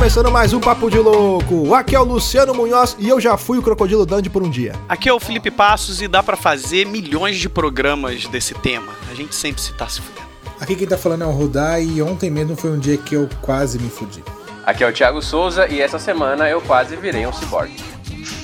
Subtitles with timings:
[0.00, 1.74] começando mais um Papo de Louco.
[1.74, 4.72] Aqui é o Luciano Munhoz e eu já fui o Crocodilo Dandy por um dia.
[4.88, 8.94] Aqui é o Felipe Passos e dá pra fazer milhões de programas desse tema.
[9.10, 10.26] A gente sempre se tá se fudendo.
[10.58, 13.28] Aqui quem tá falando é o Rudá e ontem mesmo foi um dia que eu
[13.42, 14.24] quase me fudi.
[14.64, 17.70] Aqui é o Thiago Souza e essa semana eu quase virei um cyborg.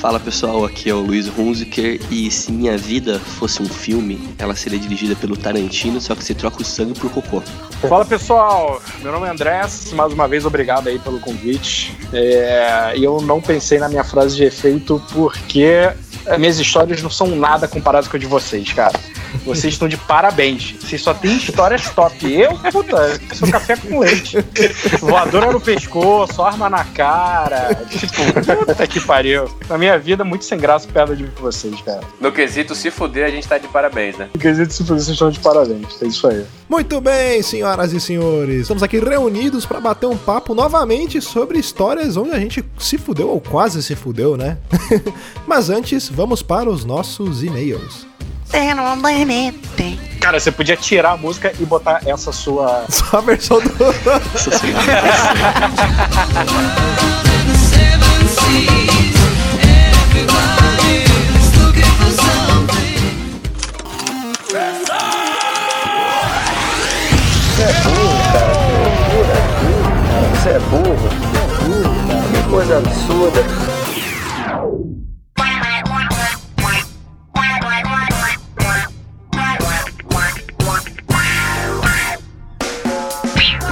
[0.00, 4.54] Fala pessoal, aqui é o Luiz Hunziker e se minha vida fosse um filme, ela
[4.54, 7.42] seria dirigida pelo Tarantino, só que você troca o sangue por cocô.
[7.80, 9.60] Fala pessoal, meu nome é André,
[9.92, 11.96] mais uma vez obrigado aí pelo convite.
[12.12, 15.90] É, eu não pensei na minha frase de efeito porque
[16.38, 18.98] minhas histórias não são nada comparadas com a de vocês, cara.
[19.44, 20.74] Vocês estão de parabéns.
[20.80, 22.32] Vocês só têm histórias top.
[22.32, 24.38] Eu, puta, sou café com leite.
[25.00, 27.74] Voadora no pescoço, arma na cara.
[27.88, 29.48] Tipo, puta que pariu.
[29.68, 32.00] Na minha vida, muito sem graça perto de vocês, cara.
[32.20, 34.28] No quesito se fuder, a gente tá de parabéns, né?
[34.32, 36.02] No quesito se fuder, vocês estão de parabéns.
[36.02, 36.44] É isso aí.
[36.68, 38.62] Muito bem, senhoras e senhores.
[38.62, 43.28] Estamos aqui reunidos para bater um papo novamente sobre histórias onde a gente se fudeu
[43.28, 44.58] ou quase se fudeu, né?
[45.46, 48.06] Mas antes, vamos para os nossos e-mails.
[50.18, 52.86] Cara, você podia tirar a música e botar essa sua.
[52.88, 53.68] Só a versão do.
[53.68, 53.84] Você
[67.62, 68.54] é burro, cara.
[70.32, 70.48] Você é burro.
[70.48, 71.46] Você é burro, cara.
[72.32, 73.44] Que coisa absurda.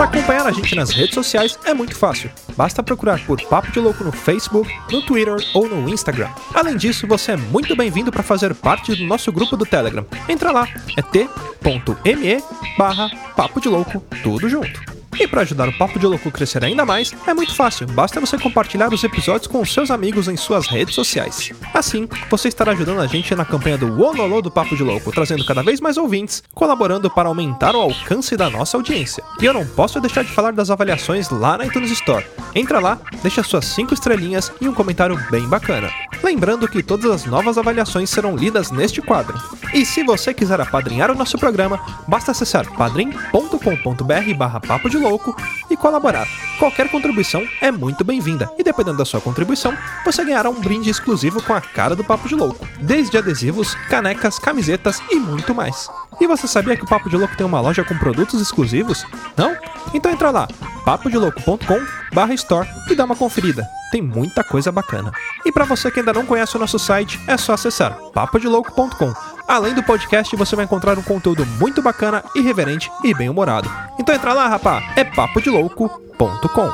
[0.04, 2.30] Para acompanhar a gente nas redes sociais é muito fácil.
[2.54, 6.28] Basta procurar por Papo de Louco no Facebook, no Twitter ou no Instagram.
[6.52, 10.04] Além disso, você é muito bem-vindo para fazer parte do nosso grupo do Telegram.
[10.28, 12.42] Entra lá, é t.me
[12.76, 14.78] barra Papo de Louco, tudo junto.
[15.18, 18.20] E para ajudar o Papo de Louco a crescer ainda mais, é muito fácil, basta
[18.20, 21.50] você compartilhar os episódios com seus amigos em suas redes sociais.
[21.72, 25.44] Assim, você estará ajudando a gente na campanha do Wololô do Papo de Louco, trazendo
[25.44, 29.22] cada vez mais ouvintes, colaborando para aumentar o alcance da nossa audiência.
[29.40, 32.26] E eu não posso deixar de falar das avaliações lá na iTunes Store.
[32.54, 35.90] Entra lá, deixa suas 5 estrelinhas e um comentário bem bacana.
[36.22, 39.38] Lembrando que todas as novas avaliações serão lidas neste quadro.
[39.72, 45.36] E se você quiser apadrinhar o nosso programa, basta acessar padrim.com.br barra papo de louco
[45.70, 46.26] e colaborar.
[46.58, 51.42] Qualquer contribuição é muito bem-vinda e dependendo da sua contribuição, você ganhará um brinde exclusivo
[51.42, 55.90] com a cara do Papo de Louco, desde adesivos, canecas, camisetas e muito mais.
[56.20, 59.04] E você sabia que o Papo de Louco tem uma loja com produtos exclusivos?
[59.36, 59.56] Não?
[59.92, 60.48] Então entra lá,
[60.84, 63.68] papodelouco.com/store e dá uma conferida.
[63.90, 65.12] Tem muita coisa bacana.
[65.44, 69.33] E para você que ainda não conhece o nosso site, é só acessar papodelouco.com.
[69.46, 73.70] Além do podcast, você vai encontrar um conteúdo muito bacana, irreverente e bem-humorado.
[73.98, 76.70] Então entra lá, rapá, é papodelouco.com.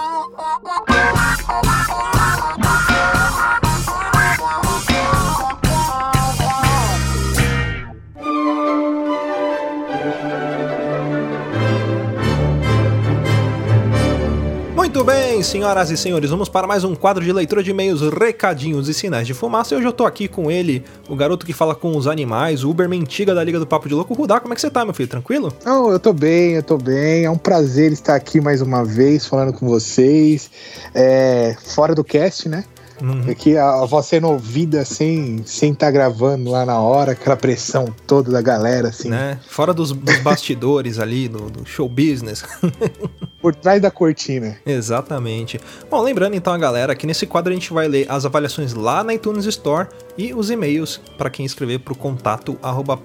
[15.42, 19.26] senhoras e senhores, vamos para mais um quadro de leitura de e-mails, recadinhos e sinais
[19.26, 19.74] de fumaça.
[19.74, 22.70] E hoje eu tô aqui com ele, o garoto que fala com os animais, o
[22.70, 24.14] Uber Mentiga da Liga do Papo de Louco.
[24.14, 25.08] Rudá, como é que você tá, meu filho?
[25.08, 25.52] Tranquilo?
[25.66, 27.24] Oh, eu tô bem, eu tô bem.
[27.24, 30.50] É um prazer estar aqui mais uma vez falando com vocês.
[30.94, 32.64] É, fora do cast, né?
[33.00, 33.30] Uhum.
[33.30, 37.36] Aqui a, a voz sendo ouvida sem sem estar tá gravando lá na hora, aquela
[37.36, 39.08] pressão toda da galera, assim.
[39.08, 39.38] Né?
[39.48, 42.44] Fora dos, dos bastidores ali, do, do show business.
[43.40, 44.58] Por trás da cortina.
[44.66, 45.58] Exatamente.
[45.90, 49.02] Bom, lembrando então a galera que nesse quadro a gente vai ler as avaliações lá
[49.02, 52.98] na iTunes Store e os e-mails para quem escrever para o contato arroba.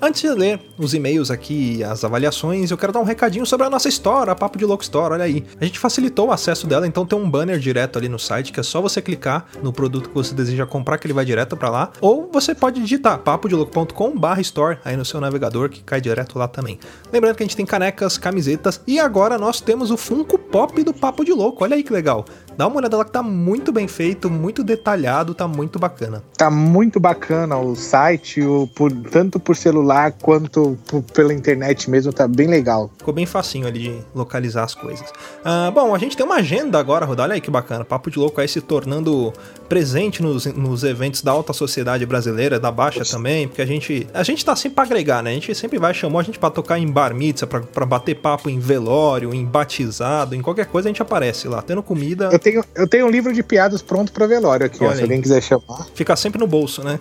[0.00, 3.70] Antes de ler os e-mails aqui, as avaliações, eu quero dar um recadinho sobre a
[3.70, 5.44] nossa Store, a Papo de Louco Store, olha aí.
[5.60, 8.60] A gente facilitou o acesso dela, então tem um banner direto ali no site que
[8.60, 11.70] é só você clicar no produto que você deseja comprar que ele vai direto para
[11.70, 16.78] lá, ou você pode digitar papodelouco.com/store aí no seu navegador que cai direto lá também.
[17.12, 20.92] Lembrando que a gente tem canecas, camisetas e agora nós temos o Funko Pop do
[20.92, 21.64] Papo de Louco.
[21.64, 22.24] Olha aí que legal.
[22.60, 26.22] Dá uma olhada lá que tá muito bem feito, muito detalhado, tá muito bacana.
[26.36, 32.12] Tá muito bacana o site, o, por, tanto por celular quanto por, pela internet mesmo,
[32.12, 32.90] tá bem legal.
[32.98, 35.10] Ficou bem facinho ali de localizar as coisas.
[35.42, 37.82] Ah, bom, a gente tem uma agenda agora, Rodar, olha aí que bacana.
[37.82, 39.32] Papo de Louco aí se tornando
[39.66, 44.22] presente nos, nos eventos da alta sociedade brasileira, da baixa também, porque a gente, a
[44.22, 45.30] gente tá sempre pra agregar, né?
[45.30, 48.16] A gente sempre vai, chamou a gente pra tocar em bar mitzvah, pra, pra bater
[48.16, 52.28] papo em velório, em batizado, em qualquer coisa a gente aparece lá, tendo comida.
[52.30, 55.20] Eu tenho, eu tenho um livro de piadas pronto para velório aqui, ó, se alguém
[55.20, 55.86] quiser chamar.
[55.94, 56.98] Fica sempre no bolso, né?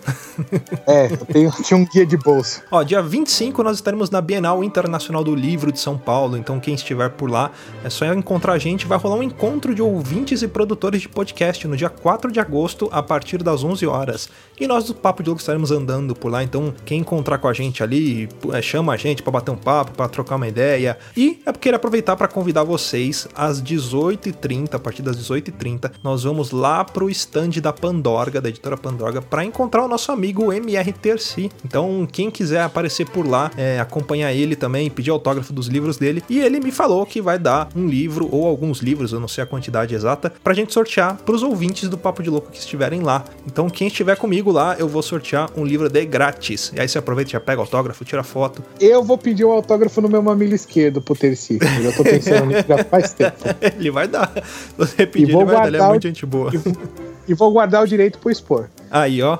[0.87, 2.61] é, eu tenho, tinha um guia de bolso.
[2.71, 6.73] Ó, dia 25 nós estaremos na Bienal Internacional do Livro de São Paulo, então quem
[6.73, 7.51] estiver por lá
[7.83, 8.85] é só encontrar a gente.
[8.85, 12.89] Vai rolar um encontro de ouvintes e produtores de podcast no dia 4 de agosto,
[12.91, 14.29] a partir das 11 horas.
[14.59, 17.53] E nós do Papo de Louco estaremos andando por lá, então quem encontrar com a
[17.53, 20.97] gente ali, é, chama a gente para bater um papo, para trocar uma ideia.
[21.15, 26.51] E eu queria aproveitar para convidar vocês às 18h30, a partir das 18h30, nós vamos
[26.51, 31.51] lá pro stand da Pandorga, da editora Pandorga, para encontrar o nosso amigo MR Terci.
[31.63, 36.23] Então, quem quiser aparecer por lá, é, acompanhar ele também, pedir autógrafo dos livros dele.
[36.29, 39.43] E ele me falou que vai dar um livro ou alguns livros, eu não sei
[39.43, 43.23] a quantidade exata, pra gente sortear pros ouvintes do Papo de Louco que estiverem lá.
[43.45, 46.71] Então, quem estiver comigo lá, eu vou sortear um livro de grátis.
[46.75, 48.63] E aí você aproveita, já pega autógrafo, tira foto.
[48.79, 51.59] Eu vou pedir o um autógrafo no meu mamilo esquerdo pro Terci.
[51.61, 53.37] Eu já tô pensando nisso já faz tempo.
[53.61, 54.31] ele vai dar.
[54.77, 56.51] Você pedir, ele vai dar, ele é muito gente boa.
[56.53, 56.59] E,
[57.31, 58.69] e vou guardar o direito pro expor.
[58.89, 59.37] Aí, ó.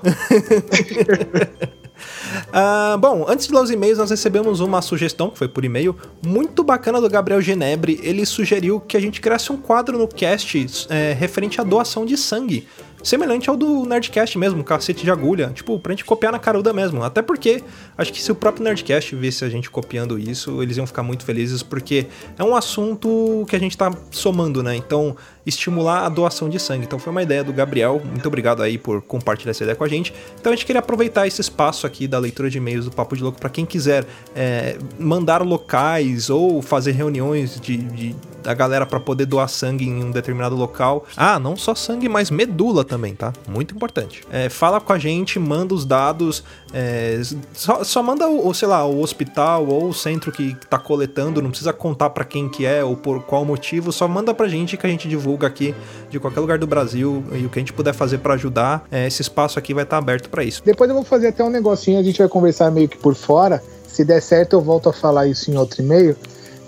[2.48, 5.96] Uh, bom, antes de ler os e-mails, nós recebemos uma sugestão, que foi por e-mail,
[6.26, 8.00] muito bacana do Gabriel Genebre.
[8.04, 12.16] Ele sugeriu que a gente criasse um quadro no cast é, referente à doação de
[12.18, 12.68] sangue
[13.04, 17.04] semelhante ao do Nerdcast mesmo, cacete de agulha, tipo, pra gente copiar na caruda mesmo.
[17.04, 17.64] Até porque
[17.98, 21.24] acho que se o próprio Nerdcast visse a gente copiando isso, eles iam ficar muito
[21.24, 24.76] felizes, porque é um assunto que a gente tá somando, né?
[24.76, 25.16] Então,
[25.50, 26.86] estimular a doação de sangue.
[26.86, 28.02] Então, foi uma ideia do Gabriel.
[28.04, 30.14] Muito obrigado aí por compartilhar essa ideia com a gente.
[30.40, 33.24] Então, a gente queria aproveitar esse espaço aqui da leitura de e-mails do Papo de
[33.24, 34.06] Louco para quem quiser
[34.36, 40.04] é, mandar locais ou fazer reuniões de, de da galera para poder doar sangue em
[40.04, 41.06] um determinado local.
[41.16, 43.34] Ah, não só sangue, mas medula também, tá?
[43.48, 44.24] Muito importante.
[44.32, 46.44] É, fala com a gente, manda os dados,
[46.74, 47.22] é,
[47.54, 51.50] só, só, manda o, sei lá, o hospital ou o centro que tá coletando, não
[51.50, 54.86] precisa contar para quem que é ou por qual motivo, só manda pra gente que
[54.86, 55.76] a gente divulga aqui
[56.10, 59.08] de qualquer lugar do Brasil e o que a gente puder fazer para ajudar, é,
[59.08, 60.62] esse espaço aqui vai estar tá aberto para isso.
[60.64, 63.64] Depois eu vou fazer até um negocinho, a gente vai conversar meio que por fora.
[63.88, 66.16] Se der certo, eu volto a falar isso em outro e-mail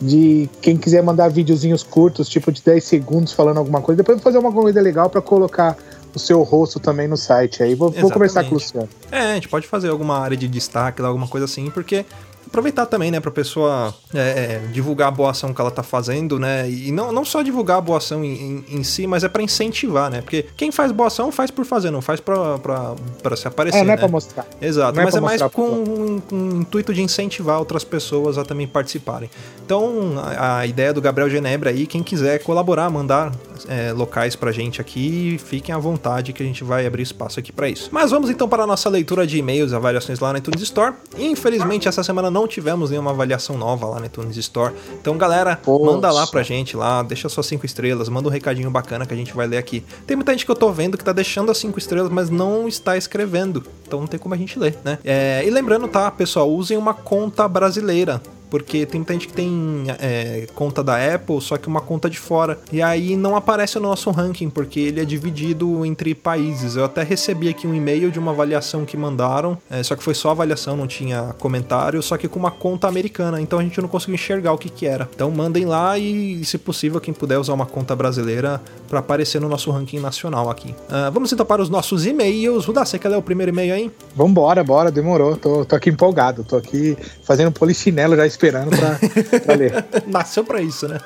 [0.01, 3.97] de quem quiser mandar videozinhos curtos, tipo de 10 segundos falando alguma coisa.
[3.97, 5.77] Depois eu vou fazer uma coisa legal para colocar
[6.13, 7.75] o seu rosto também no site aí.
[7.75, 8.89] Vou, vou conversar com o Luciano.
[9.11, 12.05] É, a gente pode fazer alguma área de destaque, alguma coisa assim, porque
[12.51, 16.37] aproveitar também, né, pra pessoa é, é, divulgar a boa ação que ela tá fazendo,
[16.37, 16.69] né?
[16.69, 19.41] E não, não só divulgar a boa ação em, em, em si, mas é para
[19.41, 20.21] incentivar, né?
[20.21, 22.93] Porque quem faz boa ação faz por fazer, não faz pra, pra,
[23.23, 23.79] pra se aparecer.
[23.79, 24.45] É, não é pra mostrar.
[24.61, 28.37] Exato, não é mas é, é mais com um, um, intuito de incentivar outras pessoas
[28.37, 29.29] a também participarem.
[29.65, 33.31] Então, a, a ideia do Gabriel Genebra aí, quem quiser colaborar, mandar
[33.69, 37.51] é, locais pra gente aqui, fiquem à vontade que a gente vai abrir espaço aqui
[37.51, 37.89] para isso.
[37.91, 40.95] Mas vamos então para a nossa leitura de e-mails, avaliações lá na iTunes Store.
[41.17, 44.73] Infelizmente, essa semana não tivemos nenhuma avaliação nova lá na iTunes Store.
[44.99, 45.85] Então, galera, Poxa.
[45.85, 49.17] manda lá pra gente lá, deixa suas cinco estrelas, manda um recadinho bacana que a
[49.17, 49.83] gente vai ler aqui.
[50.05, 52.67] Tem muita gente que eu tô vendo que tá deixando as cinco estrelas, mas não
[52.67, 53.63] está escrevendo.
[53.87, 54.99] Então não tem como a gente ler, né?
[55.03, 58.21] É, e lembrando, tá, pessoal, usem uma conta brasileira
[58.51, 62.19] porque tem muita gente que tem é, conta da Apple, só que uma conta de
[62.19, 62.59] fora.
[62.69, 66.75] E aí não aparece no nosso ranking, porque ele é dividido entre países.
[66.75, 70.13] Eu até recebi aqui um e-mail de uma avaliação que mandaram, é, só que foi
[70.13, 73.39] só avaliação, não tinha comentário, só que com uma conta americana.
[73.39, 75.09] Então a gente não conseguiu enxergar o que, que era.
[75.15, 79.47] Então mandem lá e, se possível, quem puder usar uma conta brasileira para aparecer no
[79.47, 80.71] nosso ranking nacional aqui.
[80.71, 82.65] Uh, vamos então para os nossos e-mails.
[82.65, 83.91] Rudá, você quer ler o primeiro e-mail aí?
[84.13, 85.37] Vambora, bora, demorou.
[85.37, 88.99] Tô, tô aqui empolgado, tô aqui fazendo polichinelo já pra,
[89.45, 89.85] pra ler.
[90.07, 90.99] Nasceu pra isso, né?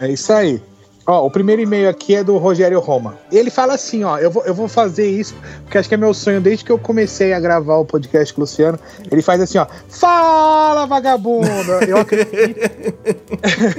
[0.00, 0.60] É isso aí.
[1.06, 3.18] Ó, o primeiro e-mail aqui é do Rogério Roma.
[3.30, 6.14] Ele fala assim, ó, eu vou, eu vou fazer isso, porque acho que é meu
[6.14, 8.78] sonho desde que eu comecei a gravar o podcast com o Luciano.
[9.10, 11.46] Ele faz assim, ó, fala, vagabundo!
[11.86, 12.58] Eu acredito...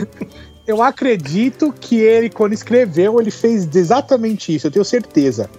[0.68, 5.50] eu acredito que ele, quando escreveu, ele fez exatamente isso, eu tenho certeza.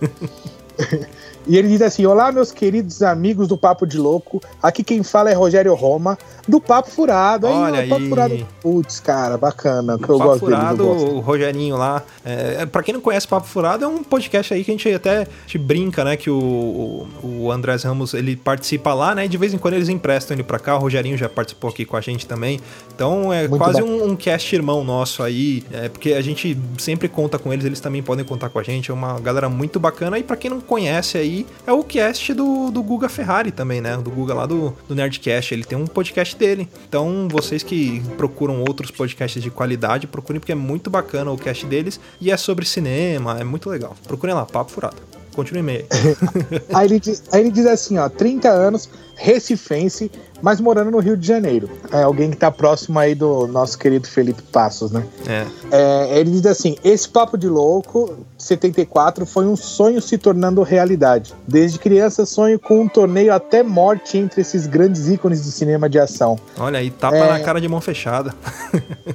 [1.47, 4.43] E ele diz assim: Olá, meus queridos amigos do Papo de Louco.
[4.61, 7.47] Aqui quem fala é Rogério Roma, do Papo Furado.
[7.47, 8.47] Olha aí, Papo Furado.
[8.61, 9.97] Putz, cara, bacana.
[9.97, 12.03] Que eu Papo gosto Furado, dele, o Rogerinho lá.
[12.25, 15.27] É, pra quem não conhece Papo Furado, é um podcast aí que a gente até
[15.47, 16.17] te brinca, né?
[16.17, 19.27] Que o, o, o Andrés Ramos ele participa lá, né?
[19.27, 20.77] E de vez em quando eles emprestam ele pra cá.
[20.77, 22.61] O Rogerinho já participou aqui com a gente também.
[22.95, 25.63] Então é Muito quase um, um, cast irmão nosso aí.
[25.73, 28.91] É, porque a gente sempre conta com eles, eles também podem contar com a gente.
[28.91, 30.19] É uma galera muito bacana.
[30.19, 31.36] E pra quem não conhece aí,
[31.67, 33.97] é o cast do, do Guga Ferrari também, né?
[33.97, 35.53] Do Guga lá do, do Nerdcast.
[35.53, 36.69] Ele tem um podcast dele.
[36.89, 41.67] Então, vocês que procuram outros podcasts de qualidade, procurem porque é muito bacana o cast
[41.67, 41.99] deles.
[42.21, 43.97] E é sobre cinema, é muito legal.
[44.07, 44.97] Procurem lá, Papo Furado.
[45.35, 45.85] Continue meio.
[46.73, 50.11] aí, ele diz, aí ele diz assim, ó, 30 anos, recifense,
[50.43, 51.69] mas morando no Rio de Janeiro.
[51.93, 55.03] É alguém que tá próximo aí do nosso querido Felipe Passos, né?
[55.27, 55.47] É.
[55.71, 61.35] É, ele diz assim: esse papo de louco 74 foi um sonho se tornando realidade.
[61.47, 65.99] Desde criança sonho com um torneio até morte entre esses grandes ícones do cinema de
[65.99, 66.39] ação.
[66.59, 67.33] Olha aí, tapa É.
[67.33, 68.35] na cara de mão fechada.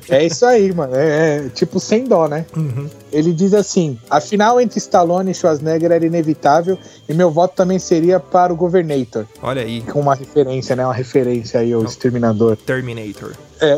[0.10, 0.96] É isso aí, mano.
[0.96, 2.46] É, é tipo sem dó, né?
[2.56, 2.88] Uhum.
[3.12, 7.78] Ele diz assim: a final entre Stallone e Schwarzenegger era inevitável e meu voto também
[7.80, 9.26] seria para o Governator.
[9.42, 10.84] Olha aí, Com uma referência, né?
[10.86, 11.11] Uma referência
[11.56, 12.56] aí ao Exterminador.
[12.58, 13.34] Terminator.
[13.60, 13.78] É.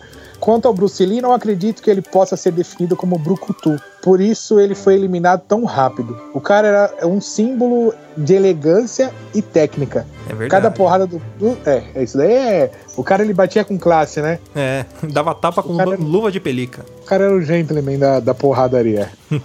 [0.38, 3.80] Quanto ao Bruce Lee, não acredito que ele possa ser definido como brucutu.
[4.02, 6.16] Por isso ele foi eliminado tão rápido.
[6.34, 10.06] O cara era um símbolo de elegância e técnica.
[10.26, 10.50] É verdade.
[10.50, 12.70] Cada porrada do, do- É, é isso daí é.
[12.96, 14.38] O cara ele batia com classe, né?
[14.54, 16.84] É, dava tapa com cara- luva de pelica.
[17.02, 19.10] O cara era o gentleman da, da porradaria.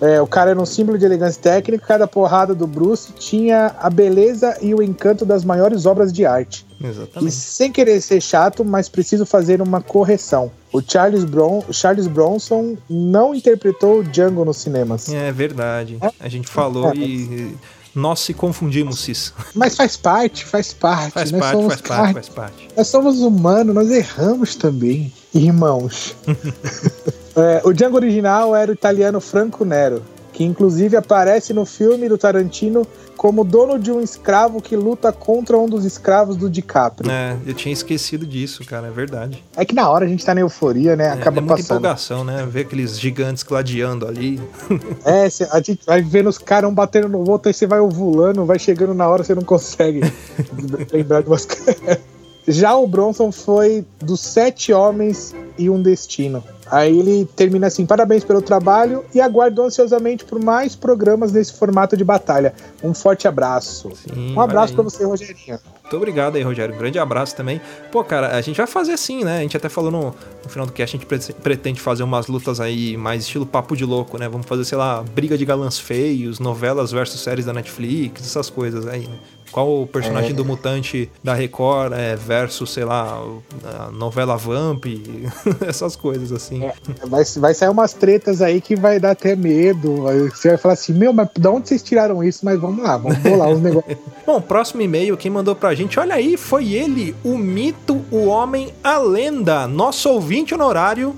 [0.00, 1.86] é, o cara era um símbolo de elegância técnica.
[1.86, 6.66] Cada porrada do Bruce tinha a beleza e o encanto das maiores obras de arte.
[6.84, 7.32] E Exatamente.
[7.34, 10.50] sem querer ser chato, mas preciso fazer uma correção.
[10.72, 15.08] O Charles, Bron Charles Bronson não interpretou o Django nos cinemas.
[15.12, 15.98] É verdade.
[16.20, 16.96] A gente falou É.
[16.96, 17.56] e
[17.94, 19.32] nós se confundimos, Cis.
[19.54, 21.12] Mas faz parte, faz parte.
[21.12, 22.68] Faz nós parte, somos faz parte, faz parte.
[22.76, 26.14] Nós somos humanos, nós erramos também, irmãos.
[27.36, 30.00] É, o Django original era o italiano Franco Nero,
[30.34, 32.84] que inclusive aparece no filme do Tarantino
[33.16, 37.08] como dono de um escravo que luta contra um dos escravos do DiCaprio.
[37.10, 39.42] É, eu tinha esquecido disso, cara, é verdade.
[39.56, 41.06] É que na hora a gente tá na euforia, né?
[41.06, 41.78] É, Acaba é muita passando.
[41.78, 42.44] empolgação, né?
[42.50, 44.40] Ver aqueles gigantes gladiando ali.
[45.04, 47.78] É, cê- a gente vai vendo os caras um batendo no outro, aí você vai
[47.78, 50.00] ovulando, vai chegando na hora, você não consegue
[50.92, 51.98] lembrar de umas coisas.
[52.46, 56.42] Já o Bronson foi dos sete homens e um destino.
[56.70, 61.96] Aí ele termina assim: parabéns pelo trabalho e aguardo ansiosamente por mais programas nesse formato
[61.96, 62.54] de batalha.
[62.82, 63.90] Um forte abraço.
[63.94, 64.84] Sim, um abraço aí.
[64.84, 65.58] você, Rogerinho.
[65.82, 66.74] Muito obrigado aí, Rogério.
[66.74, 67.60] Um grande abraço também.
[67.92, 69.38] Pô, cara, a gente vai fazer assim, né?
[69.38, 72.26] A gente até falou no, no final do cast, a gente pre- pretende fazer umas
[72.26, 74.26] lutas aí mais estilo papo de louco, né?
[74.28, 78.86] Vamos fazer, sei lá, briga de galãs feios, novelas versus séries da Netflix, essas coisas
[78.86, 79.18] aí, né?
[79.54, 80.34] Qual o personagem É.
[80.34, 83.22] do mutante da Record é, versus, sei lá,
[83.64, 84.84] a novela Vamp,
[85.64, 86.64] essas coisas assim.
[86.64, 86.74] É.
[87.06, 90.06] Vai, vai sair umas tretas aí que vai dar até medo.
[90.30, 92.44] Você vai falar assim: meu, mas de onde vocês tiraram isso?
[92.44, 93.96] Mas vamos lá, vamos bolar os negócios.
[94.26, 98.74] Bom, próximo e-mail, quem mandou pra gente, olha aí, foi ele, o mito, o homem,
[98.82, 101.14] a lenda, nosso ouvinte honorário,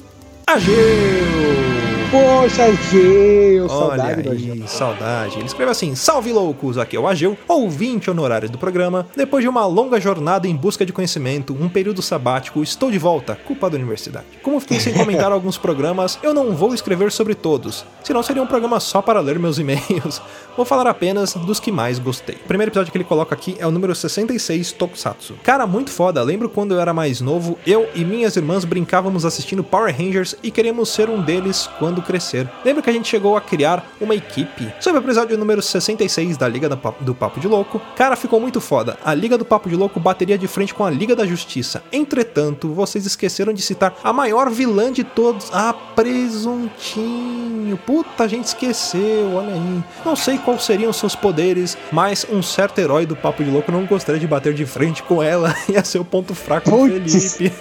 [0.46, 1.65] Ageu!
[2.10, 5.38] Poxa, Geu, Olha saudade do aí, saudade.
[5.38, 9.08] Ele escreve assim: Salve loucos, aqui é o Ageu, ouvinte honorário do programa.
[9.16, 13.34] Depois de uma longa jornada em busca de conhecimento, um período sabático, estou de volta,
[13.34, 14.26] culpa da universidade.
[14.40, 18.46] Como fiquei sem comentar alguns programas, eu não vou escrever sobre todos, senão seria um
[18.46, 20.22] programa só para ler meus e-mails.
[20.56, 22.36] Vou falar apenas dos que mais gostei.
[22.36, 25.34] O primeiro episódio que ele coloca aqui é o número 66, Tokusatsu.
[25.42, 26.22] Cara, muito foda.
[26.22, 30.50] Lembro quando eu era mais novo, eu e minhas irmãs brincávamos assistindo Power Rangers e
[30.50, 32.48] queríamos ser um deles quando crescer.
[32.64, 34.72] Lembro que a gente chegou a criar uma equipe.
[34.80, 38.98] Sobre o episódio número 66 da Liga do Papo, de Louco, cara, ficou muito foda.
[39.04, 41.82] A Liga do Papo de Louco bateria de frente com a Liga da Justiça.
[41.92, 47.76] Entretanto, vocês esqueceram de citar a maior vilã de todos, a Presuntinho.
[47.84, 49.84] Puta, a gente esqueceu, olha aí.
[50.04, 53.84] Não sei quais seriam seus poderes, mas um certo herói do Papo de Louco não
[53.84, 55.54] gostaria de bater de frente com ela.
[55.68, 56.88] Ia ser o ponto fraco do.
[56.88, 57.52] Felipe.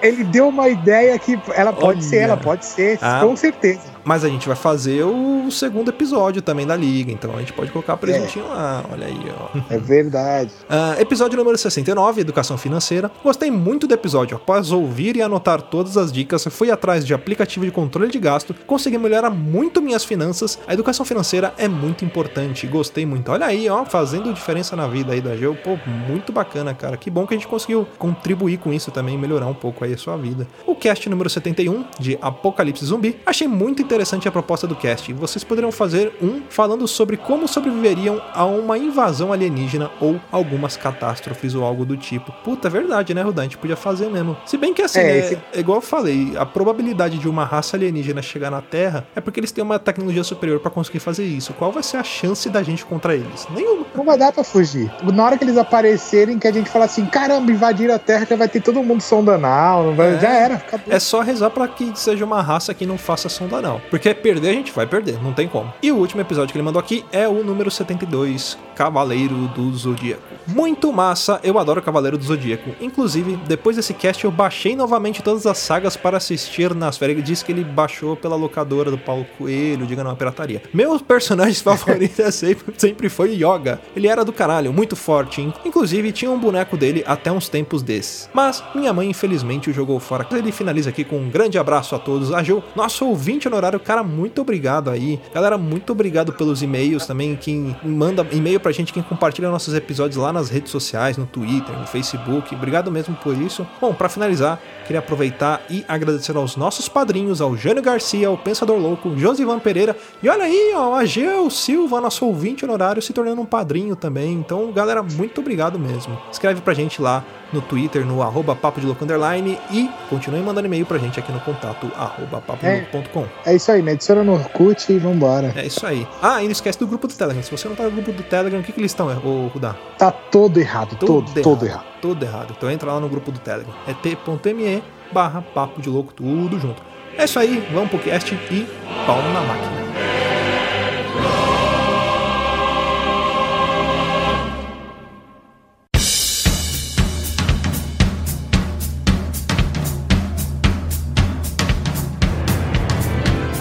[0.00, 2.08] Ele deu uma ideia que ela pode Olha.
[2.08, 3.20] ser, ela pode ser, Ah.
[3.22, 3.95] com certeza.
[4.06, 7.72] Mas a gente vai fazer o segundo episódio também da Liga, então a gente pode
[7.72, 9.58] colocar presuntinho lá, olha aí, ó.
[9.68, 10.52] É verdade.
[10.70, 13.10] Ah, episódio número 69, Educação Financeira.
[13.24, 14.36] Gostei muito do episódio.
[14.36, 18.54] Após ouvir e anotar todas as dicas, fui atrás de aplicativo de controle de gasto,
[18.64, 20.56] consegui melhorar muito minhas finanças.
[20.68, 22.64] A educação financeira é muito importante.
[22.68, 23.32] Gostei muito.
[23.32, 25.56] Olha aí, ó, fazendo diferença na vida aí da Geo.
[25.56, 26.96] Pô, muito bacana, cara.
[26.96, 29.98] Que bom que a gente conseguiu contribuir com isso também, melhorar um pouco aí a
[29.98, 30.46] sua vida.
[30.64, 33.16] O cast número 71, de Apocalipse Zumbi.
[33.26, 35.12] Achei muito interessante a proposta do cast.
[35.12, 41.54] Vocês poderiam fazer um falando sobre como sobreviveriam a uma invasão alienígena ou algumas catástrofes
[41.54, 42.32] ou algo do tipo.
[42.44, 43.42] Puta, é verdade, né, Rudan?
[43.42, 44.36] A gente podia fazer mesmo.
[44.46, 47.76] Se bem que assim, É, né, é igual eu falei, a probabilidade de uma raça
[47.76, 51.52] alienígena chegar na Terra é porque eles têm uma tecnologia superior pra conseguir fazer isso.
[51.54, 53.46] Qual vai ser a chance da gente contra eles?
[53.50, 53.84] Nenhuma.
[53.94, 54.90] Não vai dar pra fugir.
[55.02, 58.36] Na hora que eles aparecerem, que a gente fala assim, caramba, invadiram a Terra, já
[58.36, 60.20] vai ter todo mundo sondando, não vai, É.
[60.20, 60.54] já era.
[60.54, 60.94] Acabou.
[60.94, 63.80] É só rezar pra que seja uma raça que não faça faça sonda não.
[63.90, 65.72] Porque perder a gente vai perder, não tem como.
[65.82, 70.22] E o último episódio que ele mandou aqui é o número 72, Cavaleiro do Zodíaco.
[70.46, 72.70] Muito massa, eu adoro Cavaleiro do Zodíaco.
[72.80, 77.18] Inclusive, depois desse cast eu baixei novamente todas as sagas para assistir nas férias.
[77.18, 80.62] Ele disse que ele baixou pela locadora do Paulo Coelho, diga não, é pirataria.
[80.72, 83.80] Meu personagem favorito é sempre, sempre foi Yoga.
[83.94, 85.40] Ele era do caralho, muito forte.
[85.64, 88.28] Inclusive, tinha um boneco dele até uns tempos desses.
[88.32, 90.26] Mas minha mãe, infelizmente, o jogou fora.
[90.32, 92.32] Ele finaliza aqui com um grande abraço a todos.
[92.32, 95.20] A Gil, nosso ouvinte honorário, cara, muito obrigado aí.
[95.34, 97.36] Galera, muito obrigado pelos e-mails também.
[97.36, 101.76] Quem manda e-mail pra gente, quem compartilha nossos episódios lá nas redes sociais, no Twitter,
[101.76, 102.54] no Facebook.
[102.54, 103.66] Obrigado mesmo por isso.
[103.80, 108.78] Bom, para finalizar, queria aproveitar e agradecer aos nossos padrinhos, ao Jânio Garcia, ao Pensador
[108.78, 109.96] Louco, Josivan Pereira.
[110.22, 114.32] E olha aí, ó, a Geu Silva, nosso ouvinte honorário, se tornando um padrinho também.
[114.32, 116.18] Então, galera, muito obrigado mesmo.
[116.30, 120.66] Escreve pra gente lá no Twitter, no arroba papo de louco underline e continue mandando
[120.66, 123.26] e-mail pra gente aqui no contato arroba papo.com.
[123.44, 125.52] É, é isso aí, me adiciona no Orkut e vambora.
[125.56, 126.06] É isso aí.
[126.22, 127.42] Ah, e não esquece do grupo do Telegram.
[127.42, 129.74] Se você não tá no grupo do Telegram, o que, que eles estão, ô Rudá?
[129.98, 131.84] Tá todo errado, todo, todo, errado, todo errado.
[132.00, 132.54] Todo errado.
[132.56, 133.74] Então entra lá no grupo do Telegram.
[133.86, 134.82] É t.me
[135.12, 136.82] barra papo de louco, tudo junto.
[137.16, 138.66] É isso aí, vamos pro cast e
[139.06, 140.35] pau na máquina.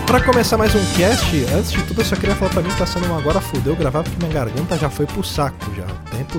[0.08, 2.78] Pra começar mais um cast, antes de tudo eu só queria falar pra mim que
[2.78, 5.86] tá sendo um agora fudeu gravar porque minha garganta já foi pro saco já.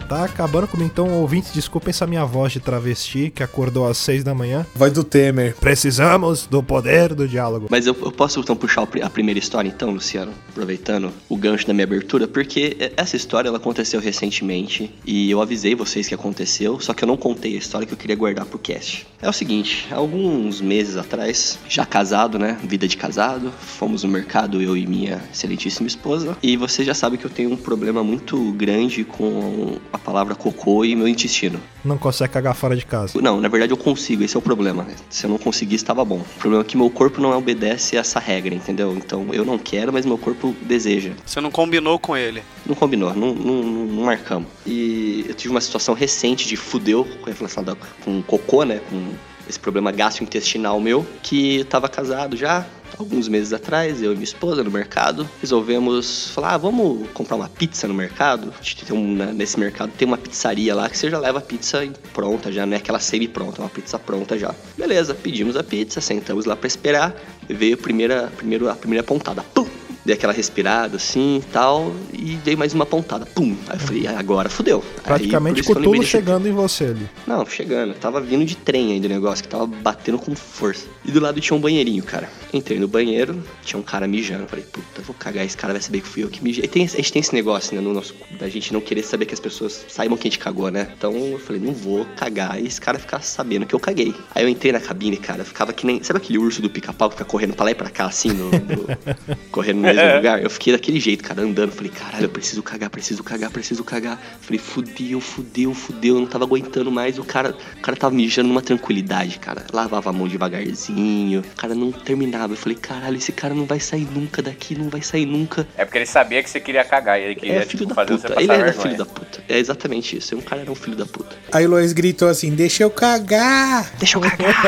[0.09, 4.23] Tá acabando comigo, então ouvintes, desculpem essa minha voz de travesti que acordou às seis
[4.23, 4.64] da manhã.
[4.75, 5.57] Voz do Temer.
[5.57, 7.66] Precisamos do poder do diálogo.
[7.71, 11.73] Mas eu, eu posso então puxar a primeira história então, Luciano, aproveitando o gancho da
[11.73, 16.95] minha abertura, porque essa história ela aconteceu recentemente e eu avisei vocês que aconteceu, só
[16.95, 19.07] que eu não contei a história que eu queria guardar pro cast.
[19.21, 24.61] É o seguinte, alguns meses atrás, já casado, né, vida de casado, fomos no mercado,
[24.61, 26.37] eu e minha excelentíssima esposa.
[26.43, 30.85] E você já sabe que eu tenho um problema muito grande com a palavra cocô
[30.85, 31.61] e meu intestino.
[31.85, 33.21] Não consegue cagar fora de casa?
[33.21, 34.83] Não, na verdade eu consigo, esse é o problema.
[34.83, 34.95] Né?
[35.09, 36.18] Se eu não conseguir, estava bom.
[36.18, 38.92] O problema é que meu corpo não obedece a essa regra, entendeu?
[38.97, 41.12] Então eu não quero, mas meu corpo deseja.
[41.25, 42.42] Você não combinou com ele?
[42.64, 44.49] Não combinou, não, não, não marcamos.
[44.66, 47.64] E eu tive uma situação recente de fudeu com relação
[48.04, 48.80] com cocô, né?
[48.90, 49.14] Com
[49.49, 52.67] esse problema gastrointestinal meu, que eu tava casado já,
[52.99, 57.49] alguns meses atrás, eu e minha esposa no mercado, resolvemos falar, ah, vamos comprar uma
[57.49, 58.52] pizza no mercado.
[58.59, 61.87] A um, né, nesse mercado tem uma pizzaria lá que você já leva a pizza
[62.13, 64.54] pronta, já não é aquela semi-pronta, é uma pizza pronta já.
[64.76, 67.15] Beleza, pedimos a pizza, sentamos lá para esperar,
[67.49, 69.43] veio a primeira, primeiro, a primeira pontada.
[69.54, 69.67] Pum!
[70.06, 73.26] Dei aquela respirada assim e tal, e dei mais uma pontada.
[73.26, 73.56] Pum!
[73.69, 74.82] Aí eu falei, agora fudeu.
[75.02, 77.08] Praticamente com tudo chegando em você ali.
[77.26, 77.95] Não, chegando.
[77.95, 80.86] Tava vindo de trem ainda o negócio, que tava batendo com força.
[81.04, 82.30] E do lado tinha um banheirinho, cara.
[82.52, 84.47] Entrei no banheiro, tinha um cara mijando.
[84.47, 86.64] Falei, puta, vou cagar, esse cara vai saber que fui eu que mijei.
[86.64, 88.14] E tem, a gente tem esse negócio, né, no nosso.
[88.38, 90.88] Da gente não querer saber que as pessoas saibam que a gente cagou, né?
[90.97, 92.60] Então eu falei, não vou cagar.
[92.60, 94.14] E esse cara ficar sabendo que eu caguei.
[94.34, 96.02] Aí eu entrei na cabine, cara, ficava que nem.
[96.02, 98.50] Sabe aquele urso do pica-pau que fica correndo pra lá e pra cá, assim, no,
[98.50, 98.86] no...
[99.50, 100.43] correndo no mesmo lugar?
[100.43, 101.73] Eu fiquei daquele jeito, cara, andando.
[101.73, 104.21] Falei, caralho, eu preciso cagar, preciso cagar, preciso cagar.
[104.41, 106.15] Falei, fudeu, fudeu, fudeu.
[106.17, 107.19] Eu não tava aguentando mais.
[107.19, 109.65] O cara, o cara tava mijando numa tranquilidade, cara.
[109.73, 111.41] Lavava a mão devagarzinho.
[111.41, 112.52] O cara não terminava.
[112.52, 115.67] Eu falei, caralho, esse cara não vai sair nunca daqui, não vai sair nunca.
[115.76, 117.21] É porque ele sabia que você queria cagar.
[117.21, 118.28] E ele queria, é, filho tipo, da fazer puta.
[118.28, 118.82] você Ele era vergonha.
[118.82, 119.45] filho da puta.
[119.49, 120.37] É exatamente isso.
[120.37, 121.37] Um cara era um filho da puta.
[121.52, 123.93] Aí Lois gritou assim: Deixa eu cagar.
[123.99, 124.67] Deixa eu cagar.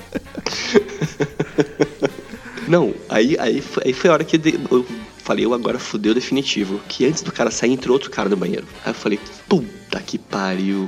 [2.67, 4.85] Não, aí, aí, aí foi a hora que eu
[5.17, 6.79] falei, eu agora fudeu definitivo.
[6.87, 8.67] Que antes do cara sair, entrou outro cara no banheiro.
[8.83, 10.87] Aí eu falei, puta que pariu.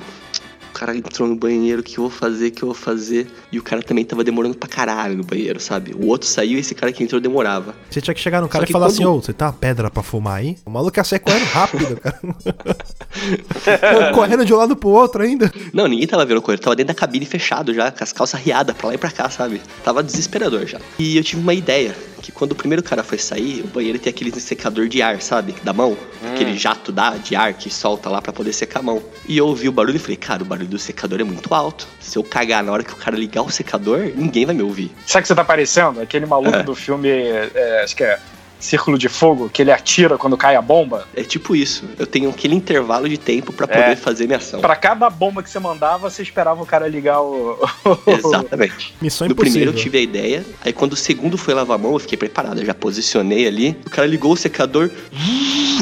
[0.71, 3.27] O cara entrou no banheiro, o que eu vou fazer, o que eu vou fazer?
[3.51, 5.93] E o cara também tava demorando pra caralho no banheiro, sabe?
[5.93, 7.75] O outro saiu e esse cara que entrou demorava.
[7.89, 9.53] Você tinha que chegar no cara Só e falar quando- assim, ô, você tá uma
[9.53, 10.57] pedra pra fumar aí?
[10.65, 12.19] O maluco ia sair correndo rápido, cara.
[14.13, 15.51] correndo de um lado pro outro ainda.
[15.73, 18.75] Não, ninguém tava vendo ele, tava dentro da cabine fechado já, com as calças riadas
[18.75, 19.61] pra lá e pra cá, sabe?
[19.83, 20.79] Tava desesperador já.
[20.97, 24.09] E eu tive uma ideia, que quando o primeiro cara foi sair, o banheiro tem
[24.11, 25.55] aquele secador de ar, sabe?
[25.63, 25.97] Da mão,
[26.33, 29.01] aquele jato da, de ar que solta lá pra poder secar a mão.
[29.27, 31.87] E eu ouvi o barulho e falei, cara, o barulho do secador é muito alto.
[31.99, 34.91] Se eu cagar na hora que o cara ligar o secador, ninguém vai me ouvir.
[35.05, 36.01] Sabe o que você tá parecendo?
[36.01, 36.63] Aquele maluco É.
[36.63, 38.19] do filme, é, acho que é
[38.59, 41.07] Círculo de Fogo, que ele atira quando cai a bomba.
[41.15, 43.95] É tipo isso, eu tenho aquele intervalo de tempo pra poder É.
[43.95, 44.61] fazer minha ação.
[44.61, 47.57] Pra cada bomba que você mandava, você esperava o cara ligar o.
[48.05, 48.93] Exatamente.
[49.01, 49.73] Missão No primeiro impossível.
[49.73, 52.59] eu tive a ideia, aí quando o segundo foi lavar a mão, eu fiquei preparado,
[52.59, 53.75] eu já posicionei ali.
[53.85, 54.91] O cara ligou o secador,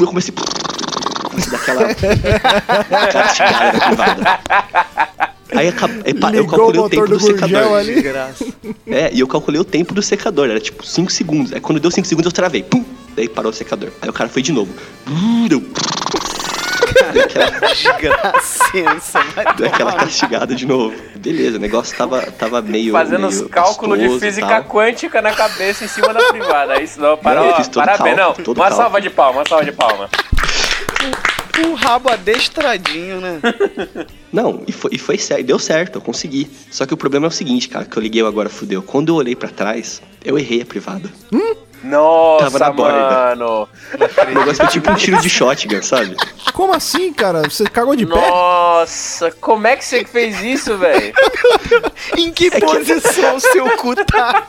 [0.00, 0.32] eu comecei.
[1.50, 3.04] Comecei a dar aquela.
[3.04, 4.40] aquela esticada na privada.
[5.52, 5.72] Aí eu
[6.30, 7.78] Ligou o calculei o, motor tempo do do, secador.
[7.78, 7.94] Ali.
[7.94, 8.44] Desgraça.
[8.86, 11.52] É, e eu calculei o tempo do secador, era tipo 5 segundos.
[11.52, 12.84] Aí quando deu 5 segundos eu travei, pum!
[13.16, 13.90] Daí parou o secador.
[14.00, 14.72] Aí o cara foi de novo.
[15.04, 15.60] Brrr, Deu,
[17.12, 19.20] deu aquela, Desgracença.
[19.34, 20.04] vai deu aquela tomar.
[20.04, 20.94] castigada de novo.
[21.16, 22.92] Beleza, o negócio tava, tava meio.
[22.92, 26.80] Fazendo meio os cálculos de física quântica na cabeça em cima da privada.
[26.82, 28.28] Isso não, para, Não, eu ó, parabéns, cálculo, não.
[28.28, 28.76] Uma cálculo.
[28.76, 30.08] salva de palma, uma salva de palma.
[31.66, 33.40] O rabo adestradinho, né?
[34.32, 36.50] Não, e foi, e foi certo, deu certo, eu consegui.
[36.70, 38.82] Só que o problema é o seguinte, cara, que eu liguei agora fudeu.
[38.82, 41.10] Quando eu olhei pra trás, eu errei a privada.
[41.82, 43.10] Nossa, Tava na borda.
[43.36, 43.68] mano.
[43.94, 46.14] O negócio foi tipo um tiro de shotgun, sabe?
[46.52, 47.42] Como assim, cara?
[47.42, 48.14] Você cagou de pé?
[48.14, 51.12] Nossa, como é que você fez isso, velho?
[52.16, 54.46] Em que posição o seu cu tá?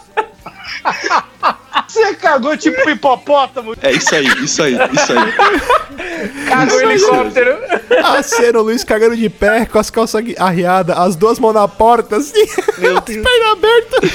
[1.87, 3.75] Você cagou tipo hipopótamo.
[3.81, 6.45] É isso aí, isso aí, isso aí.
[6.47, 7.57] Cagou o helicóptero.
[8.03, 11.67] A cena, o Luiz cagando de pé, com as calças arriadas, as duas mãos na
[11.67, 12.45] porta, assim,
[12.77, 13.23] Meu as Deus.
[13.25, 14.11] pernas abertas,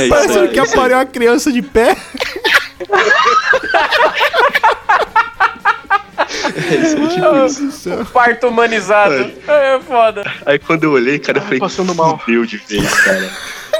[0.00, 0.48] É isso aí.
[0.48, 1.96] que parir uma criança de pé.
[6.70, 7.64] É isso aí, tipo isso.
[7.66, 8.04] do céu.
[8.06, 9.30] Parto humanizado.
[9.46, 10.22] É foda.
[10.44, 12.18] Aí quando eu olhei, cara, eu falei, passando mal.
[12.18, 13.30] fudeu de vez, cara.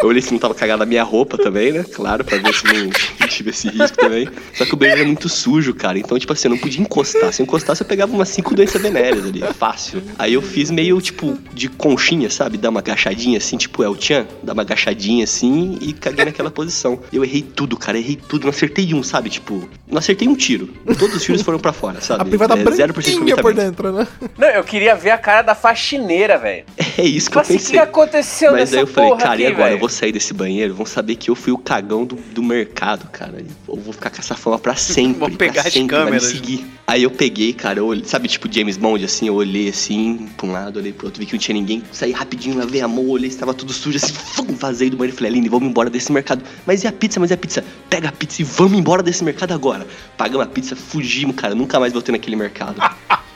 [0.02, 1.84] Eu olhei se não tava cagada a minha roupa também, né?
[1.92, 2.90] Claro, pra ver se não
[3.28, 4.28] tive esse risco também.
[4.54, 5.98] Só que o banheiro é muito sujo, cara.
[5.98, 7.32] Então, tipo assim, eu não podia encostar.
[7.32, 9.42] Se eu encostasse, eu pegava umas cinco doenças venéreas ali.
[9.58, 10.02] Fácil.
[10.18, 12.56] Aí eu fiz meio, tipo, de conchinha, sabe?
[12.58, 14.26] Dar uma agachadinha assim, tipo El Chan.
[14.42, 17.00] Dar uma agachadinha assim e caguei naquela posição.
[17.12, 17.98] Eu errei tudo, cara.
[17.98, 18.42] Errei tudo.
[18.44, 19.30] Não acertei um, sabe?
[19.30, 20.68] Tipo, não acertei um tiro.
[20.98, 22.22] Todos os tiros foram pra fora, sabe?
[22.22, 24.06] A privada é, 0% de branquinha por dentro, né?
[24.36, 26.64] Não, eu queria ver a cara da faxineira, velho.
[26.98, 27.78] É isso que Tipo eu assim, o que pensei.
[27.78, 29.62] aconteceu Mas nessa aí eu falei, porra cara, aqui, e agora?
[29.66, 29.78] Eu velho?
[29.88, 33.42] Vou sair desse banheiro, vão saber que eu fui o cagão do, do mercado, cara.
[33.66, 35.18] Eu vou ficar com essa fama pra sempre.
[35.18, 36.24] Vão pegar pra sempre, vai me câmeras.
[36.30, 36.66] seguir.
[36.86, 40.46] Aí eu peguei, cara, eu olhei- sabe, tipo James Bond, assim, eu olhei assim, pra
[40.46, 43.06] um lado, olhei pro outro, vi que não tinha ninguém, saí rapidinho, lavei a mão,
[43.08, 46.42] olhei, estava tudo sujo, assim, fum, vazei do banheiro, falei, Aline, vamos embora desse mercado.
[46.66, 47.62] Mas e a pizza, mas e a pizza?
[47.90, 49.86] Pega a pizza e vamos embora desse mercado agora.
[50.16, 52.80] Pagamos a pizza, fugimos, cara, nunca mais voltei naquele mercado.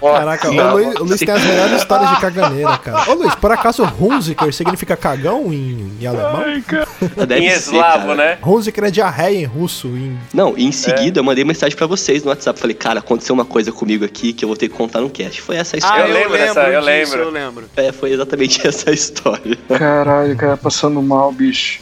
[0.00, 3.10] Caraca, o Luiz, o Luiz tem as melhores histórias de caganeira, cara.
[3.10, 6.42] Ô Luiz, por acaso Hunziker significa cagão em, em alemão?
[7.26, 8.14] Deve Em ser, eslavo, cara.
[8.14, 8.38] né?
[8.44, 9.88] Hunziker é diarreia em russo.
[9.88, 10.18] Em...
[10.32, 12.58] Não, e em seguida eu mandei mensagem pra vocês no WhatsApp.
[12.58, 15.40] Falei, cara, aconteceu uma coisa comigo aqui que eu vou ter que contar no cast.
[15.42, 16.02] Foi essa a Ah, história.
[16.02, 17.18] eu lembro dessa, eu disso, lembro.
[17.20, 17.70] eu lembro.
[17.76, 19.58] É, foi exatamente essa a história.
[19.76, 21.80] Caralho, cara, passando mal, bicho.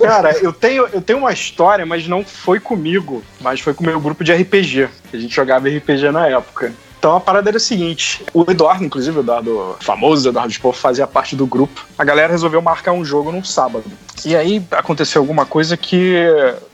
[0.00, 3.86] Cara, eu tenho, eu tenho uma história, mas não foi comigo, mas foi com o
[3.86, 4.88] meu grupo de RPG.
[5.12, 6.72] A gente jogava RPG na época.
[7.02, 11.04] Então a parada era o seguinte: o Eduardo, inclusive, o Eduardo, famoso Eduardo Spor, fazia
[11.04, 11.84] parte do grupo.
[11.98, 13.82] A galera resolveu marcar um jogo num sábado.
[14.24, 16.14] E aí aconteceu alguma coisa que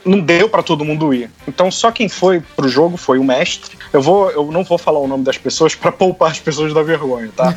[0.05, 1.31] não deu pra todo mundo ir.
[1.47, 3.75] Então só quem foi pro jogo foi o mestre.
[3.91, 6.83] Eu vou, eu não vou falar o nome das pessoas pra poupar as pessoas da
[6.83, 7.53] vergonha, tá?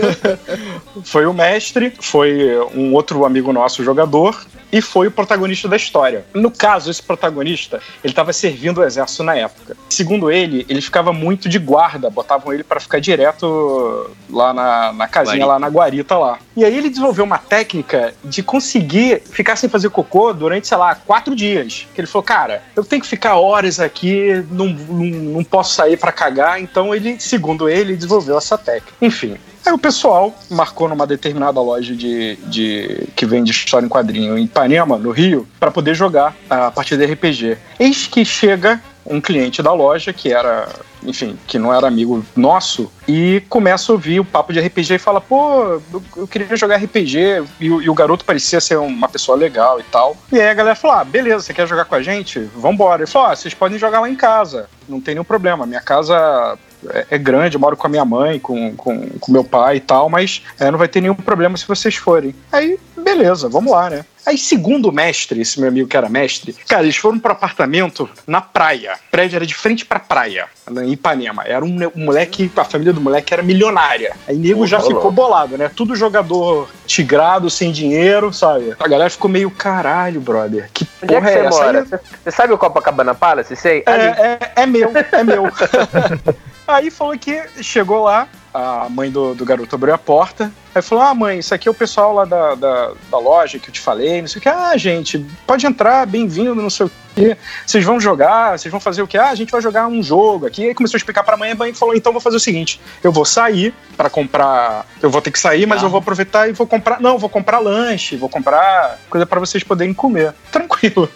[1.04, 4.38] foi o mestre, foi um outro amigo nosso jogador
[4.72, 6.24] e foi o protagonista da história.
[6.34, 9.76] No caso, esse protagonista, ele estava servindo o exército na época.
[9.88, 15.08] Segundo ele, ele ficava muito de guarda, botavam ele para ficar direto lá na, na
[15.08, 15.46] casinha, Guarita.
[15.46, 16.38] lá na guarita lá.
[16.56, 20.94] E aí ele desenvolveu uma técnica de conseguir ficar sem fazer cocô durante, sei lá,
[20.94, 21.86] quatro dias.
[21.94, 25.96] Que ele falou, cara, eu tenho que ficar horas aqui, não, não, não posso sair
[25.96, 26.60] para cagar.
[26.60, 28.92] Então ele, segundo ele, desenvolveu essa técnica.
[29.00, 34.38] Enfim, Aí o pessoal marcou numa determinada loja de, de que vende história em quadrinho
[34.38, 37.58] em Ipanema, no Rio, para poder jogar a partida de RPG.
[37.78, 40.70] Eis que chega um cliente da loja que era,
[41.02, 44.98] enfim, que não era amigo nosso e começa a ouvir o papo de RPG e
[44.98, 45.80] fala: pô,
[46.16, 49.82] eu, queria jogar RPG e, o- e o garoto parecia ser uma pessoa legal e
[49.84, 50.16] tal.
[50.32, 52.40] E aí a galera falou: ah, beleza, você quer jogar com a gente?
[52.56, 53.02] Vambora.
[53.02, 55.66] Ele falou: ah, vocês podem jogar lá em casa, não tem nenhum problema.
[55.66, 56.58] Minha casa
[56.90, 59.80] é, é grande, eu moro com a minha mãe, com, com, com meu pai e
[59.80, 62.34] tal, mas é, não vai ter nenhum problema se vocês forem.
[62.52, 64.04] Aí, beleza, vamos lá, né?
[64.28, 68.06] Aí, segundo o mestre, esse meu amigo que era mestre, cara, eles foram pro apartamento
[68.26, 68.92] na praia.
[69.08, 71.44] O prédio era de frente pra praia, em Ipanema.
[71.46, 74.14] Era um, um moleque, a família do moleque era milionária.
[74.26, 75.70] Aí nego já ficou bolado, né?
[75.74, 78.74] Tudo jogador tigrado, sem dinheiro, sabe?
[78.78, 81.64] A galera ficou meio, caralho, brother, que Onde é porra que é, você essa?
[81.64, 81.86] mora?
[82.24, 83.56] Você sabe o Copacabana Palace?
[83.56, 83.82] Sei?
[83.86, 85.44] É, é, é meu, é meu.
[86.68, 90.52] Aí falou que chegou lá, a mãe do, do garoto abriu a porta.
[90.74, 93.70] Aí falou: Ah, mãe, isso aqui é o pessoal lá da, da, da loja que
[93.70, 94.50] eu te falei, não sei o que.
[94.50, 97.36] Ah, gente, pode entrar, bem-vindo, não sei o aqui.
[97.66, 99.18] Vocês vão jogar, vocês vão fazer o quê?
[99.18, 100.68] Ah, a gente vai jogar um jogo aqui.
[100.68, 103.12] Aí começou a explicar pra mãe, a mãe falou: então vou fazer o seguinte: eu
[103.12, 104.86] vou sair pra comprar.
[105.02, 107.00] Eu vou ter que sair, mas eu vou aproveitar e vou comprar.
[107.00, 110.32] Não, vou comprar lanche, vou comprar coisa pra vocês poderem comer.
[110.52, 111.08] Tranquilo.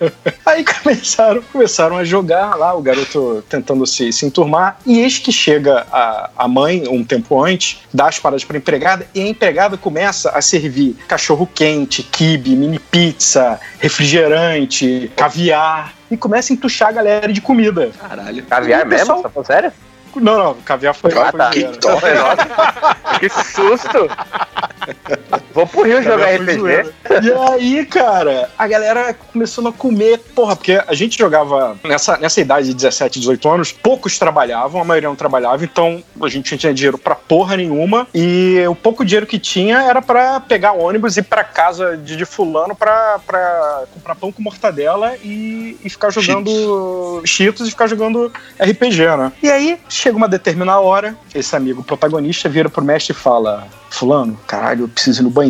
[0.45, 4.79] Aí começaram, começaram a jogar lá, o garoto tentando se, se enturmar.
[4.85, 9.07] E eis que chega a, a mãe, um tempo antes, dá as paradas pra empregada,
[9.15, 15.92] e a empregada começa a servir cachorro quente, kibe, mini pizza, refrigerante, caviar.
[16.13, 17.91] E começa a entuchar a galera de comida.
[17.99, 18.45] Caralho.
[18.45, 19.15] Caviar mesmo?
[19.23, 19.73] pessoal- Tá sério?
[20.15, 21.11] Não, não, caviar foi.
[21.17, 21.51] Ah, foi tá.
[21.51, 22.21] zoeira.
[22.23, 24.11] Nossa, que susto!
[25.55, 26.93] Vou pro Rio jogar RPG.
[27.23, 30.19] E aí, cara, a galera começando a comer.
[30.35, 34.85] Porra, porque a gente jogava nessa, nessa idade de 17, 18 anos, poucos trabalhavam, a
[34.85, 38.07] maioria não trabalhava, então a gente não tinha dinheiro pra porra nenhuma.
[38.15, 42.17] E o pouco dinheiro que tinha era pra pegar ônibus e ir pra casa de,
[42.17, 47.87] de fulano pra, pra comprar pão com mortadela e, e ficar jogando Cheetos e ficar
[47.87, 49.33] jogando RPG, né?
[49.43, 54.39] E aí, chega uma determinada hora, esse amigo protagonista vira pro mestre e fala: Fulano,
[54.47, 55.42] caralho, eu preciso ir no banheiro.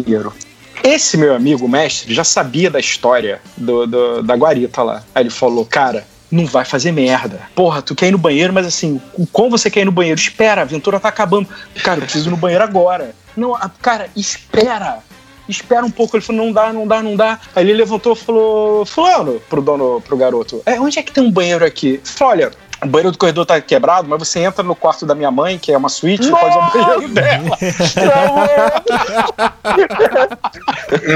[0.83, 5.03] Esse meu amigo, mestre, já sabia da história do, do- da guarita lá.
[5.15, 6.05] Aí ele falou, cara.
[6.31, 7.41] Não vai fazer merda.
[7.55, 10.19] Porra, tu quer ir no banheiro, mas assim, o quão você quer ir no banheiro?
[10.19, 11.47] Espera, a aventura tá acabando.
[11.85, 13.15] Cara, eu preciso ir no banheiro agora.
[13.37, 15.01] Não, a- cara, espera.
[15.47, 16.17] Espera um pouco.
[16.17, 17.39] Ele falou, não dá, não dá, não dá.
[17.55, 21.23] Aí ele levantou e falou, fulano, pro dono, pro garoto, é, onde é que tem
[21.23, 22.01] um banheiro aqui?
[22.03, 22.51] Falou, olha,
[22.83, 25.73] o banheiro do corredor tá quebrado, mas você entra no quarto da minha mãe, que
[25.73, 27.59] é uma suíte, e faz o banheiro dela.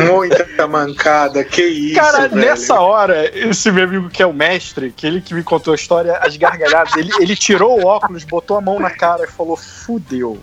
[0.12, 1.96] Muita mancada, que isso.
[1.96, 2.36] Cara, velho.
[2.36, 5.74] nessa hora, esse meu amigo que é o mestre, que ele que me contou a
[5.74, 9.56] história, as gargalhadas, ele, ele tirou o óculos, botou a mão na cara e falou:
[9.56, 10.38] fudeu.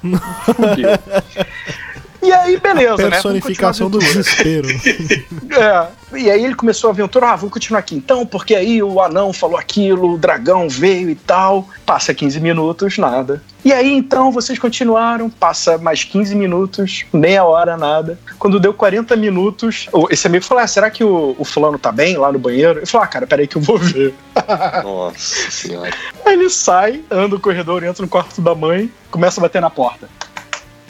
[0.45, 0.99] Fudeu.
[2.23, 2.95] E aí, beleza, né?
[2.97, 4.67] Vamos Personificação do continuar a desespero.
[5.53, 5.87] É.
[6.17, 9.31] E aí ele começou a aventura, ah, vamos continuar aqui então, porque aí o anão
[9.33, 11.67] falou aquilo, o dragão veio e tal.
[11.85, 13.41] Passa 15 minutos, nada.
[13.65, 18.17] E aí então vocês continuaram, passa mais 15 minutos, meia hora, nada.
[18.39, 21.91] Quando deu 40 minutos, o- esse amigo falou: ah, será que o, o fulano tá
[21.91, 22.79] bem lá no banheiro?
[22.79, 24.13] Ele falou: ah, cara, peraí que eu vou ver.
[24.83, 25.93] Nossa senhora.
[26.25, 29.69] Aí ele sai, anda o corredor, entra no quarto da mãe, começa a bater na
[29.69, 30.07] porta.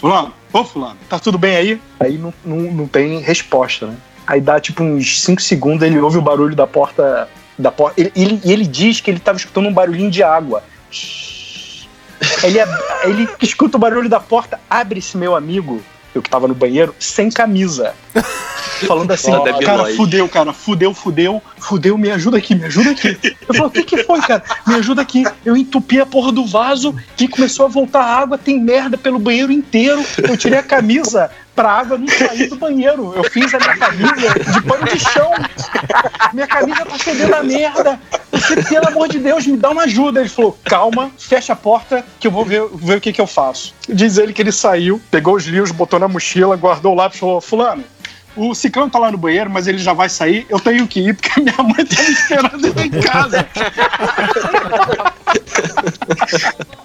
[0.03, 1.81] Fulano, ô fulano, tá tudo bem aí?
[1.97, 3.95] Aí não, não, não tem resposta, né?
[4.27, 7.29] Aí dá tipo uns 5 segundos, ele ouve o barulho da porta.
[7.57, 8.01] Da porta.
[8.01, 10.61] Ele, ele, ele diz que ele tava escutando um barulhinho de água.
[12.43, 15.81] Ele, ab- ele escuta o barulho da porta, abre esse meu amigo,
[16.13, 17.93] eu que tava no banheiro, sem camisa.
[18.87, 23.17] Falando assim, Debbie cara, fudeu, cara, fudeu, fudeu, fudeu, me ajuda aqui, me ajuda aqui.
[23.47, 24.43] Eu falo, o que que foi, cara?
[24.67, 25.23] Me ajuda aqui.
[25.45, 29.51] Eu entupi a porra do vaso e começou a voltar água, tem merda pelo banheiro
[29.51, 30.03] inteiro.
[30.17, 33.13] Eu tirei a camisa pra água não sair do banheiro.
[33.15, 35.31] Eu fiz a minha camisa de pano de chão.
[36.33, 37.99] Minha camisa tá fedendo a merda.
[38.31, 40.19] Você, pelo amor de Deus, me dá uma ajuda.
[40.19, 43.27] Ele falou, calma, fecha a porta que eu vou ver, ver o que que eu
[43.27, 43.73] faço.
[43.87, 47.19] Diz ele que ele saiu, pegou os livros, botou na mochila, guardou o lápis e
[47.19, 47.83] falou, fulano,
[48.35, 50.45] o Ciclano tá lá no banheiro, mas ele já vai sair.
[50.49, 53.47] Eu tenho que ir porque minha mãe tá me esperando em casa.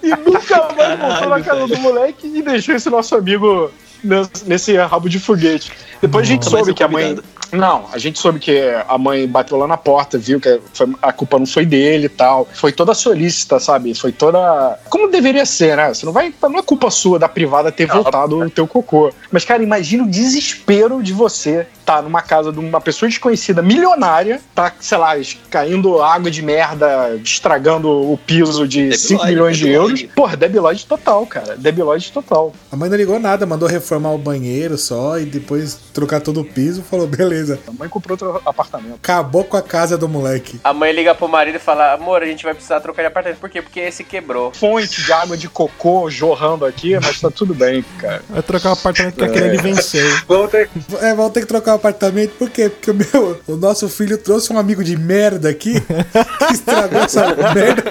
[0.03, 3.71] e nunca mais voltou na casa do moleque e deixou esse nosso amigo
[4.03, 5.71] nesse, rabo de foguete.
[6.01, 7.15] Depois a gente soube que a mãe.
[7.15, 7.38] convidado.
[7.51, 11.11] Não, a gente soube que a mãe bateu lá na porta, viu que foi- a
[11.11, 12.47] culpa não foi dele e tal.
[12.53, 13.93] Foi toda solícita, sabe?
[13.93, 14.77] Foi toda.
[14.89, 15.89] Como deveria ser, né?
[15.93, 16.33] Você não vai.
[16.41, 19.11] Não é culpa sua da privada ter voltado o teu cocô.
[19.31, 24.39] Mas, cara, imagina o desespero de você tá numa casa de uma pessoa desconhecida, milionária,
[24.53, 25.13] tá, sei lá,
[25.49, 29.89] caindo água de merda, estragando o piso de Debbie 5 Lloyd, milhões de euros.
[30.01, 30.11] Lloyd.
[30.15, 31.57] Porra, Lloyd total, cara.
[31.75, 32.53] Lloyd total.
[32.71, 36.45] A mãe não ligou nada, mandou reformar o banheiro só e depois trocar todo o
[36.45, 36.83] piso.
[36.83, 37.38] Falou, beleza.
[37.67, 38.95] A mãe comprou outro apartamento.
[38.95, 40.59] Acabou com a casa do moleque.
[40.63, 43.39] A mãe liga pro marido e fala: Amor, a gente vai precisar trocar de apartamento.
[43.39, 43.61] Por quê?
[43.61, 44.51] Porque esse quebrou.
[44.53, 48.21] Fonte de água de cocô jorrando aqui, mas tá tudo bem, cara.
[48.29, 50.05] Vai trocar o apartamento que aquele ele venceu.
[50.27, 50.69] Vamos ter-
[51.01, 52.69] É, vamos ter que trocar o apartamento, por quê?
[52.69, 55.73] Porque o, meu, o nosso filho trouxe um amigo de merda aqui
[56.47, 57.83] que estragou essa merda.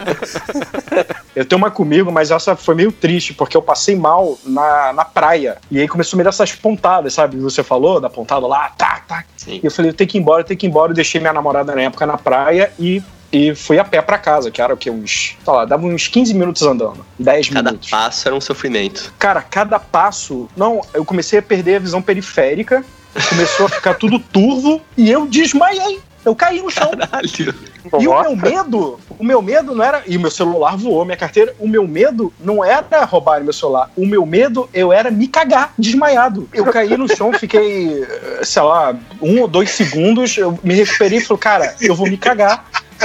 [1.34, 5.04] Eu tenho uma comigo, mas essa foi meio triste, porque eu passei mal na, na
[5.04, 5.58] praia.
[5.70, 7.36] E aí começou a me dar essas pontadas, sabe?
[7.38, 9.24] Você falou da pontada lá, tá, tá.
[9.38, 9.60] Sim.
[9.62, 10.90] E eu falei, eu tenho que ir embora, eu tenho que ir embora.
[10.90, 14.50] Eu deixei minha namorada na época na praia e, e fui a pé pra casa,
[14.50, 14.90] que era o que?
[14.90, 17.06] Uns, sei lá, dava uns 15 minutos andando.
[17.18, 17.88] 10 Cada minutos.
[17.88, 19.14] passo era um sofrimento.
[19.18, 20.48] Cara, cada passo.
[20.56, 22.84] Não, eu comecei a perder a visão periférica,
[23.30, 26.00] começou a ficar tudo turvo e eu desmaiei.
[26.24, 26.90] Eu caí no chão.
[26.90, 27.54] Caralho.
[28.00, 30.02] E o meu medo, o meu medo não era.
[30.06, 31.54] E o meu celular voou, minha carteira.
[31.58, 33.90] O meu medo não era roubar meu celular.
[33.96, 36.48] O meu medo, eu era me cagar, desmaiado.
[36.52, 40.36] Eu caí no chão, fiquei, eh, sei lá, um ou dois segundos.
[40.36, 42.64] Eu me recuperei e falei, cara, eu vou me cagar.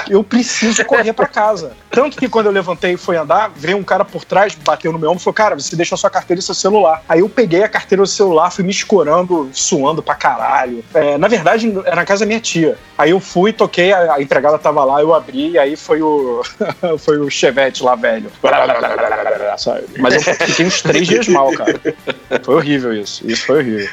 [0.10, 1.74] Eu preciso correr para casa.
[1.90, 5.00] Tanto que quando eu levantei e fui andar, veio um cara por trás, bateu no
[5.00, 7.04] meu ombro e falou: Cara, você deixou sua carteira e seu celular.
[7.08, 10.84] Aí eu peguei a carteira e o celular, fui me escorando, suando pra caralho.
[10.94, 12.78] É, na verdade, era na casa da minha tia.
[12.98, 16.44] Aí eu fui, toquei, a, a empregada tava lá, eu abri, e aí foi o.
[17.00, 18.32] foi o Chevette lá, velho.
[20.00, 21.80] Mas eu fiquei uns três dias mal, cara.
[22.44, 23.26] Foi horrível isso.
[23.26, 23.90] Isso foi horrível.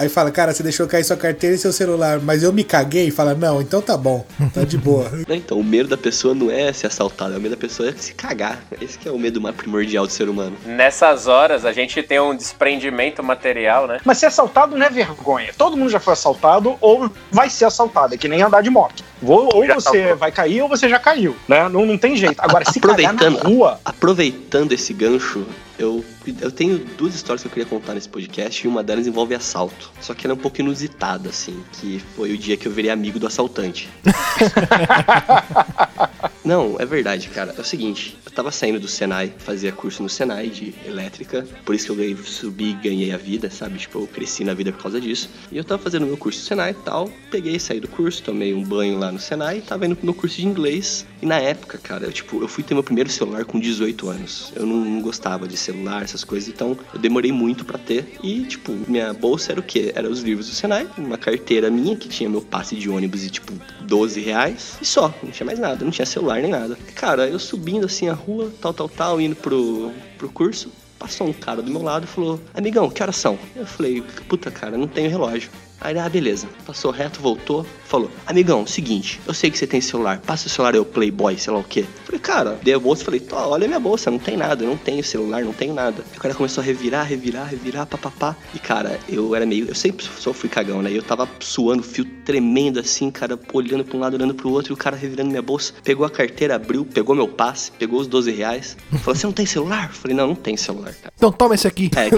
[0.00, 3.08] Aí fala, cara, você deixou cair sua carteira e seu celular, mas eu me caguei
[3.08, 5.12] e fala, não, então tá bom, tá de boa.
[5.28, 8.14] então, o medo da pessoa não é ser assaltada, o medo da pessoa é se
[8.14, 8.64] cagar.
[8.80, 10.56] Esse que é o medo mais primordial do ser humano.
[10.64, 14.00] Nessas horas, a gente tem um desprendimento material, né?
[14.02, 15.52] Mas ser assaltado não é vergonha.
[15.58, 19.04] Todo mundo já foi assaltado ou vai ser assaltado, é que nem andar de moto.
[19.22, 21.68] Ou, ou você vai cair ou você já caiu, né?
[21.68, 22.36] Não, não tem jeito.
[22.38, 23.80] Agora, se aproveitando, cagar na rua...
[23.84, 25.46] Aproveitando esse gancho,
[25.78, 26.02] eu,
[26.40, 29.90] eu tenho duas histórias que eu queria contar nesse podcast e uma delas envolve assalto.
[30.00, 32.90] Só que ela é um pouco inusitada, assim, que foi o dia que eu virei
[32.90, 33.88] amigo do assaltante.
[36.44, 37.54] Não, é verdade, cara.
[37.56, 41.74] É o seguinte, eu tava saindo do Senai, fazia curso no Senai de elétrica, por
[41.74, 43.78] isso que eu ganhei, subi e ganhei a vida, sabe?
[43.78, 45.28] Tipo, eu cresci na vida por causa disso.
[45.52, 48.54] E eu tava fazendo meu curso no Senai e tal, peguei, saí do curso, tomei
[48.54, 51.06] um banho lá no Senai e tava indo pro meu curso de inglês.
[51.20, 54.52] E na época, cara, eu, tipo, eu fui ter meu primeiro celular com 18 anos.
[54.56, 58.18] Eu não, não gostava de celular, essas coisas, então eu demorei muito para ter.
[58.22, 59.92] E, tipo, minha bolsa era o quê?
[59.94, 63.30] Era os livros do Senai, uma carteira minha que tinha meu passe de ônibus e,
[63.30, 64.76] tipo, 12 reais.
[64.80, 66.76] E só, não tinha mais nada, não tinha celular nem nada.
[66.94, 70.70] Cara, eu subindo assim a rua, tal, tal, tal, indo pro, pro curso.
[70.98, 73.38] Passou um cara do meu lado e falou: Amigão, que horas são?
[73.56, 75.50] Eu falei: Puta, cara, não tenho relógio.
[75.80, 76.48] Aí ah, beleza.
[76.66, 80.76] Passou reto, voltou, falou: Amigão, seguinte, eu sei que você tem celular, passa o celular
[80.76, 81.84] o Playboy, sei lá o quê.
[82.04, 85.02] Falei, cara, dei a bolsa falei, olha minha bolsa, não tem nada, eu não tenho
[85.02, 86.04] celular, não tenho nada.
[86.12, 88.36] E o cara começou a revirar, revirar, revirar, papapá.
[88.54, 89.68] E cara, eu era meio.
[89.68, 90.90] Eu sempre só fui cagão, né?
[90.90, 94.72] E eu tava suando fio tremendo assim, cara, olhando pra um lado, olhando pro outro,
[94.72, 95.72] e o cara revirando minha bolsa.
[95.82, 98.76] Pegou a carteira, abriu, pegou meu passe, pegou os 12 reais.
[99.02, 99.92] Falou, você não tem celular?
[99.92, 101.12] Falei, não, não tem celular, cara.
[101.16, 101.90] Então toma esse aqui.
[101.96, 102.10] É,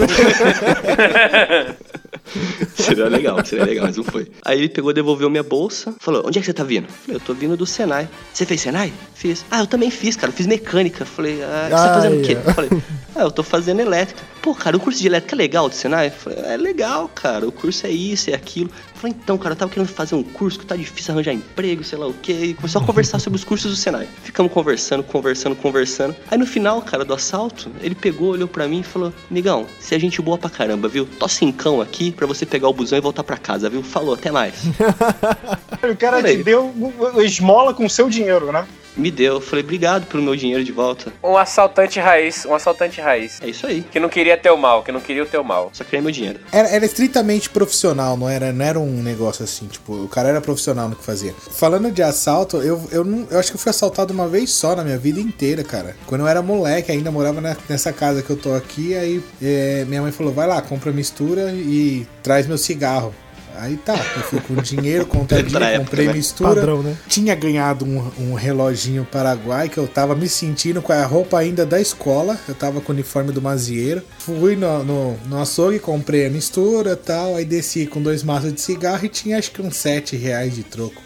[2.74, 4.30] seria legal, seria legal, mas não foi.
[4.44, 6.88] Aí ele pegou, devolveu minha bolsa, falou: Onde é que você tá vindo?
[6.88, 8.08] Falei: Eu tô vindo do Senai.
[8.32, 8.92] Você fez Senai?
[9.14, 9.44] Fiz.
[9.50, 11.04] Ah, eu também fiz, cara, eu fiz mecânica.
[11.04, 12.36] Falei: Ah, você tá fazendo o quê?
[12.54, 12.70] Falei:
[13.14, 14.22] Ah, eu tô fazendo elétrica.
[14.40, 16.10] Pô, cara, o curso de elétrica é legal do Senai?
[16.10, 18.70] Falei: É legal, cara, o curso é isso, é aquilo.
[19.02, 21.98] Falei: Então, cara, eu tava querendo fazer um curso que tá difícil arranjar emprego, sei
[21.98, 22.32] lá o quê.
[22.32, 24.08] E começou a conversar sobre os cursos do Senai.
[24.22, 26.14] Ficamos conversando, conversando, conversando.
[26.30, 29.96] Aí no final, cara, do assalto, ele pegou, olhou pra mim e falou: Migão, você
[29.96, 31.04] é gente boa pra caramba, viu?
[31.18, 33.82] Tô cincão aqui pra você pegar o busão e voltar pra casa, viu?
[33.82, 34.54] Falou, até mais.
[35.82, 36.36] o cara Falei.
[36.36, 36.72] te deu
[37.16, 38.64] esmola com seu dinheiro, né?
[38.96, 39.34] Me deu.
[39.34, 41.12] Eu falei, obrigado pelo meu dinheiro de volta.
[41.22, 43.40] Um assaltante raiz, um assaltante raiz.
[43.42, 43.82] É isso aí.
[43.82, 45.70] Que não queria teu mal, que não queria o teu mal.
[45.72, 46.40] Só queria meu dinheiro.
[46.50, 50.40] Era, era estritamente profissional, não era, não era um negócio assim, tipo, o cara era
[50.40, 51.34] profissional no que fazia.
[51.50, 54.76] Falando de assalto, eu, eu, não, eu acho que eu fui assaltado uma vez só
[54.76, 55.96] na minha vida inteira, cara.
[56.06, 59.84] Quando eu era moleque, ainda morava na, nessa casa que eu tô aqui, aí é,
[59.86, 63.14] minha mãe falou, vai lá, compra mistura e traz meu cigarro.
[63.56, 66.12] Aí tá, eu fui com dinheiro, contadinho, comprei né?
[66.12, 66.54] mistura.
[66.54, 66.96] Padrão, né?
[67.08, 71.64] Tinha ganhado um, um reloginho paraguai que eu tava me sentindo com a roupa ainda
[71.64, 72.38] da escola.
[72.48, 74.02] Eu tava com o uniforme do mazieiro.
[74.18, 77.36] Fui no, no, no açougue, comprei a mistura tal.
[77.36, 80.62] Aí desci com dois maços de cigarro e tinha acho que uns 7 reais de
[80.62, 81.02] troco.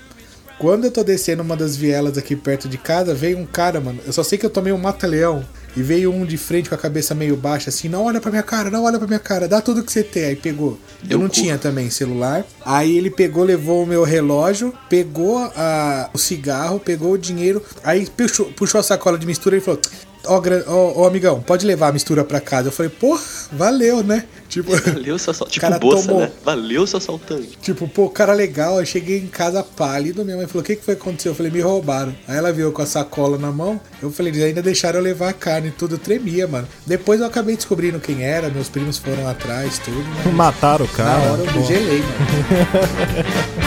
[0.59, 4.01] Quando eu tô descendo uma das vielas aqui perto de casa, veio um cara, mano.
[4.07, 5.45] Eu só sei que eu tomei um mata-leão
[5.77, 8.43] e veio um de frente com a cabeça meio baixa, assim, não olha pra minha
[8.43, 10.25] cara, não olha pra minha cara, dá tudo que você tem.
[10.25, 10.79] Aí pegou.
[11.03, 12.45] Deu eu não tinha também celular.
[12.65, 18.07] Aí ele pegou, levou o meu relógio, pegou a, o cigarro, pegou o dinheiro, aí
[18.07, 19.81] puxou, puxou a sacola de mistura e falou:
[20.27, 22.69] ó, oh, oh, amigão, pode levar a mistura pra casa.
[22.69, 23.19] Eu falei, pô,
[23.53, 24.25] valeu, né?
[24.49, 25.55] Tipo, valeu, seu assaltante.
[25.55, 26.21] Tipo, cara bolsa, tomou...
[26.23, 26.33] né?
[26.45, 27.59] Valeu, seu assaltante.
[27.61, 28.79] Tipo, pô, cara legal.
[28.79, 30.25] Eu cheguei em casa pálido.
[30.25, 31.33] Minha mãe falou: O que, que foi que aconteceu?
[31.33, 32.15] Eu falei: Me roubaram.
[32.27, 33.81] Aí ela viu com a sacola na mão.
[34.03, 35.71] Eu falei: Eles ainda deixaram eu levar a carne.
[35.71, 36.69] Tudo tremia, mano.
[36.87, 38.49] Depois eu acabei descobrindo quem era.
[38.49, 40.05] Meus primos foram atrás, tudo.
[40.25, 40.35] Mas...
[40.35, 41.19] Mataram o cara.
[41.19, 43.57] Na hora eu gelei, mano.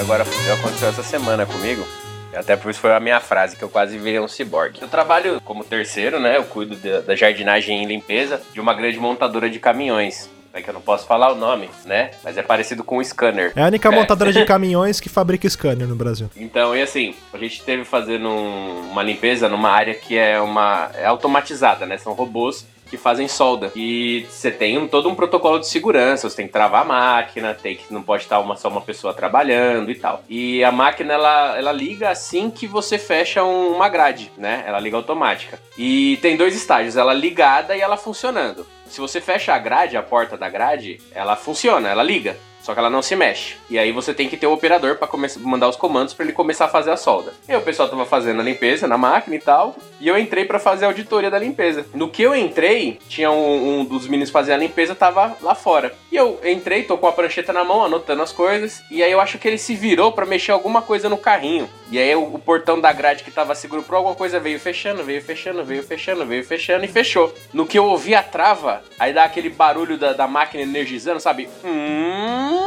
[0.00, 1.86] Agora aconteceu essa semana comigo.
[2.34, 4.80] Até por isso foi a minha frase, que eu quase virei um ciborgue.
[4.80, 6.38] Eu trabalho como terceiro, né?
[6.38, 10.30] Eu cuido da jardinagem e limpeza de uma grande montadora de caminhões.
[10.54, 12.12] É que eu não posso falar o nome, né?
[12.24, 13.52] Mas é parecido com o scanner.
[13.54, 13.90] É a única é.
[13.94, 16.30] montadora de caminhões que fabrica scanner no Brasil.
[16.34, 21.04] Então, e assim, a gente teve fazendo uma limpeza numa área que é uma é
[21.04, 21.98] automatizada, né?
[21.98, 23.70] São robôs que fazem solda.
[23.76, 27.54] E você tem um, todo um protocolo de segurança, você tem que travar a máquina,
[27.54, 30.24] tem que não pode estar uma, só uma pessoa trabalhando e tal.
[30.28, 34.64] E a máquina ela, ela liga assim que você fecha um, uma grade, né?
[34.66, 35.58] Ela liga automática.
[35.78, 38.66] E tem dois estágios, ela ligada e ela funcionando.
[38.86, 42.36] Se você fecha a grade, a porta da grade, ela funciona, ela liga.
[42.62, 43.56] Só que ela não se mexe.
[43.68, 45.08] E aí você tem que ter o operador para
[45.38, 47.32] mandar os comandos para ele começar a fazer a solda.
[47.48, 49.76] E o pessoal tava fazendo a limpeza na máquina e tal.
[49.98, 51.86] E eu entrei para fazer a auditoria da limpeza.
[51.94, 55.94] No que eu entrei, tinha um, um dos meninos fazendo a limpeza, tava lá fora.
[56.12, 58.82] E eu entrei, tô com a prancheta na mão, anotando as coisas.
[58.90, 61.68] E aí eu acho que ele se virou para mexer alguma coisa no carrinho.
[61.90, 65.02] E aí o, o, portão da grade que tava seguro por alguma coisa veio fechando,
[65.02, 67.32] veio fechando, veio fechando, veio fechando e fechou.
[67.52, 71.48] No que eu ouvi a trava, aí dá aquele barulho da, da máquina energizando, sabe?
[71.64, 72.59] Hum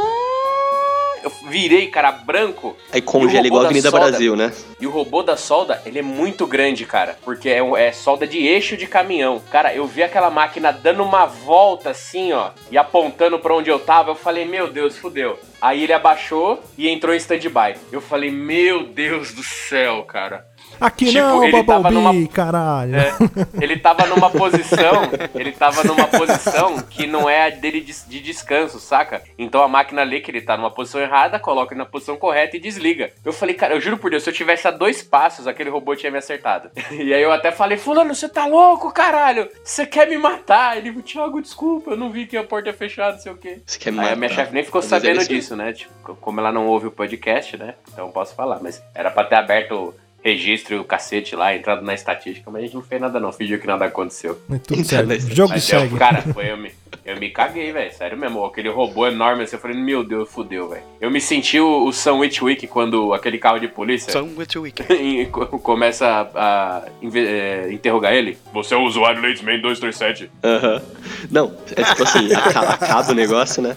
[1.23, 2.75] eu virei, cara, branco.
[2.91, 4.51] Aí congela igual a Avenida solda, Brasil, né?
[4.79, 7.17] E o robô da solda, ele é muito grande, cara.
[7.23, 9.41] Porque é, é solda de eixo de caminhão.
[9.49, 13.79] Cara, eu vi aquela máquina dando uma volta assim, ó, e apontando para onde eu
[13.79, 14.11] tava.
[14.11, 15.39] Eu falei, meu Deus, fudeu.
[15.61, 17.75] Aí ele abaixou e entrou em stand-by.
[17.91, 20.45] Eu falei, meu Deus do céu, cara.
[20.83, 22.95] Aqui tipo, não, ele tava numa, caralho.
[22.97, 23.15] É,
[23.61, 25.03] ele tava numa posição,
[25.33, 29.23] ele tava numa posição que não é a dele de, de, descanso, saca?
[29.37, 32.59] Então a máquina lê que ele tá numa posição errada, coloca na posição correta e
[32.59, 33.13] desliga.
[33.23, 35.95] Eu falei, cara, eu juro por Deus, se eu tivesse a dois passos, aquele robô
[35.95, 36.69] tinha me acertado.
[37.03, 39.49] E aí eu até falei, fulano, você tá louco, caralho?
[39.63, 40.77] Você quer me matar?
[40.77, 43.61] Ele, Thiago, desculpa, eu não vi que a porta é fechada, não sei o quê.
[43.65, 44.13] Você quer me aí matar?
[44.13, 45.73] a minha chefe nem ficou sabendo disso, né?
[45.73, 47.75] Tipo, como ela não ouve o podcast, né?
[47.91, 51.93] Então eu posso falar, mas era pra ter aberto registro o cacete lá, entrado na
[51.93, 54.39] estatística, mas a gente não fez nada não, fingiu que nada aconteceu.
[54.47, 55.19] Mas tudo certo.
[55.33, 55.93] Jogo mas segue.
[55.93, 56.71] Eu, cara, foi eu me,
[57.03, 60.69] eu me caguei, velho, sério mesmo, aquele robô enorme assim, eu falei, meu Deus, fudeu,
[60.69, 60.83] velho.
[61.01, 64.83] Eu me senti o, o Sam Witwick quando aquele carro de polícia Sam Witwick
[65.61, 68.37] começa a, a, a, interrogar ele.
[68.53, 70.31] Você é o usuário Latesman 237.
[70.43, 70.81] Aham.
[71.29, 73.75] Não, é tipo assim, acaba o negócio, né?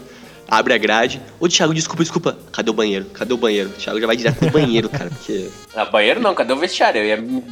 [0.49, 1.20] abre a grade.
[1.40, 2.38] Ô, Thiago, desculpa, desculpa.
[2.53, 3.07] Cadê o banheiro?
[3.07, 3.70] Cadê o banheiro?
[3.70, 5.49] O Thiago já vai direto pro banheiro, cara, porque...
[5.77, 7.03] Ah, banheiro não, cadê o vestiário?
[7.03, 7.05] Eu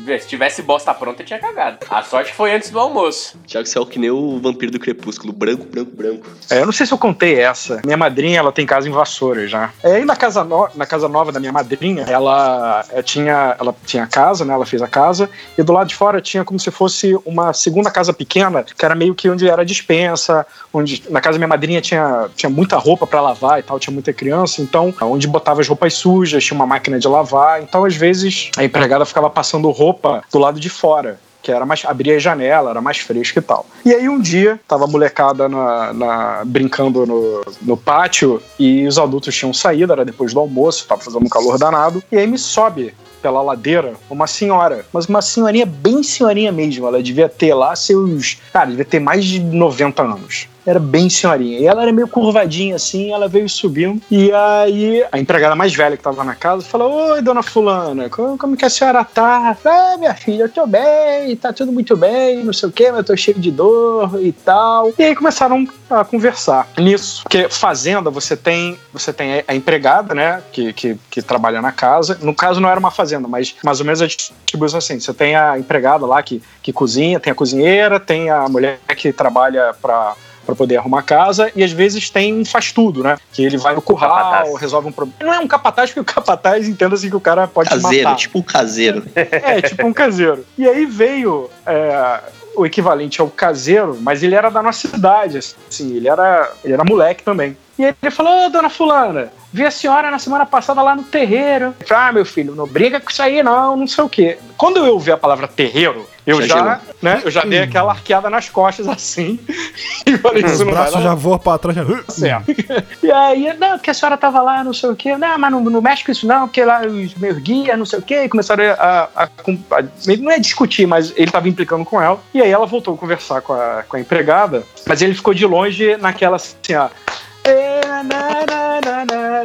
[0.06, 0.18] ia...
[0.18, 1.78] Se tivesse bosta pronta, eu tinha cagado.
[1.90, 3.38] A sorte foi antes do almoço.
[3.46, 6.26] Thiago, você é o que nem o vampiro do crepúsculo, branco, branco, branco.
[6.50, 7.82] É, eu não sei se eu contei essa.
[7.84, 9.70] Minha madrinha, ela tem casa em Vassoura já.
[9.82, 10.68] É, aí na casa, no...
[10.74, 14.80] na casa nova da minha madrinha, ela é, tinha, ela tinha casa, né, ela fez
[14.80, 18.62] a casa, e do lado de fora tinha como se fosse uma segunda casa pequena,
[18.62, 22.48] que era meio que onde era dispensa, onde na casa da minha madrinha tinha, tinha
[22.48, 26.42] muita roupa para lavar e tal, tinha muita criança, então onde botava as roupas sujas,
[26.42, 28.13] tinha uma máquina de lavar, então às vezes
[28.56, 32.70] a empregada ficava passando roupa do lado de fora que era mais abria a janela,
[32.70, 33.66] era mais fresco e tal.
[33.84, 38.98] E aí um dia tava a molecada na, na, brincando no, no pátio e os
[38.98, 42.38] adultos tinham saído, era depois do almoço, tava fazendo um calor danado, e aí me
[42.38, 47.76] sobe pela ladeira uma senhora, mas uma senhorinha bem senhorinha mesmo, ela devia ter lá
[47.76, 51.58] seus, cara, devia ter mais de 90 anos era bem senhorinha.
[51.58, 54.00] E ela era meio curvadinha assim, ela veio subindo.
[54.10, 58.38] E aí a empregada mais velha que tava na casa falou: Oi, dona Fulana, como,
[58.38, 59.56] como que a senhora tá?
[59.64, 62.98] Ah, minha filha, eu tô bem, tá tudo muito bem, não sei o que, mas
[62.98, 64.92] eu tô cheio de dor e tal.
[64.98, 67.22] E aí começaram a conversar nisso.
[67.22, 72.18] Porque fazenda, você tem, você tem a empregada, né, que, que, que trabalha na casa.
[72.22, 75.36] No caso, não era uma fazenda, mas mais ou menos a distribuição assim: você tem
[75.36, 80.14] a empregada lá que, que cozinha, tem a cozinheira, tem a mulher que trabalha para
[80.44, 83.16] para poder arrumar casa, e às vezes tem um faz tudo, né?
[83.32, 84.60] Que ele vai no curral, capataz.
[84.60, 85.18] resolve um problema.
[85.22, 88.16] Não é um capataz, porque o capataz entenda assim que o cara pode caseiro, matar.
[88.16, 89.04] tipo um caseiro.
[89.14, 90.44] É, tipo um caseiro.
[90.56, 92.20] E aí veio é,
[92.56, 96.84] o equivalente ao caseiro, mas ele era da nossa cidade, assim, ele era, ele era
[96.84, 97.56] moleque também.
[97.78, 101.74] E ele falou, ô, dona fulana, vi a senhora na semana passada lá no terreiro.
[101.80, 104.38] Eu falei, ah, meu filho, não briga com isso aí não, não sei o quê.
[104.56, 108.30] Quando eu ouvi a palavra terreiro, eu já, já né, eu já dei aquela arqueada
[108.30, 109.38] nas costas assim.
[110.06, 111.76] e falei, isso Os não braços já voam pra trás.
[111.76, 111.84] Já...
[112.08, 112.54] Certo.
[113.02, 115.16] e aí, não, porque a senhora tava lá, não sei o quê.
[115.16, 117.98] Não, mas não, não mexe com isso não, porque lá os meus guias, não sei
[117.98, 118.24] o quê.
[118.24, 122.18] E começaram a, a, a, a, Não é discutir, mas ele tava implicando com ela.
[122.32, 125.44] E aí ela voltou a conversar com a, com a empregada, mas ele ficou de
[125.44, 126.88] longe naquela assim, ó.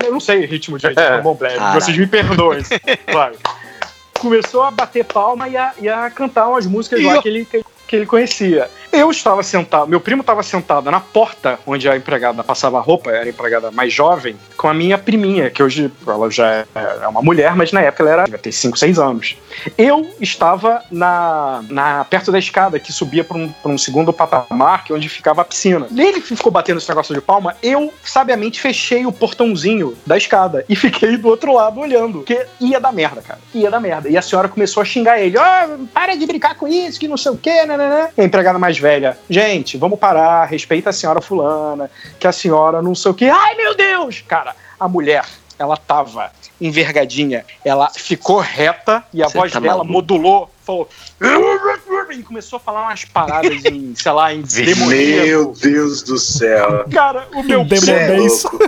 [0.06, 0.88] Eu não sei o ritmo de
[1.24, 1.38] Bom
[1.74, 2.62] Vocês me perdoem.
[3.12, 3.34] Vai.
[4.20, 7.48] Começou a bater palma e a, e a cantar umas músicas lá que ele,
[7.88, 8.70] que ele conhecia.
[8.92, 13.26] Eu estava sentado, meu primo estava sentado na porta onde a empregada passava roupa, era
[13.26, 16.66] a empregada mais jovem, com a minha priminha, que hoje ela já é,
[17.04, 19.38] é uma mulher, mas na época ela era, devia ter 5, 6 anos.
[19.78, 24.92] Eu estava na, na perto da escada que subia para um, um segundo patamar, que
[24.92, 25.88] é onde ficava a piscina.
[25.96, 30.76] Ele ficou batendo esse negócio de palma, eu sabiamente fechei o portãozinho da escada e
[30.76, 33.40] fiquei do outro lado olhando, porque ia dar merda, cara.
[33.54, 34.10] Ia dar merda.
[34.10, 37.08] E a senhora começou a xingar ele: Ó, oh, para de brincar com isso, que
[37.08, 38.10] não sei o quê, né, né, né.
[38.18, 42.96] A empregada mais velha: gente, vamos parar, respeita a senhora fulana, que a senhora não
[42.96, 43.30] sei o que.
[43.30, 44.24] Ai, meu Deus!
[44.28, 45.26] Cara, a mulher,
[45.58, 49.92] ela tava envergadinha, ela ficou reta e a Você voz tá dela maluco.
[49.94, 50.90] modulou, falou.
[52.12, 55.26] E começou a falar umas paradas em, sei lá, em demoníaco.
[55.26, 56.86] Meu Deus do céu.
[56.92, 58.44] Cara, o meu Demonês.
[58.44, 58.60] louco.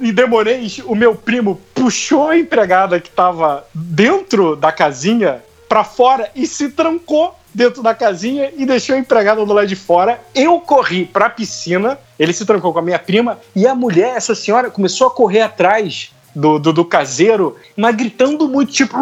[0.00, 6.30] em Demonês, o meu primo puxou a empregada que tava dentro da casinha pra fora
[6.34, 10.20] e se trancou dentro da casinha e deixou a empregada do lado de fora.
[10.34, 14.34] Eu corri pra piscina, ele se trancou com a minha prima e a mulher, essa
[14.34, 18.94] senhora, começou a correr atrás do, do, do caseiro, mas gritando muito, tipo.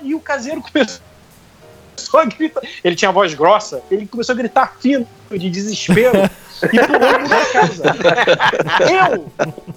[0.00, 1.00] E o caseiro começou
[2.20, 2.62] a gritar.
[2.84, 6.30] Ele tinha voz grossa, ele começou a gritar fino, de desespero.
[6.72, 7.82] E pulou no da casa.
[8.90, 9.26] Eu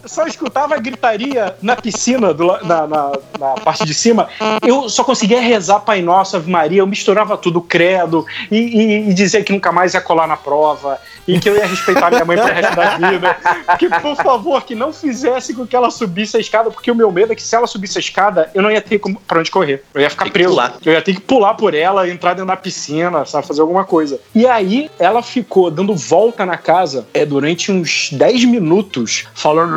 [0.06, 4.28] só escutava a gritaria na piscina, do na, na, na parte de cima.
[4.62, 6.80] Eu só conseguia rezar Pai Nosso, Ave Maria.
[6.80, 11.00] Eu misturava tudo, credo, e, e, e dizer que nunca mais ia colar na prova,
[11.28, 13.38] e que eu ia respeitar minha mãe pro resto da vida.
[13.80, 17.12] Que, por favor, que não fizesse com que ela subisse a escada, porque o meu
[17.12, 19.84] medo é que se ela subisse a escada, eu não ia ter pra onde correr.
[19.94, 20.50] Eu ia ficar preso.
[20.50, 20.76] pular.
[20.86, 24.20] Eu ia ter que pular por ela, entrar dentro da piscina, sabe, fazer alguma coisa.
[24.34, 26.75] E aí, ela ficou dando volta na casa
[27.14, 29.72] é, durante uns 10 minutos, falando.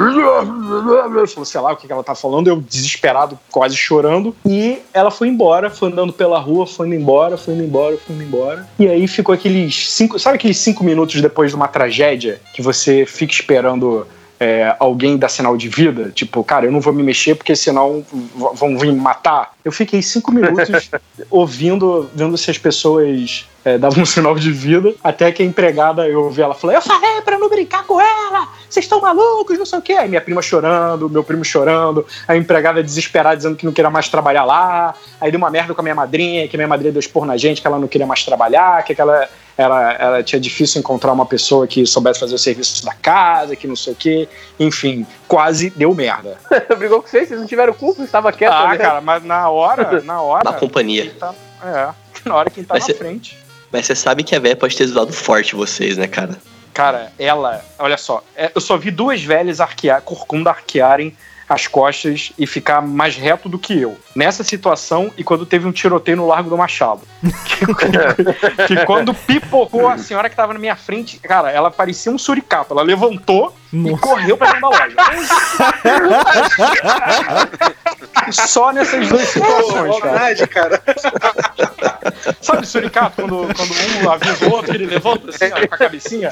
[1.28, 4.34] Falou, sei lá o que ela tá falando, eu desesperado, quase chorando.
[4.44, 8.14] E ela foi embora, foi andando pela rua, foi indo embora, foi indo embora, foi
[8.14, 8.68] indo embora.
[8.78, 10.18] E aí ficou aqueles cinco.
[10.18, 14.07] Sabe aqueles cinco minutos depois de uma tragédia que você fica esperando.
[14.41, 18.05] É, alguém dar sinal de vida, tipo, cara, eu não vou me mexer porque senão
[18.55, 19.53] vão vir me matar.
[19.64, 20.91] Eu fiquei cinco minutos
[21.28, 26.09] ouvindo, vendo se as pessoas é, davam um sinal de vida, até que a empregada,
[26.09, 29.66] eu ouvi ela falar, eu falei pra não brincar com ela, vocês estão malucos, não
[29.66, 29.95] sei o quê.
[29.95, 34.09] Aí minha prima chorando, meu primo chorando, a empregada desesperada dizendo que não queria mais
[34.09, 37.01] trabalhar lá, aí deu uma merda com a minha madrinha, que a minha madrinha deu
[37.01, 39.28] expor na gente, que ela não queria mais trabalhar, que aquela
[39.59, 43.67] era, era, tinha difícil encontrar uma pessoa que soubesse fazer o serviço da casa, que
[43.67, 44.29] não sei o quê.
[44.59, 46.39] Enfim, quase deu merda.
[46.79, 48.53] Brigou com vocês, vocês não tiveram culpa, estava quieto.
[48.53, 48.79] Ah, né?
[48.79, 50.49] cara, mas na hora, na hora.
[50.49, 51.13] Má companhia.
[51.19, 51.35] tá-
[51.65, 51.89] é,
[52.25, 53.37] na hora quem tá Mas na cê- frente.
[53.73, 56.39] Mas você sabe que a véia pode ter zoado forte vocês, né, cara?
[56.73, 61.15] Cara, ela, olha só, é, eu só vi duas velhas arquear, corcunda arquearem
[61.49, 63.96] as costas e ficar mais reto do que eu.
[64.14, 67.01] Nessa situação e quando teve um tiroteio no Largo do Machado.
[67.59, 72.12] Que, que- que quando pipocou a senhora que tava na minha frente, cara, ela parecia
[72.12, 72.72] um suricato.
[72.72, 74.01] Ela levantou e Nossa.
[74.01, 74.94] correu pra dentro da loja.
[78.30, 80.18] Só nessas duas situações, cara.
[80.18, 80.82] Verdade, cara.
[82.40, 86.30] Sabe suricato, quando, quando um avisa o outro, ele levanta assim, ó, com a cabecinha?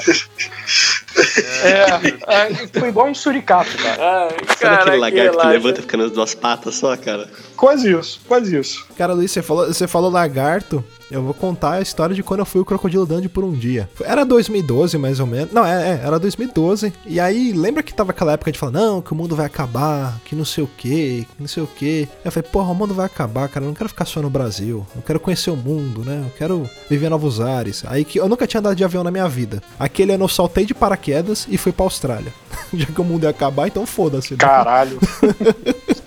[1.63, 4.29] É, é, foi igual um suricato, cara.
[4.59, 7.27] Sabe aquele lagarto que levanta ficando as duas patas só, cara?
[7.57, 8.85] Quase isso, quase isso.
[8.95, 10.83] Cara, Luiz, você falou, você falou lagarto.
[11.09, 13.89] Eu vou contar a história de quando eu fui o Crocodilo Dundee por um dia.
[14.03, 15.53] Era 2012, mais ou menos.
[15.53, 16.91] Não, é, é, era 2012.
[17.05, 20.19] E aí, lembra que tava aquela época de falar, não, que o mundo vai acabar,
[20.25, 22.09] que não sei o que, que não sei o que.
[22.25, 23.65] Eu falei, porra, o mundo vai acabar, cara.
[23.65, 24.85] Eu não quero ficar só no Brasil.
[24.93, 26.23] Eu quero conhecer o mundo, né?
[26.25, 27.83] Eu quero viver novos ares.
[27.87, 29.63] Aí que eu nunca tinha andado de avião na minha vida.
[29.79, 32.33] Aquele ano eu saltei de paraquedas e fui pra Austrália.
[32.73, 34.33] Já que o mundo ia acabar, então foda-se.
[34.33, 34.39] né?
[34.39, 34.99] Caralho.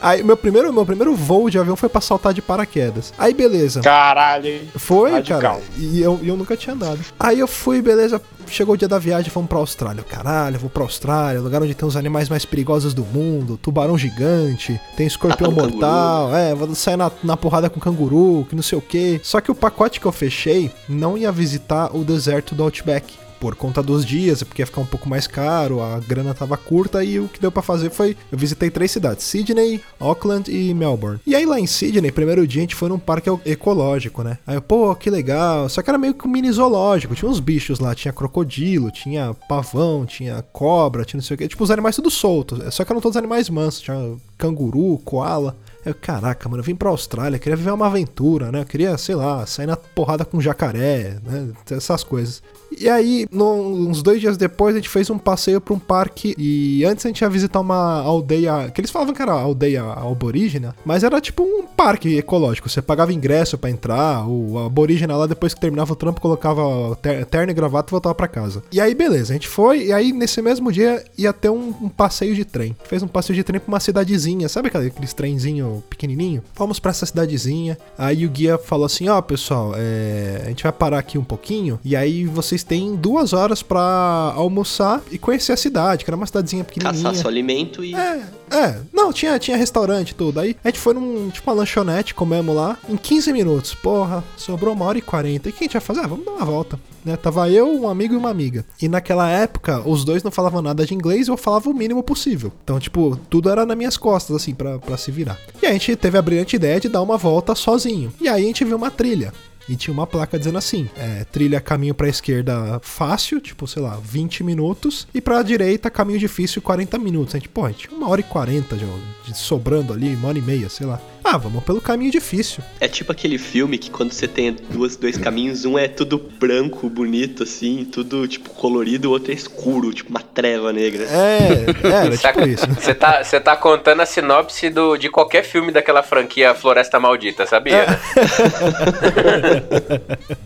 [0.00, 3.12] Aí meu primeiro, meu primeiro voo de avião foi pra saltar de paraquedas.
[3.18, 3.80] Aí beleza.
[3.80, 4.68] Caralho, hein?
[4.76, 5.40] Foi, Radical.
[5.40, 5.62] cara.
[5.76, 7.00] E eu, eu nunca tinha andado.
[7.18, 8.20] Aí eu fui, beleza.
[8.48, 10.04] Chegou o dia da viagem, fomos pra Austrália.
[10.04, 13.56] Caralho, vou pra Austrália, lugar onde tem os animais mais perigosos do mundo.
[13.60, 16.34] Tubarão gigante, tem escorpião mortal.
[16.34, 19.20] É, vou sair na, na porrada com canguru, que não sei o que.
[19.24, 23.14] Só que o pacote que eu fechei não ia visitar o deserto do Outback.
[23.40, 27.04] Por conta dos dias, porque ia ficar um pouco mais caro, a grana tava curta
[27.04, 28.16] e o que deu pra fazer foi.
[28.32, 31.20] Eu visitei três cidades: Sydney, Auckland e Melbourne.
[31.26, 34.38] E aí lá em Sydney, primeiro dia a gente foi num parque ecológico, né?
[34.46, 35.68] Aí eu, pô, que legal.
[35.68, 37.14] Só que era meio que um mini zoológico.
[37.14, 41.48] Tinha uns bichos lá, tinha crocodilo, tinha pavão, tinha cobra, tinha não sei o que.
[41.48, 42.74] Tipo, os animais tudo soltos.
[42.74, 43.82] Só que eram todos animais mansos.
[43.82, 45.56] Tinha canguru, koala.
[45.86, 48.62] Eu, caraca, mano, eu vim pra Austrália, queria viver uma aventura, né?
[48.62, 51.50] Eu queria, sei lá, sair na porrada com jacaré, né?
[51.70, 52.42] Essas coisas.
[52.78, 56.34] E aí, num- uns dois dias depois, a gente fez um passeio pra um parque.
[56.38, 58.70] E antes a gente ia visitar uma aldeia.
[58.74, 62.68] Que eles falavam que era aldeia aborígena, mas era tipo um parque ecológico.
[62.68, 67.24] Você pagava ingresso pra entrar, o aborígena lá, depois que terminava o trampo, colocava ter-
[67.26, 68.62] terno e gravata e voltava pra casa.
[68.72, 69.86] E aí, beleza, a gente foi.
[69.86, 72.76] E aí, nesse mesmo dia, ia ter um, um passeio de trem.
[72.84, 76.42] Fez um passeio de trem pra uma cidadezinha, sabe aquele- aqueles trenzinho pequenininho.
[76.54, 77.78] Vamos pra essa cidadezinha.
[77.96, 81.78] Aí o guia falou assim: Ó, pessoal, é, a gente vai parar aqui um pouquinho.
[81.84, 86.26] E aí vocês têm duas horas pra almoçar e conhecer a cidade, que era uma
[86.26, 87.02] cidadezinha pequenininha.
[87.02, 87.94] Caçar seu alimento e.
[87.94, 88.78] É, é.
[88.92, 90.40] Não, tinha, tinha restaurante e tudo.
[90.40, 92.78] Aí a gente foi num, tipo, uma lanchonete, comemos lá.
[92.88, 93.74] Em 15 minutos.
[93.74, 95.48] Porra, sobrou uma hora e 40.
[95.48, 96.00] E o que a gente vai fazer?
[96.00, 96.78] Ah, vamos dar uma volta.
[97.04, 97.16] Né?
[97.16, 98.64] Tava eu, um amigo e uma amiga.
[98.82, 102.02] E naquela época, os dois não falavam nada de inglês e eu falava o mínimo
[102.02, 102.52] possível.
[102.64, 105.38] Então, tipo, tudo era nas minhas costas, assim, pra, pra se virar.
[105.62, 108.12] E a gente teve a brilhante ideia de dar uma volta sozinho.
[108.20, 109.32] E aí a gente viu uma trilha.
[109.68, 113.98] E tinha uma placa dizendo assim: é, trilha caminho pra esquerda fácil, tipo, sei lá,
[114.02, 115.08] 20 minutos.
[115.14, 117.34] E pra direita, caminho difícil, 40 minutos.
[117.34, 118.90] A gente, pô, a gente uma hora e 40 de, de
[119.34, 121.00] sobrando ali, uma hora e meia, sei lá.
[121.24, 122.62] Ah, vamos pelo caminho difícil.
[122.80, 126.88] É tipo aquele filme que quando você tem duas, dois caminhos, um é tudo branco,
[126.88, 131.04] bonito, assim, tudo tipo colorido, o outro é escuro, tipo uma treva negra.
[131.04, 132.66] É, é era tipo isso.
[132.68, 137.44] Você tá, você tá contando a sinopse do, de qualquer filme daquela franquia Floresta Maldita,
[137.44, 137.86] sabia?
[137.86, 137.96] É.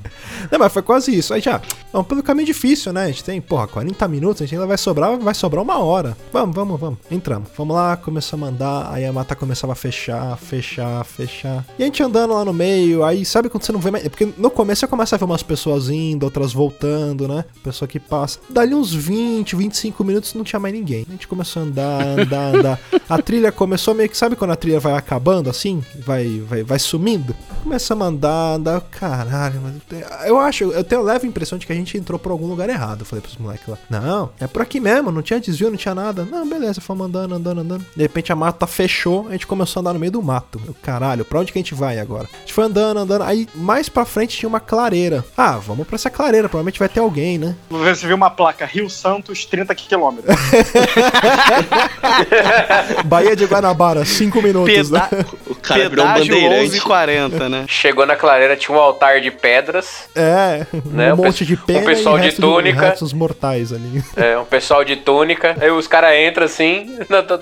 [0.51, 1.35] Não, mas foi quase isso.
[1.35, 1.61] Aí já,
[1.93, 3.05] vamos pelo caminho difícil, né?
[3.05, 6.17] A gente tem, porra, 40 minutos, a gente ainda vai sobrar, vai sobrar uma hora.
[6.33, 6.99] Vamos, vamos, vamos.
[7.11, 7.49] Entramos.
[7.57, 11.65] Vamos lá, começamos a andar, aí a mata começava a fechar, fechar, fechar.
[11.79, 14.07] E a gente andando lá no meio, aí sabe quando você não vê mais.
[14.09, 17.45] Porque no começo você começa a ver umas pessoas indo, outras voltando, né?
[17.63, 18.39] Pessoa que passa.
[18.49, 21.05] Dali uns 20, 25 minutos não tinha mais ninguém.
[21.09, 22.81] A gente começou a andar, andar, andar.
[23.09, 25.83] A trilha começou meio que, sabe quando a trilha vai acabando assim?
[26.05, 27.35] Vai, vai, vai sumindo?
[27.63, 28.81] Começamos a andar, andar.
[28.83, 29.75] Caralho, mas
[30.31, 32.69] eu acho, eu tenho a leve impressão de que a gente entrou por algum lugar
[32.69, 33.01] errado.
[33.01, 33.77] Eu falei pros moleques lá.
[33.91, 36.25] Não, é por aqui mesmo, não tinha desvio, não tinha nada.
[36.25, 37.85] Não, beleza, fomos andando, andando, andando.
[37.97, 40.61] De repente a mata fechou, a gente começou a andar no meio do mato.
[40.67, 42.29] Eu, caralho, pra onde que a gente vai agora?
[42.33, 43.23] A gente foi andando, andando.
[43.23, 45.25] Aí mais pra frente tinha uma clareira.
[45.37, 47.57] Ah, vamos pra essa clareira, provavelmente vai ter alguém, né?
[47.69, 50.37] Você viu uma placa, Rio Santos, 30 quilômetros.
[53.05, 54.73] Baía de Guanabara, 5 minutos.
[54.73, 55.25] Peda né?
[55.51, 56.79] O cara virou um Pedágio bandeirante.
[56.79, 57.65] 11,40, né?
[57.69, 60.09] Chegou na clareira, tinha um altar de pedras.
[60.21, 62.81] É, Né, um monte de pena o pessoal de túnica.
[62.81, 64.03] restos mortais ali.
[64.17, 65.57] É, um pessoal de túnica.
[65.61, 66.87] Aí os caras entram assim,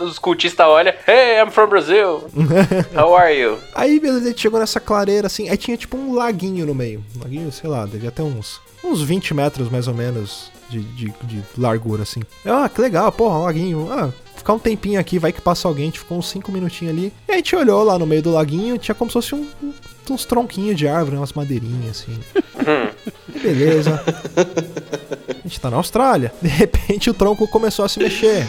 [0.01, 0.93] os cultistas olham.
[1.07, 2.25] Hey, I'm from Brazil.
[2.97, 3.59] How are you?
[3.75, 7.03] Aí, beleza, a gente chegou nessa clareira, assim, aí tinha tipo um laguinho no meio.
[7.17, 11.13] Um laguinho, sei lá, devia ter uns, uns 20 metros mais ou menos de, de,
[11.25, 12.21] de largura, assim.
[12.45, 13.89] Ah, que legal, porra, um laguinho.
[13.91, 15.85] Ah, ficar um tempinho aqui, vai que passa alguém.
[15.85, 17.13] A gente ficou uns 5 minutinhos ali.
[17.29, 19.47] E a gente olhou lá no meio do laguinho, tinha como se fosse um,
[20.11, 22.19] uns tronquinhos de árvore, umas madeirinhas, assim.
[23.43, 24.03] Beleza.
[25.29, 26.33] A gente tá na Austrália.
[26.41, 28.47] De repente o tronco começou a se mexer.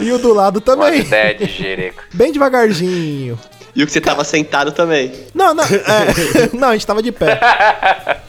[0.00, 1.00] E o do lado Uma também.
[1.00, 2.02] ideia de jereco.
[2.12, 3.38] Bem devagarzinho.
[3.74, 5.12] E o que você tava sentado também.
[5.34, 7.40] Não, não, é, não, a gente tava de pé.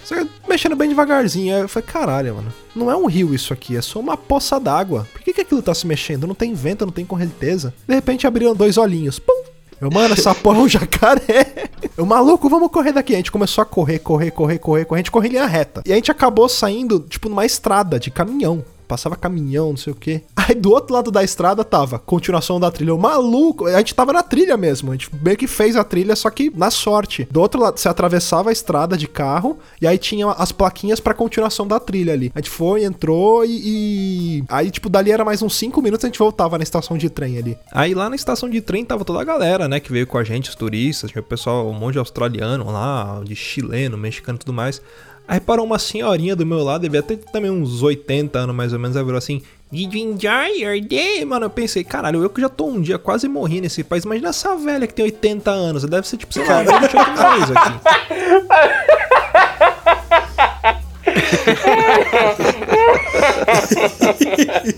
[0.04, 0.16] Só
[0.48, 1.56] mexendo bem devagarzinho.
[1.56, 2.54] Aí eu falei, caralho, mano.
[2.76, 5.08] Não é um rio isso aqui, é só uma poça d'água.
[5.14, 6.28] Por que, que aquilo tá se mexendo?
[6.28, 7.74] Não tem vento, não tem correnteza.
[7.88, 9.20] De repente abriram dois olhinhos.
[9.20, 9.44] Pum!
[9.80, 11.70] Eu, mano, essa porra é um jacaré.
[11.98, 13.14] Eu, maluco, vamos correr daqui.
[13.14, 15.00] A gente começou a correr, correr, correr, correr, correr.
[15.00, 15.82] A gente correu em linha reta.
[15.86, 18.64] E a gente acabou saindo, tipo, numa estrada de caminhão.
[18.88, 20.22] Passava caminhão, não sei o quê.
[20.36, 22.94] Aí do outro lado da estrada tava continuação da trilha.
[22.94, 24.92] O maluco, a gente tava na trilha mesmo.
[24.92, 27.28] A gente meio que fez a trilha, só que na sorte.
[27.32, 31.14] Do outro lado, você atravessava a estrada de carro e aí tinha as plaquinhas pra
[31.14, 32.32] continuação da trilha ali.
[32.36, 33.62] A gente foi, entrou e.
[34.40, 37.10] e- Aí, tipo, dali era mais uns 5 minutos a gente voltava na estação de
[37.10, 37.58] trem ali.
[37.72, 40.24] Aí lá na estação de trem tava toda a galera, né, que veio com a
[40.24, 44.40] gente, os turistas, tinha o pessoal, um monte de australiano lá, de chileno, mexicano e
[44.40, 44.82] tudo mais.
[45.28, 48.80] Aí parou uma senhorinha do meu lado, devia ter também uns 80 anos mais ou
[48.80, 51.26] menos, aí virou assim: Did you enjoy your day?
[51.26, 54.30] Mano, eu pensei, caralho, eu que já tô um dia quase morri nesse país, imagina
[54.30, 57.74] essa velha que tem 80 anos, deve ser tipo, sei lá, 28 anos aqui.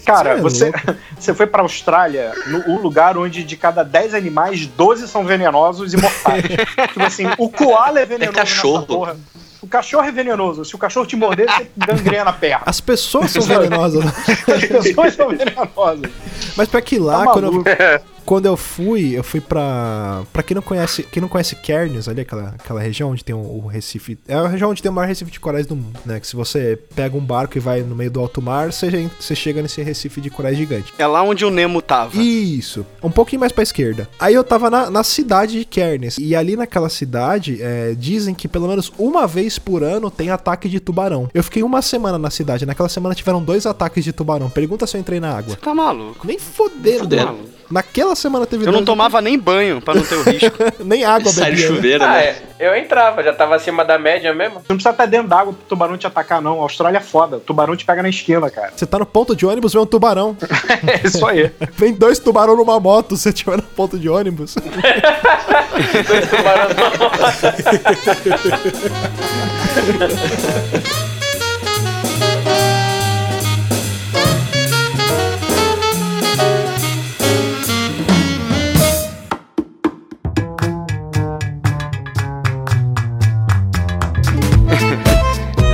[0.05, 0.73] Cara, Você é você,
[1.19, 5.93] você foi pra Austrália, no o lugar onde de cada 10 animais, 12 são venenosos
[5.93, 6.43] e mortais.
[6.93, 8.37] tipo assim, o koala é venenoso.
[8.37, 9.15] É cachorro.
[9.61, 10.63] O cachorro é venenoso.
[10.63, 12.63] Se o cachorro te morder, você gangrena a perna.
[12.65, 14.05] As pessoas são venenosas.
[14.05, 14.11] né?
[14.55, 16.11] As pessoas são venenosas.
[16.55, 17.63] Mas pra que lá, Tá quando eu.
[18.27, 20.21] quando eu fui, eu fui pra.
[20.33, 23.39] Pra quem não conhece, quem não conhece Cairns, ali, aquela, aquela região onde tem o,
[23.39, 24.19] o Recife.
[24.27, 26.19] É a região onde tem o maior Recife de corais do mundo, né?
[26.19, 29.33] Que se você pega um barco e vai no meio do alto mar, você, você
[29.33, 30.93] chega nesse Recife de corais gigante.
[30.99, 32.17] É lá onde o Nemo tava.
[32.17, 34.09] Isso, um pouquinho mais pra esquerda.
[34.19, 36.17] Aí eu tava na, na cidade de Cairns.
[36.17, 40.67] E ali naquela cidade, é, dizem que pelo menos uma vez por ano tem ataque
[40.67, 41.29] de tubarão.
[41.33, 42.65] Eu fiquei uma semana na cidade.
[42.65, 44.49] Naquela semana tiveram dois ataques de tubarão.
[44.49, 45.55] Pergunta se eu entrei na água.
[45.55, 46.27] Tá maluco.
[46.27, 47.56] Nem fodendo, Fudendo.
[47.69, 50.57] Naquela semana teve Eu não tomava nem banho pra não ter o risco.
[50.85, 51.69] nem água Sai bebia.
[51.69, 51.75] né?
[51.75, 52.23] chuveiro, Ah, né?
[52.25, 52.41] é.
[52.59, 54.55] Eu entrava, já tava acima da média mesmo.
[54.55, 56.59] Não precisa estar dentro d'água pro tubarão te atacar, não.
[56.59, 57.37] A Austrália é foda.
[57.37, 58.71] O tubarão te pega na esquina, cara.
[58.75, 60.35] Você tá no ponto de ônibus, vê um tubarão.
[60.87, 61.51] É isso aí.
[61.75, 64.55] Vem dois tubarão numa moto, se você estiver no ponto de ônibus.
[64.55, 67.17] Dois tubarões na moto.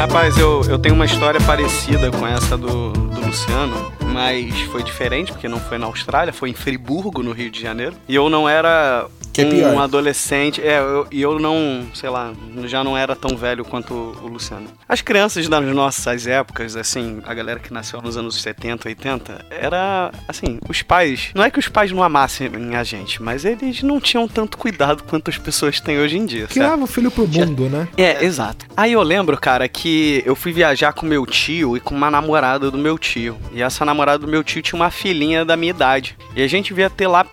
[0.03, 3.73] Rapaz, eu, eu tenho uma história parecida com essa do, do Luciano,
[4.11, 7.95] mas foi diferente, porque não foi na Austrália, foi em Friburgo, no Rio de Janeiro.
[8.05, 9.73] E eu não era Que é pior.
[9.73, 12.31] um adolescente, é, eu- e eu, não, sei lá,
[12.65, 14.67] já não era tão velho quanto o Luciano.
[14.87, 20.11] As crianças das nossas épocas, assim, a galera que nasceu nos anos 70, 80, era,
[20.27, 23.99] assim, os pais, não é que os pais não amassem a gente, mas eles não
[23.99, 26.47] tinham tanto cuidado quanto as pessoas têm hoje em dia?
[26.47, 27.87] Criava o filho pro mundo, né?
[27.97, 28.65] É, exato.
[28.77, 32.69] Aí eu lembro, cara, que eu fui viajar com meu tio e com uma namorada
[32.69, 33.37] do meu tio.
[33.51, 36.15] E essa namorada do meu tio tinha uma filhinha da minha idade.
[36.35, 37.25] E a gente devia ter lá,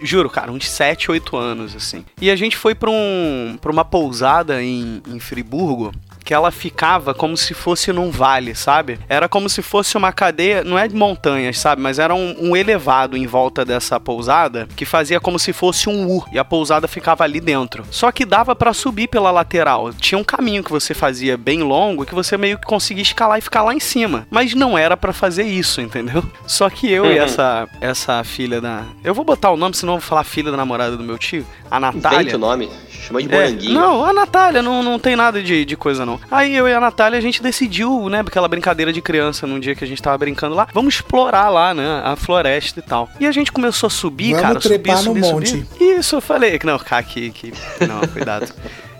[0.00, 2.04] juro, cara, uns 7, 8 anos, assim.
[2.20, 5.92] E a gente foi pra, um, pra uma pousada em, em Friburgo.
[6.26, 8.98] Que ela ficava como se fosse num vale, sabe?
[9.08, 11.80] Era como se fosse uma cadeia, não é de montanhas, sabe?
[11.80, 16.04] Mas era um, um elevado em volta dessa pousada que fazia como se fosse um
[16.10, 17.84] U e a pousada ficava ali dentro.
[17.92, 19.92] Só que dava pra subir pela lateral.
[19.94, 23.42] Tinha um caminho que você fazia bem longo que você meio que conseguia escalar e
[23.42, 24.26] ficar lá em cima.
[24.28, 26.24] Mas não era pra fazer isso, entendeu?
[26.44, 30.00] Só que eu e essa essa filha da, eu vou botar o nome, senão eu
[30.00, 32.18] vou falar filha da namorada do meu tio, a Natália.
[32.22, 32.68] Invente o nome.
[32.90, 33.74] Chama de É, moranguinho.
[33.74, 36.15] não, a Natália, não, não tem nada de, de coisa não.
[36.30, 39.74] Aí eu e a Natália, a gente decidiu, né, aquela brincadeira de criança num dia
[39.74, 43.08] que a gente tava brincando lá, vamos explorar lá, né, a floresta e tal.
[43.20, 45.48] E a gente começou a subir, Vamos cara, subir, trepar no subir, monte.
[45.50, 45.66] subir.
[45.80, 47.52] Isso, eu falei, não, cá, que, que,
[47.86, 48.52] não, cuidado.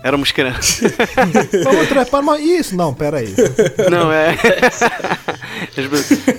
[0.03, 0.93] Éramos crianças.
[1.63, 2.39] Vamos trepar numa...
[2.39, 3.33] Isso, não, pera aí.
[3.89, 4.29] Não, é.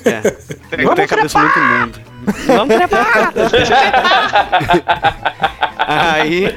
[0.04, 0.36] é.
[0.72, 2.00] Eu tenho a cabeça muito imunda.
[2.46, 3.32] Vamos trepar!
[5.88, 6.54] Aí.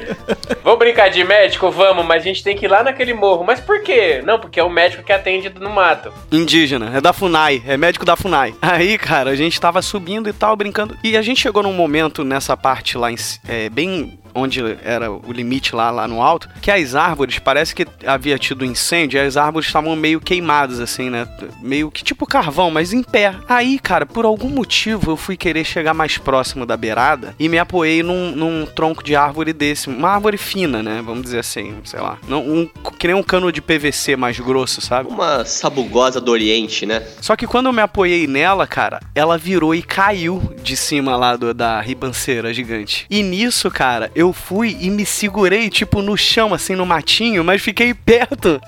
[0.62, 1.70] Vamos brincar de médico?
[1.70, 3.44] Vamos, mas a gente tem que ir lá naquele morro.
[3.44, 4.22] Mas por quê?
[4.24, 6.12] Não, porque é o médico que atende no mato.
[6.30, 8.54] Indígena, é da FUNAI, é médico da FUNAI.
[8.60, 10.96] Aí, cara, a gente tava subindo e tal, brincando.
[11.02, 13.16] E a gente chegou num momento nessa parte lá, em,
[13.48, 17.86] é, bem onde era o limite lá, lá no alto, que as árvores, parece que
[18.06, 21.26] havia tido incêndio e as árvores estavam meio queimadas, assim, né?
[21.60, 23.34] Meio que tipo carvão, mas em pé.
[23.48, 27.58] Aí, cara, por algum motivo eu fui querer chegar mais próximo da beirada e me
[27.58, 31.02] apoiei num, num tronco de árvore desse, uma árvore fina, né?
[31.04, 32.18] Vamos dizer assim, sei lá.
[32.28, 32.68] Não, um,
[32.98, 35.08] que nem um cano de PVC mais grosso, sabe?
[35.08, 37.02] Uma sabugosa do Oriente, né?
[37.20, 41.36] Só que quando eu me apoiei nela, cara, ela virou e caiu de cima lá
[41.36, 43.06] do, da ribanceira gigante.
[43.10, 47.62] E nisso, cara, eu fui e me segurei, tipo, no chão, assim, no matinho, mas
[47.62, 48.60] fiquei perto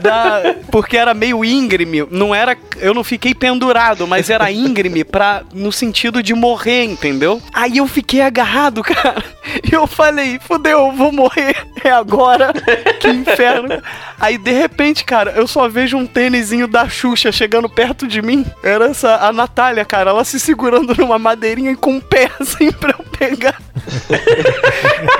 [0.00, 0.56] da.
[0.70, 2.06] Porque era meio íngreme.
[2.10, 2.56] Não era.
[2.78, 7.42] Eu não fiquei pendurado, mas era íngreme pra, no sentido de morrer, entendeu?
[7.52, 9.22] Aí eu fiquei agarrado, cara.
[9.70, 11.56] E eu falei, fudeu, eu vou morrer.
[11.82, 12.52] É agora.
[13.00, 13.82] Que inferno.
[14.20, 18.44] Aí, de repente, cara, eu só vejo um tênisinho da Xuxa chegando perto de mim.
[18.62, 22.70] Era essa, a Natália, cara, ela se segurando numa madeirinha e com um pé assim
[22.70, 23.54] pra eu pegar.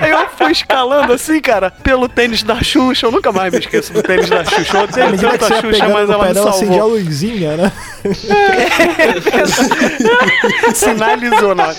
[0.01, 3.07] Aí eu fui escalando assim, cara, pelo tênis da Xuxa.
[3.07, 4.79] Eu nunca mais me esqueço do tênis da Xuxa.
[4.79, 6.99] Eu odeio tanto você a Xuxa, mas ela me pedal, acendia a salvou.
[6.99, 7.71] luzinha, né?
[10.75, 11.71] Sinalizou, não.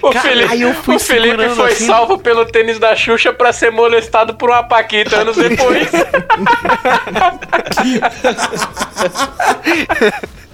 [0.00, 1.86] O Cara, Felipe, aí eu fui o Felipe foi assim.
[1.86, 5.88] salvo pelo tênis da Xuxa pra ser molestado por uma Paquita anos depois.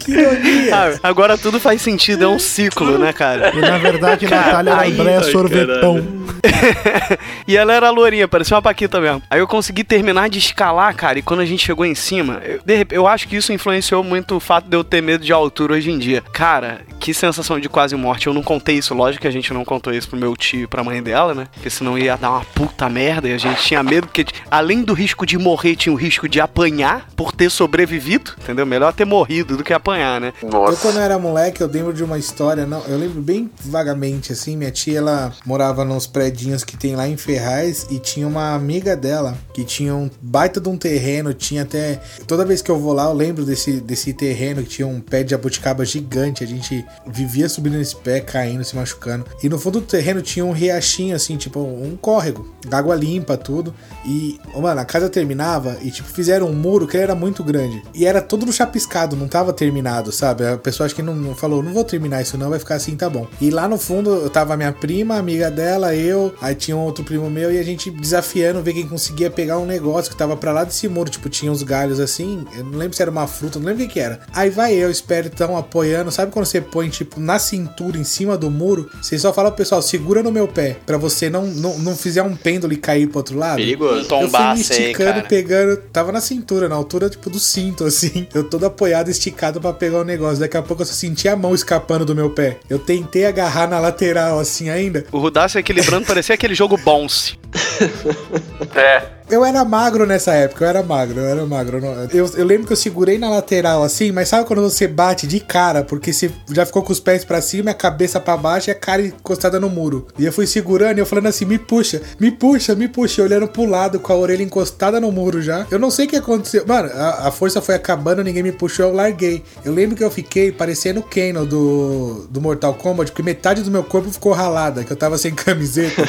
[0.05, 0.75] Que ironia.
[0.75, 3.53] Ah, agora tudo faz sentido, é um ciclo, né, cara?
[3.55, 6.25] E na verdade, Natália era aí- Andréa Sorvetão.
[7.47, 9.23] e ela era lourinha, parecia uma paquita mesmo.
[9.31, 12.61] Aí eu consegui terminar de escalar, cara, e quando a gente chegou em cima, eu,
[12.65, 15.33] de rep- eu acho que isso influenciou muito o fato de eu ter medo de
[15.33, 16.23] altura hoje em dia.
[16.33, 18.27] Cara, que sensação de quase morte.
[18.27, 20.67] Eu não contei isso, lógico que a gente não contou isso pro meu tio e
[20.67, 21.47] pra mãe dela, né?
[21.55, 24.93] Porque senão ia dar uma puta merda e a gente tinha medo, porque além do
[24.93, 28.67] risco de morrer, tinha o risco de apanhar por ter sobrevivido, entendeu?
[28.67, 30.33] Melhor ter morrido do que apanhar, né?
[30.43, 34.33] Eu, quando eu era moleque, eu lembro de uma história, não, eu lembro bem vagamente,
[34.33, 38.55] assim, minha tia, ela morava nos predinhos que tem lá em Ferraz e tinha uma
[38.55, 42.01] amiga dela que tinha um baita de um terreno, tinha até...
[42.27, 45.23] Toda vez que eu vou lá, eu lembro desse, desse terreno que tinha um pé
[45.23, 49.25] de jabuticaba gigante, a gente vivia subindo nesse pé, caindo, se machucando.
[49.43, 53.75] E no fundo do terreno tinha um riachinho, assim, tipo um córrego, água limpa, tudo.
[54.05, 57.83] E, mano, a casa terminava e, tipo, fizeram um muro que era muito grande.
[57.95, 60.47] E era todo no chapiscado, não tava terminado terminado, sabe?
[60.47, 62.97] A pessoa acho que não, não falou, não vou terminar isso não, vai ficar assim,
[62.97, 63.27] tá bom.
[63.41, 66.81] E lá no fundo eu tava a minha prima, amiga dela, eu, aí tinha um
[66.81, 70.37] outro primo meu e a gente desafiando ver quem conseguia pegar um negócio que tava
[70.37, 73.27] pra lá desse muro, tipo, tinha uns galhos assim, eu não lembro se era uma
[73.27, 74.21] fruta, não lembro o que que era.
[74.33, 78.39] Aí vai eu, espero tão apoiando, sabe quando você põe, tipo, na cintura, em cima
[78.39, 81.79] do muro, você só fala pro pessoal, segura no meu pé, pra você não, não,
[81.79, 83.57] não fizer um pêndulo e cair pro outro lado.
[83.57, 83.95] Perigoso.
[83.95, 85.27] Um Eu fui me tombaço aí, esticando, cara.
[85.29, 85.77] pegando.
[85.93, 88.27] Tava na cintura, na altura, tipo, do cinto, assim.
[88.33, 90.41] Eu todo apoiado, esticado pra pegar o negócio.
[90.41, 92.59] Daqui a pouco eu só senti a mão escapando do meu pé.
[92.69, 95.05] Eu tentei agarrar na lateral, assim, ainda.
[95.13, 97.39] O Rudaço equilibrando parecia aquele jogo Bounce.
[98.75, 99.03] É.
[99.31, 101.79] Eu era magro nessa época, eu era magro, eu era magro.
[102.13, 105.27] Eu, eu- eu lembro que eu segurei na lateral, assim, mas sabe quando você bate
[105.27, 105.83] de cara?
[105.83, 108.75] Porque você já ficou com os pés pra cima, a cabeça pra baixo e a
[108.75, 110.07] cara encostada no muro.
[110.19, 113.23] E eu fui segurando e eu falando assim, me puxa, me puxa, me puxa.
[113.23, 115.67] E olhando pro lado com a orelha encostada no muro já.
[115.71, 116.65] Eu não sei o que aconteceu.
[116.67, 119.43] Mano, a, a força foi acabando, ninguém me puxou, eu larguei.
[119.65, 123.71] Eu lembro que eu fiquei parecendo o Kano do, do Mortal Kombat, porque metade do
[123.71, 126.03] meu corpo ficou ralada, que eu tava sem camiseta.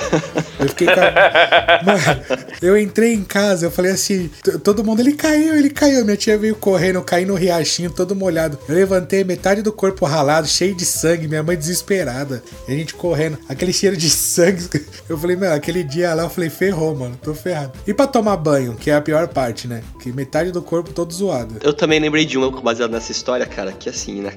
[0.59, 0.87] Eu fiquei.
[0.87, 2.21] Mano,
[2.61, 4.29] eu entrei em casa, eu falei assim,
[4.63, 6.03] todo mundo, ele caiu, ele caiu.
[6.05, 8.57] Minha tia veio correndo, eu caí no riachinho, todo molhado.
[8.67, 12.43] Eu levantei metade do corpo ralado, cheio de sangue, minha mãe desesperada.
[12.67, 14.65] E a gente correndo, aquele cheiro de sangue.
[15.07, 17.73] Eu falei, meu, aquele dia lá, eu falei, ferrou, mano, tô ferrado.
[17.85, 19.83] E pra tomar banho, que é a pior parte, né?
[20.01, 21.57] Que metade do corpo todo zoado.
[21.61, 24.31] Eu também lembrei de uma baseado nessa história, cara, que assim, na,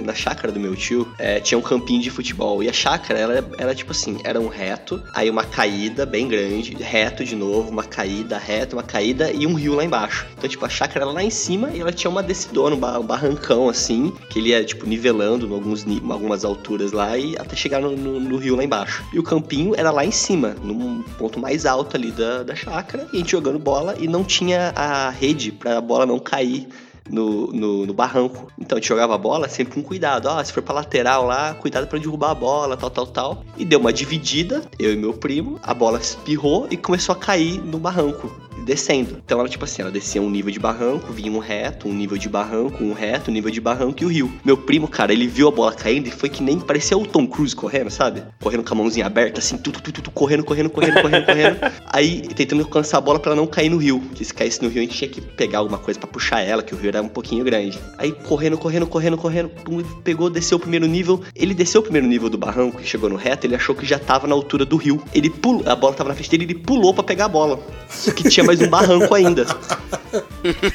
[0.00, 2.62] na chácara do meu tio, é, tinha um campinho de futebol.
[2.62, 6.74] E a chácara, ela era tipo assim, era um reto, aí uma caída bem grande,
[6.74, 10.26] reto de novo, uma caída, reto, uma caída e um rio lá embaixo.
[10.36, 13.00] Então, tipo, a chácara era lá em cima e ela tinha uma descidona, um, ba-
[13.00, 17.80] barrancão assim, que ele ia, tipo, nivelando em alguns, algumas alturas lá e até chegar
[17.80, 19.04] no, no- no rio lá embaixo.
[19.12, 23.06] E o campinho era lá em cima, num ponto mais alto ali da, da chácara,
[23.12, 26.68] e a gente jogando bola e não tinha a rede pra bola não cair
[27.10, 28.48] no, no, no barranco.
[28.58, 30.26] Então a gente jogava a bola sempre com cuidado.
[30.26, 33.44] Ó, se for pra lateral lá, cuidado pra derrubar a bola, tal, tal, tal.
[33.56, 37.60] E deu uma dividida, eu e meu primo, a bola espirrou e começou a cair
[37.60, 38.34] no barranco.
[38.64, 39.20] Descendo.
[39.24, 42.16] Então ela, tipo assim, ela descia um nível de barranco, vinha um reto, um nível
[42.16, 44.32] de barranco, um reto, um nível de barranco e o rio.
[44.44, 47.26] Meu primo, cara, ele viu a bola caindo e foi que nem parecia o Tom
[47.26, 48.22] Cruise correndo, sabe?
[48.40, 51.58] Correndo com a mãozinha aberta, assim, tudo, tudo, tudo, correndo, correndo, correndo, correndo, correndo.
[51.86, 54.00] Aí tentando alcançar a bola pra ela não cair no rio.
[54.14, 56.62] Que se caísse no rio, a gente tinha que pegar alguma coisa pra puxar ela,
[56.62, 57.78] que o rio era um pouquinho grande.
[57.98, 61.20] Aí correndo, correndo, correndo, correndo, pum, pegou, desceu o primeiro nível.
[61.34, 63.98] Ele desceu o primeiro nível do barranco e chegou no reto, ele achou que já
[63.98, 65.02] tava na altura do rio.
[65.14, 67.60] Ele pulou, a bola tava na frente dele, ele pulou pra pegar a bola.
[67.88, 69.44] Só que tinha mais um barranco ainda.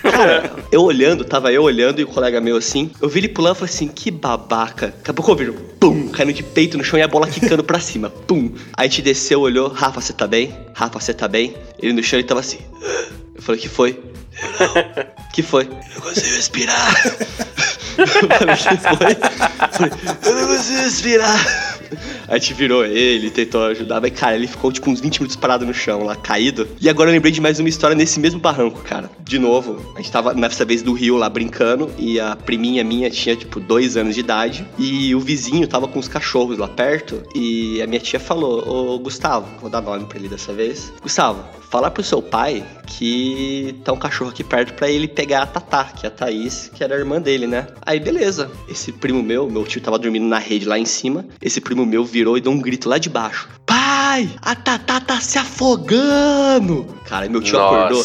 [0.01, 3.55] Cara, eu olhando, tava eu olhando e o colega meu assim, eu vi ele pulando
[3.55, 4.87] e falei assim, que babaca.
[4.87, 7.63] Daqui a pouco eu vi, pum, caindo de peito no chão e a bola quicando
[7.63, 8.51] pra cima, pum.
[8.75, 10.53] Aí a gente desceu, olhou, Rafa, você tá bem?
[10.73, 11.55] Rafa, você tá bem?
[11.81, 12.59] Ele no chão, ele tava assim.
[13.35, 13.97] Eu falei, que foi?
[14.59, 15.09] Não.
[15.31, 15.63] Que foi?
[15.63, 17.03] Eu não consigo respirar.
[17.97, 19.17] Eu falei,
[20.25, 21.78] eu não consigo respirar.
[22.27, 25.65] A gente virou ele, tentou ajudar, mas cara, ele ficou tipo uns 20 minutos parado
[25.65, 26.67] no chão lá, caído.
[26.79, 29.09] E agora eu lembrei de mais uma história nesse mesmo barranco, cara.
[29.21, 33.09] De novo, a gente tava nessa vez do Rio lá brincando e a priminha minha
[33.09, 37.23] tinha tipo dois anos de idade e o vizinho tava com os cachorros lá perto
[37.35, 40.91] e a minha tia falou: Ô Gustavo, vou dar nome pra ele dessa vez.
[41.01, 45.45] Gustavo, fala pro seu pai que tá um cachorro aqui perto pra ele pegar a
[45.45, 47.67] Tatá, que é a Thaís, que era a irmã dele, né?
[47.81, 51.61] Aí beleza, esse primo meu, meu tio tava dormindo na rede lá em cima, esse
[51.61, 53.47] primo meu virou e deu um grito lá de baixo.
[53.65, 56.85] Pai, a Tatá tá se afogando!
[57.05, 58.03] Cara, meu tio acordou.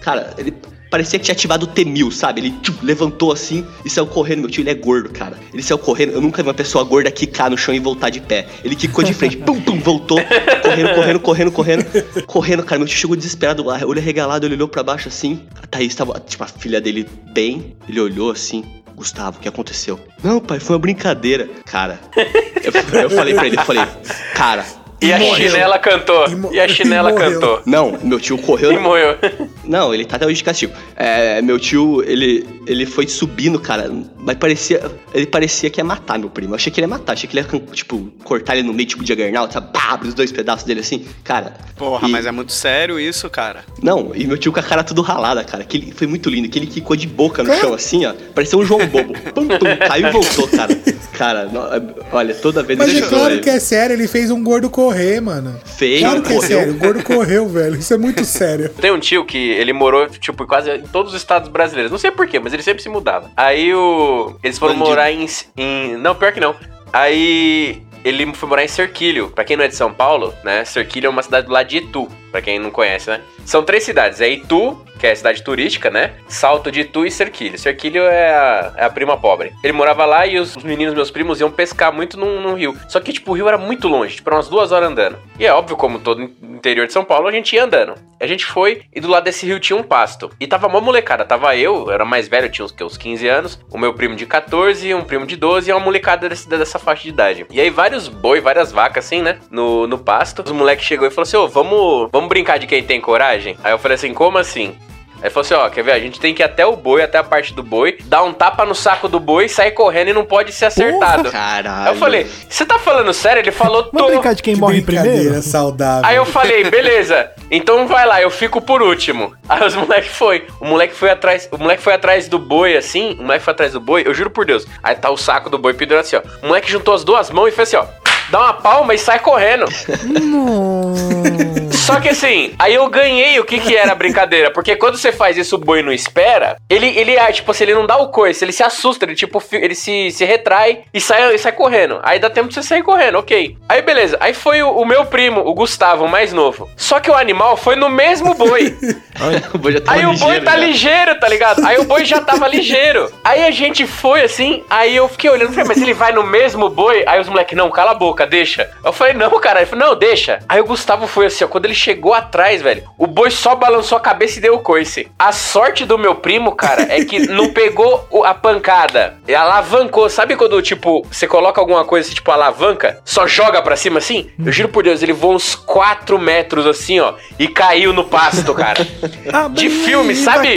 [0.00, 0.54] Cara, ele
[0.90, 2.40] parecia que tinha ativado o T-1000, sabe?
[2.40, 4.40] Ele tchum, levantou assim e saiu correndo.
[4.40, 5.38] Meu tio, ele é gordo, cara.
[5.52, 6.12] Ele saiu correndo.
[6.12, 8.46] Eu nunca vi uma pessoa gorda quicar no chão e voltar de pé.
[8.64, 10.18] Ele quicou de frente, pum, pum, voltou.
[10.62, 11.86] Correndo, correndo, correndo, correndo.
[12.26, 12.78] Correndo, cara.
[12.78, 15.42] Meu tio chegou desesperado, olho arregalado, ele olhou pra baixo assim.
[15.62, 17.76] A Thaís tava, tipo, a filha dele bem.
[17.88, 18.64] Ele olhou assim.
[18.98, 19.98] Gustavo, o que aconteceu?
[20.22, 21.48] Não, pai, foi uma brincadeira.
[21.64, 23.86] Cara, eu, eu falei pra ele, eu falei,
[24.34, 24.66] cara.
[25.00, 25.50] E a morreu.
[25.50, 26.24] chinela cantou.
[26.52, 27.62] E, a chinela cantou.
[27.64, 28.72] Não, meu tio correu.
[28.72, 29.16] E morreu.
[29.64, 30.72] Não, ele tá até hoje de castigo.
[30.96, 34.80] É, meu tio, ele, ele foi subindo, cara, mas parecia.
[35.14, 36.52] Ele parecia que ia matar meu primo.
[36.52, 38.88] Eu achei que ele ia matar, achei que ele ia, tipo, cortar ele no meio,
[38.88, 39.70] tipo, Juggernaut, sabe?
[39.72, 41.06] Pá, abrir os dois pedaços dele assim.
[41.22, 41.52] Cara.
[41.76, 43.64] Porra, e- mas é muito sério isso, cara.
[43.82, 45.62] Não, e meu tio com a cara tudo ralada, cara.
[45.64, 48.14] Que ele, foi muito lindo, que ele quicou de boca no chão, assim, ó.
[48.34, 49.12] Parecia um João Bobo.
[49.34, 50.74] Pum, pum, caiu e voltou, cara.
[51.12, 54.70] Cara, no- olha, toda vez Mas é claro que é sério, ele fez um gordo
[54.88, 55.58] correr, mano.
[55.64, 56.58] Fez, Claro que é correu.
[56.58, 57.76] sério, o gordo correu, velho.
[57.76, 58.68] Isso é muito sério.
[58.70, 61.90] Tem um tio que ele morou, tipo, quase em todos os estados brasileiros.
[61.90, 63.30] Não sei porquê, mas ele sempre se mudava.
[63.36, 64.34] Aí o.
[64.42, 64.90] Eles foram Bandido.
[64.90, 65.26] morar em,
[65.56, 65.96] em.
[65.96, 66.54] Não, pior que não.
[66.92, 69.28] Aí ele foi morar em Serquilho.
[69.34, 70.64] Pra quem não é de São Paulo, né?
[70.64, 72.08] Serquilho é uma cidade do lado de Itu.
[72.30, 73.20] Pra quem não conhece, né?
[73.44, 74.20] São três cidades.
[74.20, 76.14] É Itu, que é a cidade turística, né?
[76.26, 77.58] Salto de Itu e Cerquilho.
[77.58, 79.52] Cerquilho é a, é a prima pobre.
[79.62, 82.76] Ele morava lá e os meninos, meus primos, iam pescar muito num, num rio.
[82.88, 85.18] Só que, tipo, o rio era muito longe, tipo, umas duas horas andando.
[85.38, 86.22] E é óbvio, como todo
[86.58, 87.94] interior de São Paulo, a gente ia andando.
[88.20, 90.30] A gente foi e do lado desse rio tinha um pasto.
[90.40, 91.24] E tava uma molecada.
[91.24, 93.60] Tava eu, eu era mais velho, tinha uns, uns 15 anos.
[93.70, 97.04] O meu primo de 14, um primo de 12 e uma molecada desse, dessa faixa
[97.04, 97.46] de idade.
[97.50, 99.38] E aí vários boi, várias vacas, assim, né?
[99.50, 100.42] No, no pasto.
[100.42, 103.56] Os moleques chegou e falou assim: ô, vamos, vamos brincar de quem tem coragem?
[103.62, 104.74] Aí eu falei assim: como assim?
[105.22, 105.92] Aí falou assim: ó, quer ver?
[105.92, 108.32] A gente tem que ir até o boi, até a parte do boi, dar um
[108.32, 111.30] tapa no saco do boi, sair correndo e não pode ser acertado.
[111.30, 111.88] Caralho.
[111.88, 113.40] Aí eu falei: você tá falando sério?
[113.40, 113.90] Ele falou: tô.
[113.92, 115.42] Vamos brincar de quem morre Brincadeira primeiro?
[115.42, 116.08] saudável.
[116.08, 119.32] Aí eu falei, beleza, então vai lá, eu fico por último.
[119.48, 120.44] Aí os moleque foi.
[120.60, 121.48] O moleque foi atrás.
[121.52, 123.16] O moleque foi atrás do boi, assim.
[123.18, 124.66] O moleque foi atrás do boi, eu juro por Deus.
[124.82, 126.22] Aí tá o saco do boi pendurado assim, ó.
[126.42, 128.08] O moleque juntou as duas mãos e fez assim, ó.
[128.30, 129.64] Dá uma palma e sai correndo.
[131.88, 134.50] Só que assim, aí eu ganhei o que que era a brincadeira.
[134.50, 137.72] Porque quando você faz isso, o boi não espera, ele, ele é, tipo assim, ele
[137.74, 141.34] não dá o coice, ele se assusta, ele tipo, ele se, se retrai e sai,
[141.34, 141.98] e sai correndo.
[142.02, 143.56] Aí dá tempo de você sair correndo, ok.
[143.66, 146.68] Aí beleza, aí foi o, o meu primo, o Gustavo, o mais novo.
[146.76, 148.76] Só que o animal foi no mesmo boi.
[149.52, 150.56] O boi Aí o boi ligeiro tá já.
[150.56, 151.66] ligeiro, tá ligado?
[151.66, 153.10] Aí o boi já tava ligeiro.
[153.24, 156.68] Aí a gente foi assim, aí eu fiquei olhando, falei, mas ele vai no mesmo
[156.68, 157.02] boi?
[157.04, 158.70] Aí os moleques, não, cala a boca, deixa.
[158.84, 159.58] Eu falei, não, cara.
[159.58, 160.38] Ele falou, não, deixa.
[160.48, 163.96] Aí o Gustavo foi assim, ó, quando ele chegou atrás, velho, o boi só balançou
[163.96, 165.08] a cabeça e deu o coice.
[165.18, 169.16] A sorte do meu primo, cara, é que não pegou a pancada.
[169.26, 170.08] E alavancou.
[170.10, 174.30] Sabe quando, tipo, você coloca alguma coisa assim, tipo alavanca, só joga pra cima assim?
[174.44, 178.52] Eu juro por Deus, ele voou uns 4 metros assim, ó, e caiu no pasto,
[178.54, 178.86] cara.
[179.52, 180.56] De filme, sabe?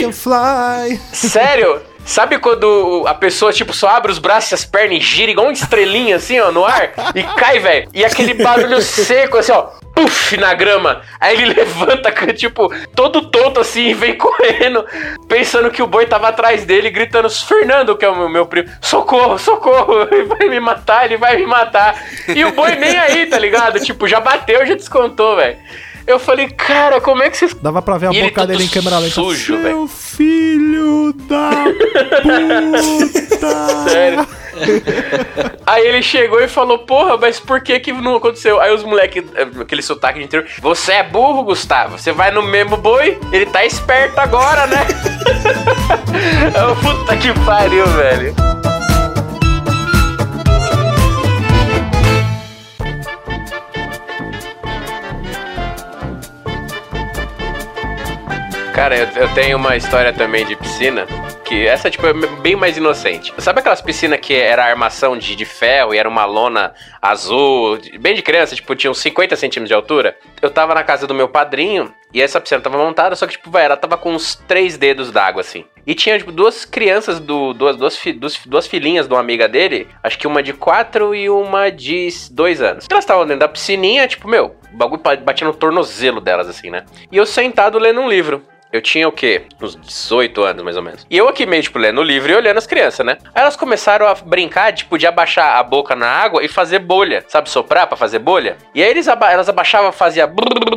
[1.12, 1.80] Sério?
[2.04, 5.46] Sabe quando a pessoa, tipo, só abre os braços e as pernas e gira igual
[5.46, 6.92] uma estrelinha, assim, ó, no ar?
[7.14, 7.88] E cai, velho.
[7.94, 9.68] E aquele barulho seco, assim, ó.
[9.94, 11.02] Puf, na grama.
[11.20, 14.84] Aí ele levanta, tipo, todo tonto assim e vem correndo,
[15.28, 18.70] pensando que o boi tava atrás dele, gritando: Fernando, que é o meu, meu primo,
[18.80, 21.94] socorro, socorro, ele vai me matar, ele vai me matar.
[22.28, 23.78] E o boi nem aí, tá ligado?
[23.80, 25.58] Tipo, já bateu, já descontou, velho.
[26.06, 27.54] Eu falei, cara, como é que vocês.
[27.54, 29.14] Dava pra ver a E boca dele em câmera lenta.
[29.14, 29.68] sujo, velho.
[29.76, 31.50] Seu filho da
[32.22, 33.88] puta.
[33.88, 34.26] Sério.
[35.66, 38.60] Aí ele chegou e falou, porra, mas por que que não aconteceu?
[38.60, 39.24] Aí os moleques,
[39.60, 43.64] aquele sotaque de interior, você é burro, Gustavo, você vai no mesmo boi, ele tá
[43.64, 44.86] esperto agora, né?
[46.54, 48.34] Eu, Puta que pariu, velho.
[58.82, 61.06] Cara, eu, eu tenho uma história também de piscina,
[61.44, 63.32] que essa, tipo, é bem mais inocente.
[63.38, 68.16] Sabe aquelas piscinas que era armação de, de ferro e era uma lona azul, bem
[68.16, 70.16] de criança, tipo, tinha uns 50 centímetros de altura?
[70.42, 73.52] Eu tava na casa do meu padrinho e essa piscina tava montada, só que, tipo,
[73.52, 75.64] vai, ela tava com uns três dedos d'água, assim.
[75.86, 79.48] E tinha, tipo, duas crianças, do, duas, duas, fi- duas, duas filhinhas de uma amiga
[79.48, 82.88] dele, acho que uma de quatro e uma de dois anos.
[82.90, 86.84] Elas estavam dentro da piscininha, tipo, meu, o bagulho batia no tornozelo delas, assim, né?
[87.12, 88.44] E eu sentado lendo um livro.
[88.72, 89.42] Eu tinha o quê?
[89.60, 91.06] Uns 18 anos, mais ou menos.
[91.10, 93.18] E eu aqui meio, tipo, lendo o livro e olhando as crianças, né?
[93.34, 97.22] Aí elas começaram a brincar, tipo, de abaixar a boca na água e fazer bolha.
[97.28, 98.56] Sabe, soprar pra fazer bolha?
[98.74, 100.24] E aí eles aba- elas abaixavam, fazia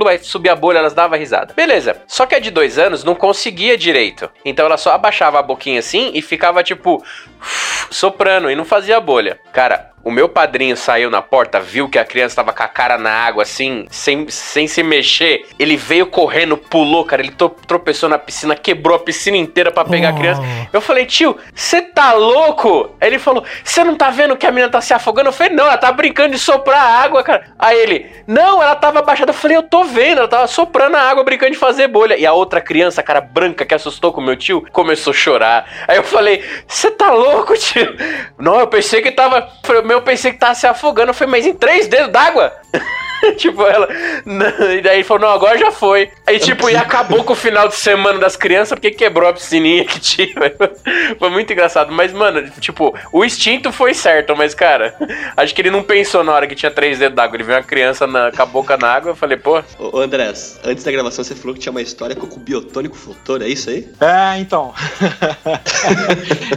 [0.08, 1.54] aí subia a bolha, elas davam risada.
[1.54, 2.02] Beleza.
[2.06, 4.30] Só que a de dois anos não conseguia direito.
[4.43, 7.02] Então ela só abaixava a boquinha assim e ficava, tipo,
[7.89, 9.39] soprando e não fazia bolha.
[9.54, 12.95] Cara, o meu padrinho saiu na porta, viu que a criança tava com a cara
[12.95, 15.47] na água, assim, sem, sem se mexer.
[15.58, 17.24] Ele veio correndo, pulou, cara.
[17.24, 17.34] Ele
[17.66, 20.43] tropeçou na piscina, quebrou a piscina inteira pra pegar a criança.
[20.72, 22.91] Eu falei, tio, você tá louco?
[23.01, 25.30] Aí ele falou, você não tá vendo que a menina tá se afogando?
[25.30, 27.47] Eu falei, não, ela tá brincando de soprar a água, cara.
[27.58, 29.32] Aí ele, não, ela tava abaixada.
[29.32, 32.16] Eu falei, eu tô vendo, ela tava soprando a água, brincando de fazer bolha.
[32.16, 35.66] E a outra criança, cara branca, que assustou com o meu tio, começou a chorar.
[35.88, 37.95] Aí eu falei, você tá louco, tio?
[38.38, 39.39] Não, eu pensei que tava.
[39.39, 41.10] eu falei, meu, eu pensei que tava se afogando.
[41.10, 42.54] Eu falei, mas em três dedos d'água?
[43.38, 43.88] tipo, ela.
[44.26, 44.45] não,
[44.76, 46.09] E daí ele falou, não, agora já foi.
[46.26, 49.86] Aí, tipo, e acabou com o final de semana das crianças porque quebrou a piscininha
[49.86, 50.36] que tinha.
[51.20, 51.91] Foi muito engraçado.
[51.91, 54.95] Mas, mano, tipo, o instinto foi certo, mas, cara,
[55.38, 57.38] acho que ele não pensou na hora que tinha três dedos d'água.
[57.38, 59.11] Ele viu uma criança na, com a boca na água.
[59.11, 59.61] Eu falei, pô.
[59.80, 63.41] Ô, Andrés, antes da gravação você falou que tinha uma história com o biotônico flutor,
[63.41, 63.88] é isso aí?
[63.99, 64.74] É, então.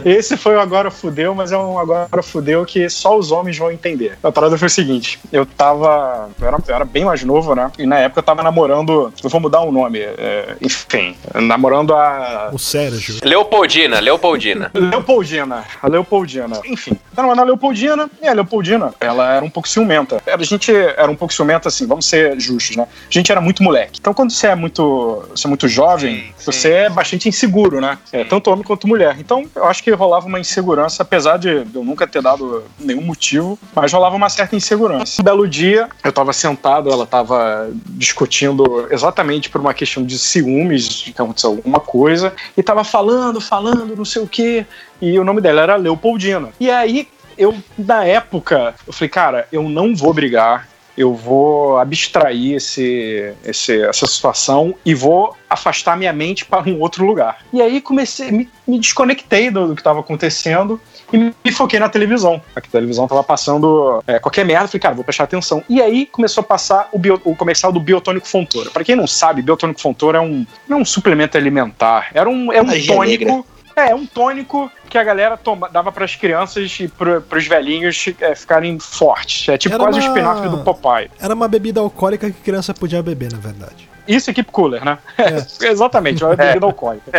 [0.05, 3.71] Esse foi o Agora Fudeu, mas é um Agora Fudeu que só os homens vão
[3.71, 4.17] entender.
[4.23, 6.29] A parada foi o seguinte: eu tava.
[6.49, 7.71] Eu era, eu era bem mais novo, né?
[7.77, 9.13] E na época eu tava namorando.
[9.23, 9.99] Eu vou mudar o nome.
[9.99, 12.49] é, enfim, namorando a.
[12.51, 13.17] O Sérgio.
[13.23, 14.71] Leopoldina, Leopoldina.
[14.73, 15.63] Leopoldina.
[15.81, 16.61] A Leopoldina.
[16.65, 18.09] Enfim, tava namorando a Leopoldina.
[18.21, 20.21] E a Leopoldina, ela era um pouco ciumenta.
[20.25, 22.83] A gente era um pouco ciumenta, assim, vamos ser justos, né?
[22.83, 23.99] A gente era muito moleque.
[23.99, 27.97] Então, quando você é muito, você é muito jovem, você é bastante inseguro, né?
[28.11, 29.17] É, tanto homem quanto mulher.
[29.19, 33.59] Então, eu acho que rolava uma insegurança, apesar de eu nunca ter dado nenhum motivo,
[33.75, 35.21] mas rolava uma certa insegurança.
[35.21, 40.87] Um belo dia, eu tava sentado, ela tava discutindo exatamente por uma questão de ciúmes,
[40.87, 44.65] de que aconteceu alguma coisa, e tava falando, falando, não sei o quê,
[45.01, 46.49] e o nome dela era Leopoldina.
[46.59, 50.68] E aí, eu, na época, eu falei, cara, eu não vou brigar,
[50.99, 57.05] eu vou abstrair esse, esse, essa situação e vou afastar minha mente para um outro
[57.05, 57.39] lugar.
[57.53, 60.79] E aí comecei, me, me desconectei do, do que estava acontecendo
[61.13, 62.41] e me foquei na televisão.
[62.53, 65.63] A televisão tava passando é, qualquer merda, falei, cara, vou prestar atenção.
[65.69, 68.69] E aí começou a passar o, bio, o comercial do Biotônico Fontoura.
[68.69, 72.51] Para quem não sabe, Biotônico Fontoura é um, não é um suplemento alimentar, era um,
[72.51, 72.99] é um tônico.
[73.05, 73.43] negra.
[73.79, 77.47] É, é um tônico que a galera toma, dava para as crianças e para os
[77.47, 79.47] velhinhos é, ficarem fortes.
[79.49, 81.09] É tipo Era quase o uma- espinafre do Popeye.
[81.19, 83.87] Era uma bebida alcoólica que criança podia beber, na verdade.
[84.07, 84.97] Isso, equipe cooler, né?
[85.61, 87.11] Exatamente, uma bebida alcoólica.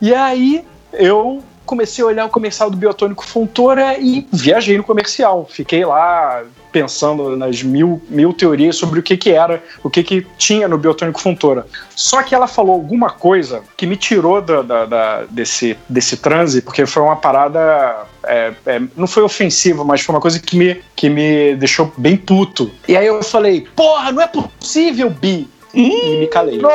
[0.00, 5.46] E aí eu comecei a olhar o comercial do Biotônico Fontoura e viajei no comercial.
[5.48, 6.42] Fiquei lá
[6.72, 10.78] pensando nas mil, mil teorias sobre o que que era, o que que tinha no
[10.78, 11.66] Biotônico Fontoura.
[11.96, 16.62] Só que ela falou alguma coisa que me tirou da, da- da- desse, desse transe,
[16.62, 18.04] porque foi uma parada...
[18.24, 22.16] é, é, não foi ofensiva, mas foi uma coisa que me, que me deixou bem
[22.16, 22.70] puto.
[22.88, 25.48] E aí eu falei, porra, não é possível, Bi!
[25.72, 26.60] E me calei.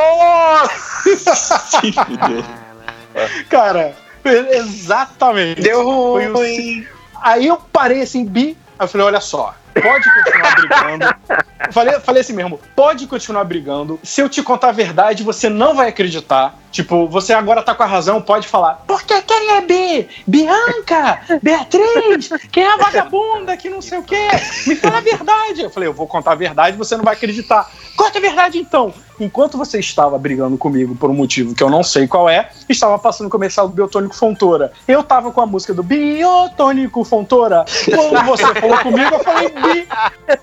[3.50, 5.62] Cara, exatamente.
[5.62, 6.86] Deu o- ruim.
[7.22, 8.58] Aí eu parei assim, bi.
[8.78, 11.46] Aí eu falei, olha só, pode continuar brigando.
[11.72, 13.99] Falei, falei assim mesmo, pode continuar brigando.
[14.03, 16.58] Se eu te contar a verdade, você não vai acreditar.
[16.72, 18.84] Tipo, você agora tá com a razão, pode falar.
[18.86, 20.10] Porque quem é B?
[20.28, 21.22] Bianca?
[21.41, 22.30] Beatriz?
[22.51, 24.28] Quem é a vagabunda que não sei o quê?
[24.68, 25.62] Me fala a verdade.
[25.62, 27.72] Eu falei, eu vou contar a verdade, você não vai acreditar.
[27.95, 28.93] Conta a verdade então.
[29.18, 32.99] Enquanto você estava brigando comigo por um motivo que eu não sei qual é, estava
[32.99, 34.74] passando o comercial do Biotônico Fontoura.
[34.86, 37.64] Eu tava com a música do Biotônico Fontoura.
[37.86, 39.88] Quando você falou comigo, eu falei bi.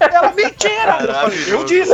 [0.01, 1.02] Ela, mentira!
[1.49, 1.93] Eu, disse,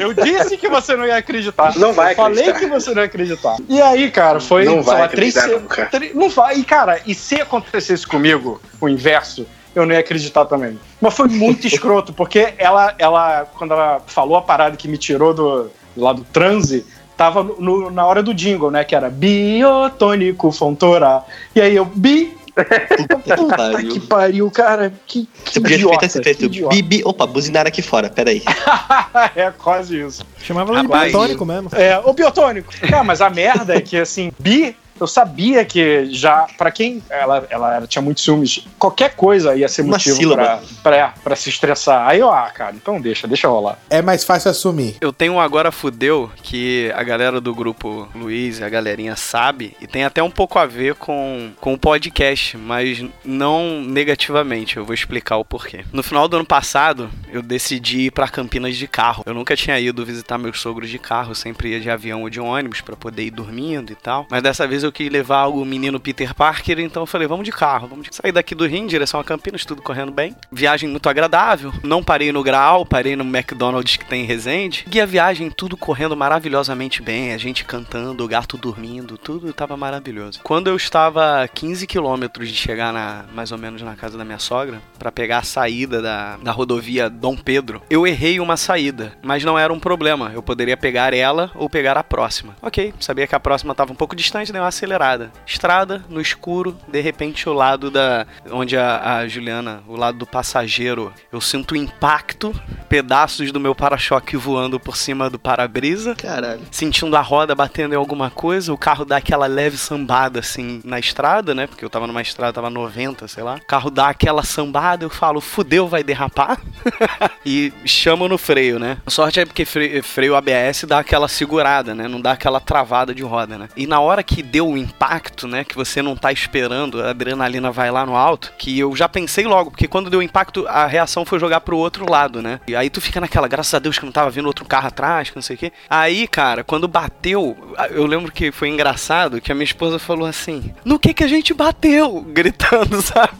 [0.00, 1.76] eu disse que você não ia acreditar.
[1.76, 2.58] Não vai eu falei acreditar.
[2.60, 3.56] que você não ia acreditar.
[3.68, 6.58] E aí, cara, foi, Não vai lá, três acreditar Não vai.
[6.58, 10.78] E, cara, e se acontecesse comigo o inverso, eu não ia acreditar também.
[11.00, 15.34] Mas foi muito escroto, porque ela, ela, quando ela falou a parada que me tirou
[15.34, 16.86] do, lá do transe,
[17.16, 18.84] tava no- na hora do jingle, né?
[18.84, 21.22] Que era biotônico fontora.
[21.54, 22.36] E aí eu, bi.
[22.56, 23.88] Puta que pariu.
[23.90, 24.92] que pariu, cara.
[25.06, 26.44] Que, que Você podia idiota, ter feito.
[26.46, 26.74] idiota.
[26.74, 27.02] Bibi.
[27.04, 28.42] Opa, buzinaram aqui fora, peraí.
[29.36, 30.24] é quase isso.
[30.38, 31.68] Chamava ela de biotônico mesmo.
[31.72, 32.72] É, o biotônico.
[32.80, 37.46] Cara, mas a merda é que, assim, bi, eu sabia que já, pra quem ela,
[37.50, 42.08] ela tinha muitos ciúmes, qualquer coisa ia ser Uma motivo pra, pra, pra se estressar.
[42.08, 43.78] Aí eu, ah, cara, então deixa, deixa rolar.
[43.90, 44.96] É mais fácil assumir.
[45.00, 49.76] Eu tenho um agora fudeu que a galera do grupo Luiz e a galerinha sabe
[49.80, 54.76] e tem até um pouco a ver com, com o podcast, mas não negativamente.
[54.76, 55.84] Eu vou explicar o porquê.
[55.92, 59.22] No final do ano passado, eu decidi ir pra Campinas de carro.
[59.26, 62.30] Eu nunca tinha ido visitar meus sogros de carro, eu sempre ia de avião ou
[62.30, 64.26] de ônibus pra poder ir dormindo e tal.
[64.30, 67.52] Mas dessa vez eu queria levar o menino Peter Parker, então eu falei, vamos de
[67.52, 68.14] carro, vamos de...
[68.14, 70.34] sair daqui do Rio em direção a Campinas, tudo correndo bem.
[70.50, 71.72] Viagem muito agradável.
[71.82, 74.86] Não parei no Graal, parei no McDonald's que tem em Resende.
[74.92, 79.76] E a viagem tudo correndo maravilhosamente bem, a gente cantando, o gato dormindo, tudo tava
[79.76, 80.40] maravilhoso.
[80.42, 84.24] Quando eu estava a 15 quilômetros de chegar na mais ou menos na casa da
[84.24, 89.16] minha sogra, pra pegar a saída da, da rodovia Dom Pedro, eu errei uma saída,
[89.22, 90.30] mas não era um problema.
[90.34, 92.56] Eu poderia pegar ela ou pegar a próxima.
[92.62, 95.32] Ok, sabia que a próxima estava um pouco distante, uma acelerada.
[95.46, 98.26] Estrada, no escuro, de repente o lado da.
[98.50, 102.54] onde a, a Juliana, o lado do passageiro, eu sinto o impacto,
[102.88, 106.62] pedaços do meu para-choque voando por cima do para-brisa Caralho.
[106.70, 110.98] sentindo a roda batendo em alguma coisa, o carro dá aquela leve sambada assim na
[110.98, 111.66] estrada, né?
[111.66, 113.56] Porque eu tava numa estrada, tava 90, sei lá.
[113.56, 116.60] O carro dá aquela sambada, eu falo, fudeu, vai derrapar.
[117.44, 118.98] e chamo no freio, né?
[119.06, 122.06] A sorte é porque freio, freio ABS dá aquela segurada, né?
[122.08, 123.68] Não dá aquela travada de roda, né?
[123.76, 125.64] E na hora que deu o impacto, né?
[125.64, 129.46] Que você não tá esperando, a adrenalina vai lá no alto, que eu já pensei
[129.46, 132.60] logo, porque quando deu impacto, a reação foi jogar pro outro lado, né?
[132.66, 135.30] E aí tu fica naquela, graças a Deus que não tava vindo outro carro atrás,
[135.30, 135.72] que não sei o quê.
[135.88, 137.56] Aí, cara, quando bateu,
[137.90, 141.28] eu lembro que foi engraçado que a minha esposa falou assim: No que que a
[141.28, 142.20] gente bateu?
[142.28, 143.32] Gritando, sabe?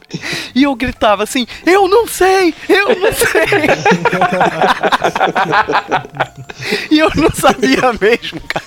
[0.54, 2.54] E eu gritava assim: Eu não sei!
[2.68, 3.46] Eu não sei!
[6.90, 8.66] e eu não sabia mesmo, cara.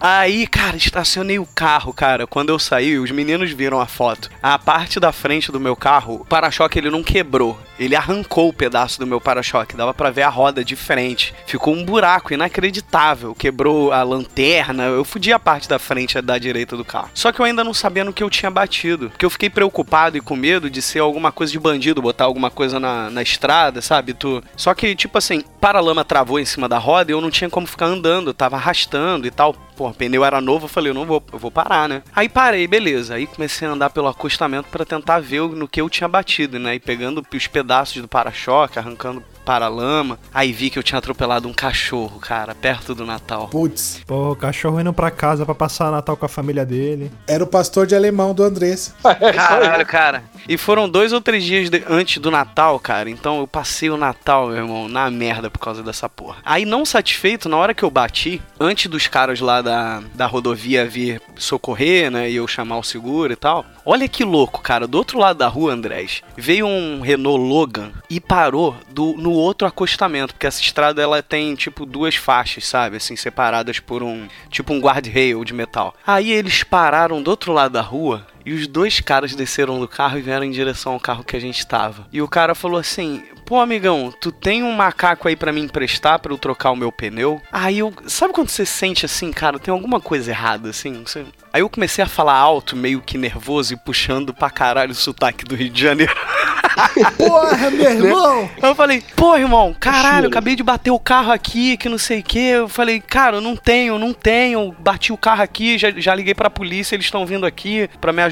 [0.00, 2.26] Aí, cara, estacionei o carro, cara.
[2.26, 4.30] Quando eu saí, os meninos viram a foto.
[4.42, 7.58] A parte da frente do meu carro, o para-choque ele não quebrou.
[7.78, 9.76] Ele arrancou o pedaço do meu para-choque.
[9.76, 11.34] Dava para ver a roda de frente.
[11.46, 13.34] Ficou um buraco inacreditável.
[13.34, 14.84] Quebrou a lanterna.
[14.84, 17.10] Eu fudi a parte da frente da direita do carro.
[17.14, 19.08] Só que eu ainda não sabia no que eu tinha batido.
[19.08, 22.50] Porque eu fiquei preocupado e com medo de ser alguma coisa de bandido, botar alguma
[22.50, 24.12] coisa na, na estrada, sabe?
[24.12, 24.42] Tu...
[24.56, 27.66] Só que, tipo assim, para-lama travou em cima da roda e eu não tinha como
[27.66, 28.28] ficar andando.
[28.28, 29.56] Eu tava arrastando e tal.
[29.80, 32.02] Pô, pneu era novo, eu falei, eu não vou, eu vou parar, né?
[32.14, 33.14] Aí parei, beleza.
[33.14, 36.74] Aí comecei a andar pelo acostamento para tentar ver no que eu tinha batido, né?
[36.74, 40.16] E pegando os pedaços do para-choque, arrancando para-lama.
[40.32, 43.48] Aí vi que eu tinha atropelado um cachorro, cara, perto do Natal.
[43.48, 44.00] Putz.
[44.06, 47.10] Pô, o cachorro indo pra casa pra passar Natal com a família dele.
[47.26, 48.94] Era o pastor de alemão do Andrés.
[49.02, 50.22] Caralho, cara.
[50.48, 53.10] E foram dois ou três dias de, antes do Natal, cara.
[53.10, 56.36] Então eu passei o Natal, meu irmão, na merda por causa dessa porra.
[56.44, 60.86] Aí, não satisfeito, na hora que eu bati, antes dos caras lá da, da rodovia
[60.86, 62.30] vir socorrer, né?
[62.30, 63.66] E eu chamar o seguro e tal.
[63.92, 64.86] Olha que louco, cara.
[64.86, 69.66] Do outro lado da rua, Andrés, veio um Renault Logan e parou do, no outro
[69.66, 72.98] acostamento, porque essa estrada ela tem tipo duas faixas, sabe?
[72.98, 75.92] Assim, separadas por um tipo um guardrail de metal.
[76.06, 80.18] Aí eles pararam do outro lado da rua e os dois caras desceram do carro
[80.18, 82.06] e vieram em direção ao carro que a gente tava.
[82.12, 86.20] E o cara falou assim: Pô, amigão, tu tem um macaco aí para me emprestar
[86.20, 87.42] para eu trocar o meu pneu?
[87.50, 87.92] Aí eu.
[88.06, 91.02] Sabe quando você sente assim, cara, tem alguma coisa errada, assim?
[91.04, 91.26] Você...
[91.52, 95.44] Aí eu comecei a falar alto, meio que nervoso e puxando pra caralho o sotaque
[95.44, 96.14] do Rio de Janeiro.
[97.18, 98.50] Porra, meu irmão!
[98.62, 101.98] Aí eu falei, pô, irmão, caralho, eu acabei de bater o carro aqui, que não
[101.98, 102.38] sei o que.
[102.38, 104.74] Eu falei, cara, eu não tenho, não tenho.
[104.78, 108.22] Bati o carro aqui, já, já liguei pra polícia, eles estão vindo aqui para me
[108.22, 108.29] ajudar,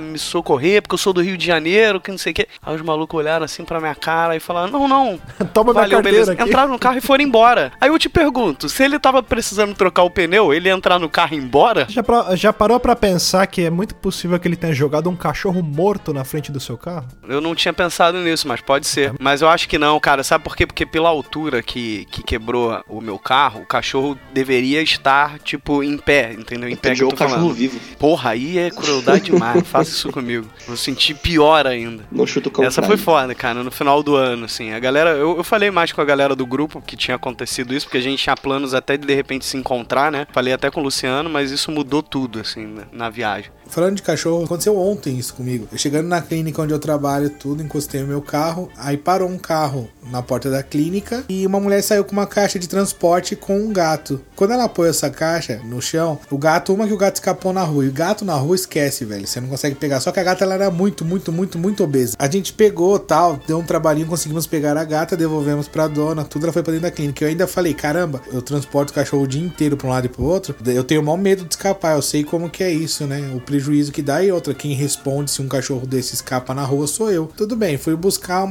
[0.00, 2.48] me socorrer, porque eu sou do Rio de Janeiro, que não sei o que.
[2.62, 5.20] Aí os malucos olharam assim pra minha cara e falaram, não, não.
[5.52, 6.32] Toma valeu, minha beleza.
[6.32, 6.42] Aqui.
[6.42, 7.72] Entraram no carro e foram embora.
[7.80, 11.08] Aí eu te pergunto, se ele tava precisando trocar o pneu, ele ia entrar no
[11.08, 11.86] carro e ir embora?
[11.88, 15.16] Já, pra, já parou para pensar que é muito possível que ele tenha jogado um
[15.16, 17.06] cachorro morto na frente do seu carro?
[17.28, 19.12] Eu não tinha pensado nisso, mas pode ser.
[19.18, 20.22] Mas eu acho que não, cara.
[20.22, 20.66] Sabe por quê?
[20.66, 25.96] Porque pela altura que, que quebrou o meu carro, o cachorro deveria estar, tipo, em
[25.98, 26.68] pé, entendeu?
[26.68, 27.54] Em pé tô o cachorro falando.
[27.54, 27.78] vivo.
[27.98, 30.46] Porra, aí é crueldade Não faça isso comigo.
[30.66, 32.04] Vou sentir pior ainda.
[32.10, 33.62] Não chuta o Essa foi foda, cara.
[33.62, 34.72] No final do ano, assim.
[34.72, 35.10] A galera.
[35.10, 38.02] Eu, eu falei mais com a galera do grupo que tinha acontecido isso, porque a
[38.02, 40.26] gente tinha planos até de de repente se encontrar, né?
[40.32, 43.50] Falei até com o Luciano, mas isso mudou tudo, assim, na, na viagem.
[43.68, 45.68] Falando de cachorro, aconteceu ontem isso comigo.
[45.70, 48.70] Eu chegando na clínica onde eu trabalho, tudo, encostei o meu carro.
[48.76, 52.58] Aí parou um carro na porta da clínica e uma mulher saiu com uma caixa
[52.58, 54.20] de transporte com um gato.
[54.34, 57.62] Quando ela pôs essa caixa no chão, o gato, uma que o gato escapou na
[57.62, 57.84] rua.
[57.84, 59.26] E o gato na rua esquece, velho.
[59.26, 60.00] Você não consegue pegar.
[60.00, 62.16] Só que a gata ela era muito, muito, muito, muito obesa.
[62.18, 66.44] A gente pegou tal, deu um trabalhinho, conseguimos pegar a gata, devolvemos pra dona, tudo.
[66.44, 67.24] Ela foi pra dentro da clínica.
[67.24, 70.08] Eu ainda falei, caramba, eu transporto o cachorro o dia inteiro pra um lado e
[70.08, 70.54] pro outro.
[70.66, 71.96] Eu tenho o maior medo de escapar.
[71.96, 73.32] Eu sei como que é isso, né?
[73.34, 76.86] O prejuízo que dá e outra, quem responde se um cachorro desse escapa na rua
[76.86, 77.30] sou eu.
[77.36, 78.44] Tudo bem, fui buscar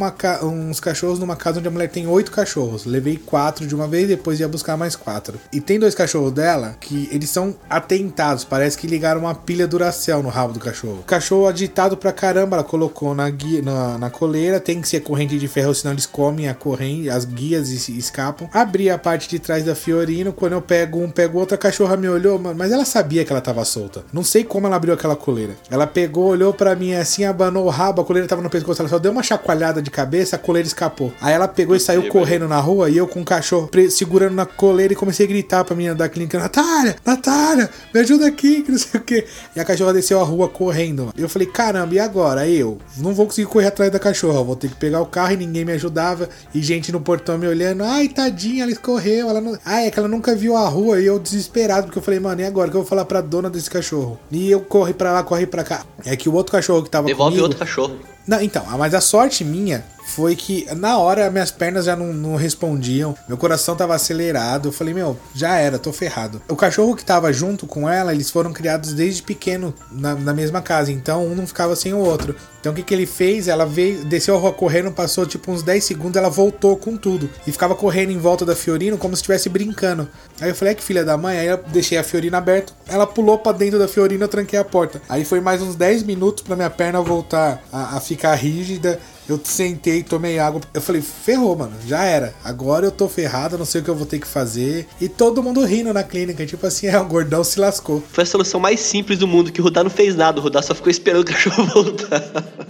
[0.44, 2.86] uns cachorros numa casa onde a mulher tem oito cachorros.
[2.86, 5.40] Levei quatro de uma vez, depois ia buscar mais quatro.
[5.53, 10.23] E tem dois cachorros dela que eles são atentados, parece que ligaram uma pilha Duracell
[10.23, 10.99] no rabo do cachorro.
[11.02, 15.02] O cachorro agitado pra caramba, ela colocou na, guia, na, na coleira, tem que ser
[15.02, 18.49] corrente de ferro, senão eles comem a corrente, as guias e escapam.
[18.52, 21.95] Abri a parte de trás da Fiorino, quando eu pego um, pego outra, a cachorra
[21.95, 24.03] me olhou, mas ela sabia que ela tava solta.
[24.11, 25.55] Não sei como ela abriu aquela coleira.
[25.69, 28.89] Ela pegou, olhou para mim assim, abanou o rabo, a coleira tava no pescoço, ela
[28.89, 31.13] só deu uma chacoalhada de cabeça, a coleira escapou.
[31.22, 34.45] Aí ela pegou e saiu correndo na rua e eu com o cachorro segurando na
[34.45, 38.72] coleira e comecei a gritar pra menina da clínica: Natália, Natália, me ajuda aqui, que
[38.72, 39.26] não sei o que.
[39.55, 41.13] E a cachorra desceu a rua correndo.
[41.17, 42.47] Eu falei: caramba, e agora?
[42.47, 45.38] Eu não vou conseguir correr atrás da cachorra, vou ter que pegar o carro e
[45.38, 46.30] ninguém me ajudava.
[46.53, 49.30] E gente no portão me olhando: ai, tadinha, ela escorreu.
[49.30, 49.57] Ela não...
[49.65, 51.01] Ai, é que ela nunca viu a rua.
[51.01, 52.76] E eu desesperado, porque eu falei: mano, e agora?
[52.76, 54.19] que eu vou falar pra dona desse cachorro?
[54.31, 55.85] E eu corri pra lá, corre pra cá.
[56.05, 57.43] É que o outro cachorro que tava Devolve comigo...
[57.43, 57.95] outro cachorro.
[58.27, 62.36] Não, então, mas a sorte minha foi que na hora minhas pernas já não, não
[62.36, 64.69] respondiam, meu coração tava acelerado.
[64.69, 66.41] Eu falei, meu, já era, tô ferrado.
[66.48, 70.61] O cachorro que tava junto com ela, eles foram criados desde pequeno na, na mesma
[70.61, 72.36] casa, então um não ficava sem o outro.
[72.60, 73.48] Então o que, que ele fez?
[73.48, 77.30] Ela veio, desceu a rua correndo, passou tipo uns 10 segundos, ela voltou com tudo.
[77.45, 80.10] E ficava correndo em volta da Fiorino como se estivesse brincando.
[80.41, 82.73] Aí eu falei, é que filha da mãe, aí eu deixei a Fiorina aberta.
[82.88, 84.99] Ela pulou para dentro da Fiorina, eu tranquei a porta.
[85.07, 88.99] Aí foi mais uns 10 minutos para minha perna voltar a, a ficar rígida.
[89.27, 90.61] Eu sentei, tomei água.
[90.73, 91.73] Eu falei, ferrou, mano.
[91.88, 92.34] Já era.
[92.43, 94.88] Agora eu tô ferrado, não sei o que eu vou ter que fazer.
[95.02, 96.45] E todo mundo rindo na clínica.
[96.45, 98.03] Tipo assim, é, o gordão se lascou.
[98.11, 100.39] Foi a solução mais simples do mundo, que o Rudá não fez nada.
[100.39, 102.23] O Rudá só ficou esperando o cachorro voltar.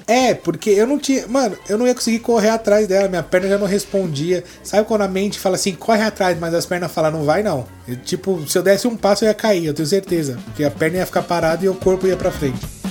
[0.07, 1.27] É, porque eu não tinha.
[1.27, 3.09] Mano, eu não ia conseguir correr atrás dela.
[3.09, 4.43] Minha perna já não respondia.
[4.63, 7.65] Sabe quando a mente fala assim, corre atrás, mas as pernas falam, não vai não.
[7.87, 10.37] Eu, tipo, se eu desse um passo eu ia cair, eu tenho certeza.
[10.45, 12.84] Porque a perna ia ficar parada e o corpo ia pra frente.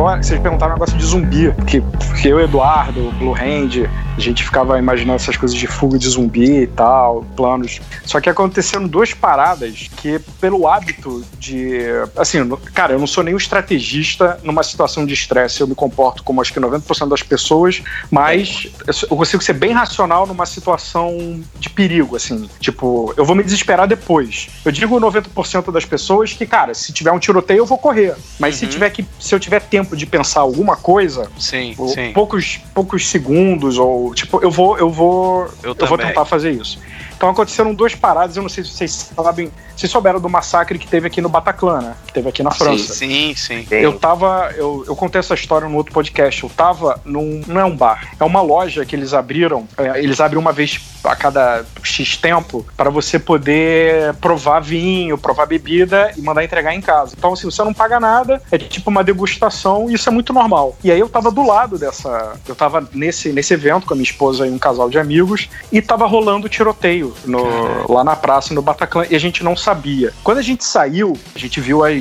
[0.00, 1.82] História, vocês perguntaram um negócio de zumbi, que,
[2.20, 6.62] que eu, Eduardo, Blue Hand, a gente ficava imaginando essas coisas de fuga de zumbi
[6.62, 7.80] e tal, planos.
[8.04, 11.78] Só que aconteceram duas paradas que, pelo hábito de.
[12.14, 15.62] Assim, cara, eu não sou nenhum estrategista numa situação de estresse.
[15.62, 18.68] Eu me comporto como acho que 90% das pessoas, mas
[19.08, 22.50] eu consigo ser bem racional numa situação de perigo, assim.
[22.60, 24.50] Tipo, eu vou me desesperar depois.
[24.62, 28.14] Eu digo 90% das pessoas que, cara, se tiver um tiroteio, eu vou correr.
[28.38, 29.06] Mas se tiver que.
[29.18, 32.09] Se eu tiver tempo de pensar alguma coisa, Sim, sim.
[32.12, 35.48] Poucos, poucos segundos, ou tipo, eu vou, eu vou.
[35.62, 36.78] Eu Eu, vou tentar fazer isso.
[37.20, 39.52] Então aconteceram duas paradas, eu não sei se vocês sabem.
[39.76, 41.94] Vocês souberam do massacre que teve aqui no Bataclan, né?
[42.06, 42.94] Que teve aqui na França.
[42.94, 43.66] Sim, sim.
[43.70, 44.50] Eu tava.
[44.56, 46.42] Eu, eu contei essa história no outro podcast.
[46.42, 47.42] Eu tava num.
[47.46, 48.14] Não é um bar.
[48.18, 49.68] É uma loja que eles abriram.
[49.76, 55.44] é, eles abrem uma vez a cada X tempo para você poder provar vinho, provar
[55.44, 57.14] bebida e mandar entregar em casa.
[57.16, 60.76] Então, assim, você não paga nada, é tipo uma degustação e isso é muito normal.
[60.82, 62.34] E aí eu tava do lado dessa.
[62.48, 65.82] Eu tava nesse, nesse evento com a minha esposa e um casal de amigos e
[65.82, 70.12] tava rolando tiroteio no- lá na praça, no Bataclan, e a gente não sabia.
[70.22, 71.92] Quando a gente saiu, a gente viu as,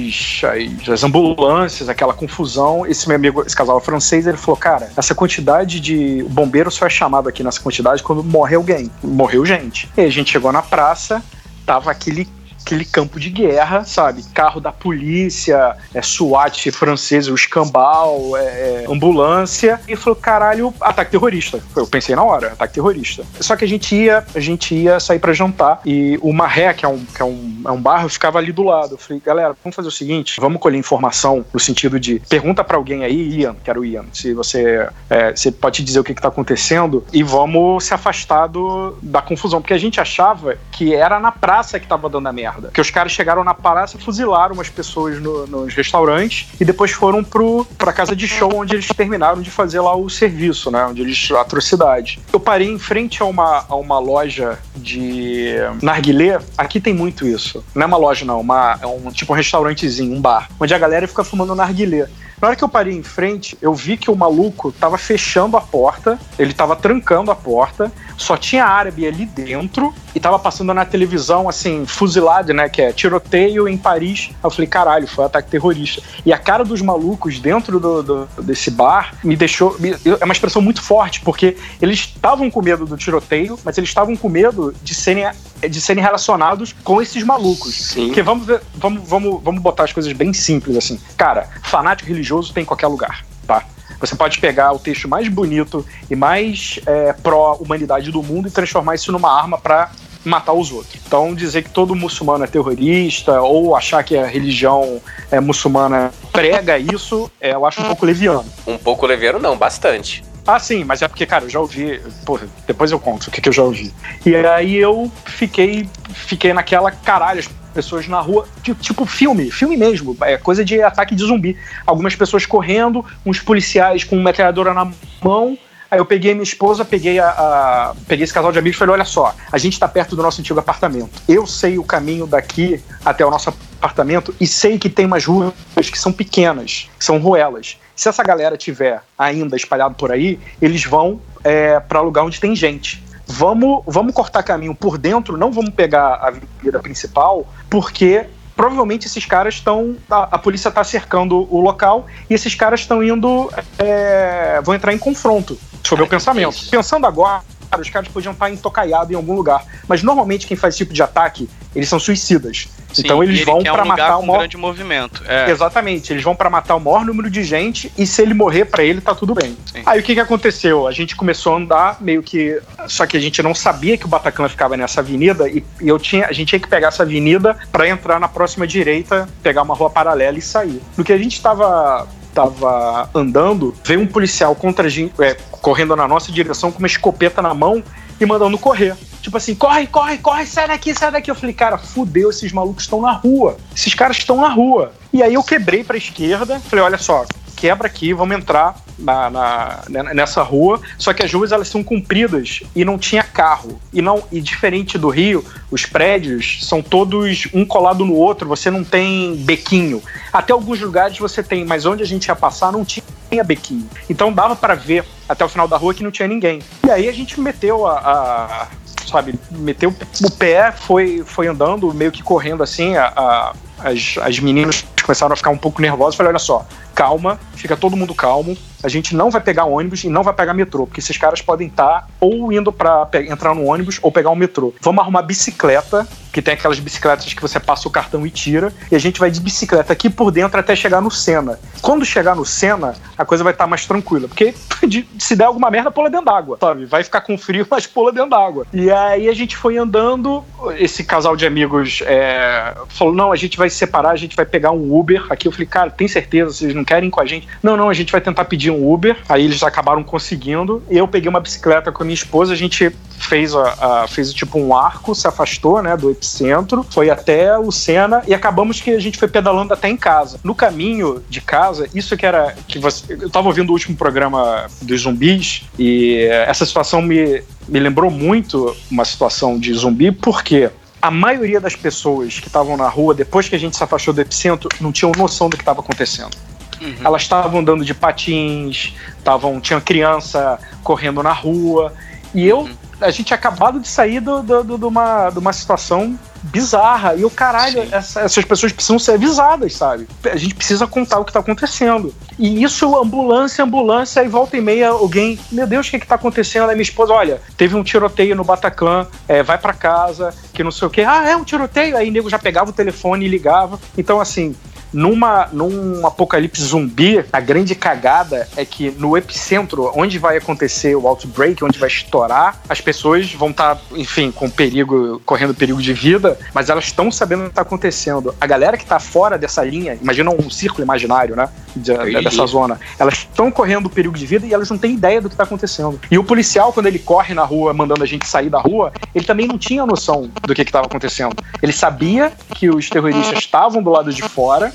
[0.44, 2.86] as, as ambulâncias, aquela confusão.
[2.86, 6.24] Esse meu amigo, esse casal francês, ele falou: Cara, essa quantidade de.
[6.24, 8.90] O bombeiro só é chamado aqui nessa quantidade quando morre alguém.
[9.04, 9.90] Morreu gente.
[9.98, 11.24] E a gente chegou na praça,
[11.66, 12.28] tava aquele.
[12.70, 14.24] Aquele campo de guerra, sabe?
[14.32, 19.82] Carro da polícia, é, SWAT francês, o escambau, é, é, ambulância.
[19.88, 21.60] E falou: caralho, ataque terrorista.
[21.76, 23.26] Eu pensei na hora, ataque terrorista.
[23.40, 25.82] Só que a gente ia, a gente ia sair pra jantar.
[25.84, 28.62] E o Marré, que é um, que é um, é um bar, ficava ali do
[28.62, 28.94] lado.
[28.94, 32.78] Eu falei, galera, vamos fazer o seguinte: vamos colher informação no sentido de pergunta pra
[32.78, 36.14] alguém aí, Ian, que era o Ian, se você, é, você pode dizer o que,
[36.14, 39.60] que tá acontecendo e vamos se afastar do, da confusão.
[39.60, 42.59] Porque a gente achava que era na praça que tava dando a merda.
[42.68, 47.24] Que os caras chegaram na praça, fuzilaram umas pessoas no- nos restaurantes e depois foram
[47.24, 50.86] pro, pra casa de show onde eles terminaram de fazer lá o serviço, né?
[50.86, 51.30] Onde eles.
[51.32, 52.20] atrocidade.
[52.34, 56.40] Eu parei em frente a uma, a uma loja de narguilé.
[56.58, 57.64] Aqui tem muito isso.
[57.74, 58.40] Não é uma loja, não.
[58.42, 60.50] Uma, é um tipo um restaurantezinho, um bar.
[60.60, 62.08] Onde a galera fica fumando narguilé.
[62.42, 65.62] Na hora que eu parei em frente, eu vi que o maluco tava fechando a
[65.62, 70.86] porta, ele tava trancando a porta, só tinha árabe ali dentro e tava passando na
[70.86, 72.68] televisão, assim, fuzilado, né?
[72.70, 74.32] Que é tiroteio em Paris.
[74.44, 76.02] Eu falei, caralho, foi um ataque terrorista.
[76.26, 79.76] E a cara dos malucos dentro do, do- desse bar me deixou.
[79.80, 83.90] me- é uma expressão muito forte, porque eles estavam com medo do tiroteio, mas eles
[83.90, 85.30] estavam com medo de serem,
[85.70, 87.76] de serem relacionados com esses malucos.
[87.76, 88.08] Sim.
[88.08, 91.00] Porque vamos, ver- vamos, vamos, vamos botar as coisas bem simples assim.
[91.18, 93.64] Cara, fanático religioso tem em qualquer lugar, tá?
[94.00, 98.96] Você pode pegar o texto mais bonito e mais é, pró-humanidade do mundo e transformar
[98.96, 99.92] isso numa arma pra
[100.24, 101.02] matar os outros.
[101.06, 105.02] Então, dizer que todo muçulmano é terrorista ou achar que a religião
[105.32, 108.46] é, muçulmana prega isso, é, eu acho um pouco leviano.
[108.68, 110.24] Um pouco leviano, não, bastante.
[110.48, 112.02] Ah, sim, mas é porque, cara, eu já ouvi.
[112.26, 113.94] Porra, depois eu conto o que, que eu já ouvi.
[114.26, 117.44] E aí eu fiquei, fiquei naquela caralho,
[117.74, 121.58] pessoas na rua, ti- tipo filme, filme mesmo, é coisa de ataque de zumbi.
[121.86, 124.92] Algumas pessoas correndo, uns policiais com uma metralhadora na
[125.24, 125.58] mão.
[125.92, 128.94] Aí eu peguei minha esposa, peguei a, a- peguei esse casal de amigos e falei:
[128.94, 131.10] olha só, a gente tá perto do nosso antigo apartamento.
[131.28, 133.50] Eu sei o caminho daqui até o nosso
[133.82, 135.54] apartamento e sei que tem umas ruas
[135.92, 137.78] que são pequenas, que são ruelas.
[137.96, 142.56] Se essa galera tiver ainda espalhado por aí, eles vão é, para lugar onde tem
[142.56, 143.04] gente.
[143.30, 148.26] Vamos, vamos cortar caminho por dentro, não vamos pegar a avenida principal, porque
[148.56, 149.96] provavelmente esses caras estão.
[150.10, 153.50] A, a, polícia está cercando o local e esses caras estão indo.
[153.78, 155.58] É, vão entrar em confronto.
[155.84, 156.70] Sobre o pensamento.
[156.70, 157.42] Pensando agora,
[157.78, 159.66] os caras podiam estar intocaiados em algum lugar.
[159.88, 162.68] Mas normalmente quem faz esse tipo de ataque, eles são suicidas.
[162.94, 165.24] Sim, então eles vão para um matar o maior grande movimento.
[165.28, 165.52] É.
[165.52, 168.84] Exatamente, eles vão para matar o maior número de gente e se ele morrer para
[168.84, 169.56] ele tá tudo bem.
[169.72, 169.84] Sim.
[169.86, 170.88] Aí o que que aconteceu?
[170.88, 174.08] A gente começou a andar meio que só que a gente não sabia que o
[174.08, 177.58] Bataclan ficava nessa avenida e, e eu tinha, a gente tinha que pegar essa avenida
[177.72, 180.82] para entrar na próxima direita, pegar uma rua paralela e sair.
[180.98, 185.96] No que a gente estava tava andando, veio um policial contra a gente, é, correndo
[185.96, 187.84] na nossa direção com uma escopeta na mão
[188.20, 188.96] e mandando correr.
[189.22, 191.30] Tipo assim, corre, corre, corre, sai daqui, sai daqui.
[191.30, 193.58] Eu falei, cara, fudeu, esses malucos estão na rua.
[193.76, 194.94] Esses caras estão na rua.
[195.12, 197.26] E aí eu quebrei pra esquerda, falei, olha só,
[197.60, 200.82] quebra aqui, vamos entrar na, na, né, nessa rua.
[200.98, 203.80] Só que as ruas elas são compridas e não tinha carro.
[203.92, 208.48] E não e diferente do Rio, os prédios são todos um colado no outro.
[208.48, 210.02] Você não tem bequinho.
[210.32, 213.88] Até alguns lugares você tem, mas onde a gente ia passar não tinha bequinho.
[214.10, 216.62] Então dava para ver até o final da rua que não tinha ninguém.
[216.88, 218.68] E aí a gente meteu a, a
[219.06, 219.90] sabe, meteu
[220.24, 223.54] o pé, foi, foi andando, meio que correndo assim, a, a
[223.84, 226.16] as, as meninas começaram a ficar um pouco nervosas.
[226.16, 228.58] Falei, olha só, calma, fica todo mundo calmo.
[228.84, 231.68] A gente não vai pegar ônibus e não vai pegar metrô, porque esses caras podem
[231.68, 234.74] estar ou indo para entrar no ônibus ou pegar um metrô.
[234.82, 238.96] Vamos arrumar bicicleta, que tem aquelas bicicletas que você passa o cartão e tira, e
[238.96, 241.60] a gente vai de bicicleta aqui por dentro até chegar no Sena.
[241.82, 244.54] Quando chegar no Sena, a coisa vai estar mais tranquila, porque
[245.20, 246.86] se der alguma merda, pula dentro d'água, sabe?
[246.86, 248.66] Vai ficar com frio, mas pula dentro d'água.
[248.72, 250.44] E aí a gente foi andando,
[250.78, 254.72] esse casal de amigos é, falou: não, a gente vai separar, a gente vai pegar
[254.72, 255.26] um Uber.
[255.30, 256.54] Aqui eu falei, cara, tem certeza?
[256.54, 257.48] Vocês não querem ir com a gente?
[257.62, 259.18] Não, não, a gente vai tentar pedir um Uber.
[259.28, 260.84] Aí eles acabaram conseguindo.
[260.90, 264.34] E eu peguei uma bicicleta com a minha esposa, a gente fez, a, a, fez
[264.34, 268.92] tipo um arco, se afastou né, do epicentro, foi até o Sena e acabamos que
[268.92, 270.40] a gente foi pedalando até em casa.
[270.44, 272.56] No caminho de casa, isso que era.
[272.68, 277.80] que você, Eu tava ouvindo o último programa dos zumbis e essa situação me, me
[277.80, 280.70] lembrou muito uma situação de zumbi, porque
[281.02, 284.22] a maioria das pessoas que estavam na rua, depois que a gente se afastou do
[284.22, 286.36] epicentro, não tinham noção do que estava acontecendo.
[286.82, 286.96] Uhum.
[287.04, 288.94] Elas estavam andando de patins,
[289.24, 291.94] tavam, tinha criança correndo na rua.
[292.34, 292.76] E eu, uhum.
[293.02, 297.16] A gente tinha acabado de sair do, do, do, de, uma, de uma situação bizarra.
[297.16, 300.08] E o caralho, essa, essas pessoas precisam ser avisadas, sabe?
[300.26, 302.14] A gente precisa contar o que tá acontecendo.
[302.38, 306.16] E isso, ambulância, ambulância, aí volta e meia alguém, meu Deus, o que que tá
[306.16, 306.70] acontecendo?
[306.70, 310.72] Aí minha esposa, olha, teve um tiroteio no Bataclan, é, vai para casa, que não
[310.72, 311.02] sei o que.
[311.02, 311.98] Ah, é um tiroteio?
[311.98, 313.80] Aí o nego já pegava o telefone e ligava.
[313.98, 314.56] Então, assim,
[314.94, 321.08] numa, num apocalipse zumbi, a grande cagada é que no epicentro, onde vai acontecer o
[321.08, 325.94] outbreak, onde vai estourar, as pessoas vão estar, tá, enfim, com perigo, correndo perigo de
[325.94, 328.34] vida, mas elas estão sabendo o que está acontecendo.
[328.40, 331.50] A galera que está fora dessa linha, imagina um círculo imaginário, né?
[331.76, 331.94] De,
[332.24, 332.80] dessa zona.
[332.98, 336.00] Elas estão correndo perigo de vida e elas não têm ideia do que está acontecendo.
[336.10, 339.26] E o policial, quando ele corre na rua, mandando a gente sair da rua, ele
[339.26, 341.36] também não tinha noção do que estava acontecendo.
[341.62, 344.72] Ele sabia que os terroristas estavam do lado de fora,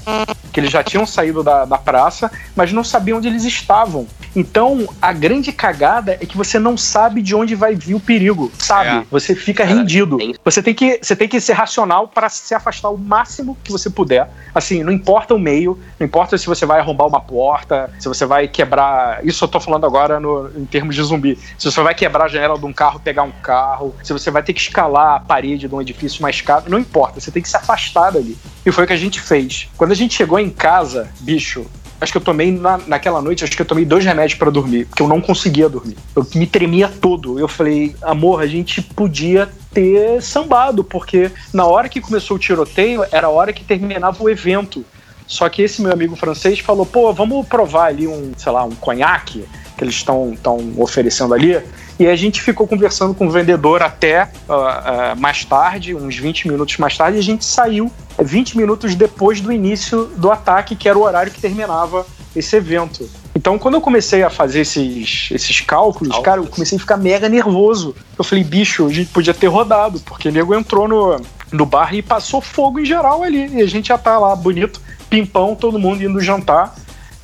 [0.53, 4.07] que eles já tinham saído da, da praça, mas não sabiam onde eles estavam.
[4.37, 8.51] Então, a grande cagada é que você não sabe de onde vai vir o perigo,
[8.59, 8.89] sabe?
[8.89, 9.07] É.
[9.11, 10.19] Você fica rendido.
[10.45, 13.89] Você tem que, você tem que ser racional para se afastar o máximo que você
[13.89, 14.29] puder.
[14.55, 18.27] Assim, não importa o meio, não importa se você vai arrombar uma porta, se você
[18.27, 19.25] vai quebrar.
[19.25, 21.39] Isso eu tô falando agora no, em termos de zumbi.
[21.59, 24.43] Se você vai quebrar a janela de um carro, pegar um carro, se você vai
[24.43, 27.49] ter que escalar a parede de um edifício mais caro, não importa, você tem que
[27.49, 28.37] se afastar dali.
[28.67, 29.69] E foi o que a gente fez.
[29.77, 31.65] Quando a gente chegou em casa, bicho,
[32.01, 34.87] acho que eu tomei na, naquela noite, acho que eu tomei dois remédios para dormir,
[34.87, 35.97] porque eu não conseguia dormir.
[36.15, 37.39] Eu me tremia todo.
[37.39, 43.05] Eu falei, amor, a gente podia ter sambado, porque na hora que começou o tiroteio,
[43.13, 44.85] era a hora que terminava o evento.
[45.27, 48.75] Só que esse meu amigo francês falou, pô, vamos provar ali um, sei lá, um
[48.75, 49.45] conhaque
[49.77, 50.37] que eles estão
[50.77, 51.63] oferecendo ali.
[51.99, 56.49] E a gente ficou conversando com o vendedor até uh, uh, mais tarde, uns 20
[56.49, 57.91] minutos mais tarde, e a gente saiu
[58.23, 63.09] 20 minutos depois do início do ataque, que era o horário que terminava esse evento.
[63.35, 67.29] Então, quando eu comecei a fazer esses, esses cálculos, cara, eu comecei a ficar mega
[67.29, 67.95] nervoso.
[68.17, 71.21] Eu falei, bicho, a gente podia ter rodado, porque o nego entrou no,
[71.53, 73.49] no bar e passou fogo em geral ali.
[73.57, 74.81] E a gente já tá lá bonito,
[75.11, 76.75] pimpão, todo mundo indo jantar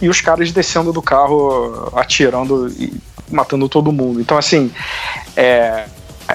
[0.01, 2.93] e os caras descendo do carro, atirando e
[3.31, 4.21] matando todo mundo.
[4.21, 4.71] Então, assim,
[5.37, 5.85] é,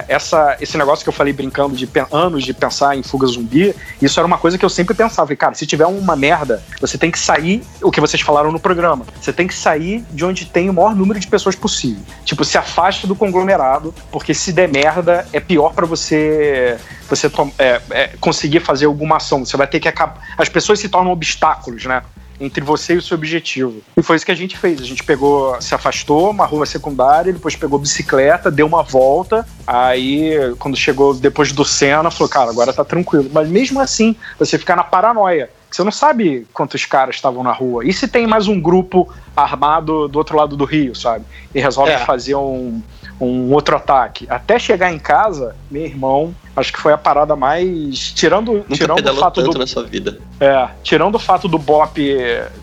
[0.08, 4.18] essa, esse negócio que eu falei brincando de anos de pensar em fuga zumbi, isso
[4.18, 5.32] era uma coisa que eu sempre pensava.
[5.32, 8.60] E, cara, se tiver uma merda, você tem que sair, o que vocês falaram no
[8.60, 12.02] programa, você tem que sair de onde tem o maior número de pessoas possível.
[12.24, 16.76] Tipo, se afaste do conglomerado, porque se der merda, é pior pra você
[17.08, 19.44] você é, é, conseguir fazer alguma ação.
[19.44, 20.20] Você vai ter que acabar.
[20.36, 22.02] As pessoas se tornam obstáculos, né?
[22.40, 23.80] Entre você e o seu objetivo.
[23.96, 24.80] E foi isso que a gente fez.
[24.80, 29.46] A gente pegou, se afastou, uma rua secundária, depois pegou bicicleta, deu uma volta.
[29.66, 33.30] Aí, quando chegou depois do Senna, falou: Cara, agora tá tranquilo.
[33.32, 35.50] Mas mesmo assim, você fica na paranoia.
[35.70, 37.84] Você não sabe quantos caras estavam na rua.
[37.84, 41.24] E se tem mais um grupo armado do outro lado do rio, sabe?
[41.54, 41.98] E resolve É.
[41.98, 42.80] fazer um,
[43.20, 44.26] um outro ataque.
[44.28, 48.12] Até chegar em casa, meu irmão, acho que foi a parada mais.
[48.12, 49.58] Tirando, Nunca tirando o fato tanto do.
[49.58, 50.18] na sua vida.
[50.40, 51.98] É, tirando o fato do Bop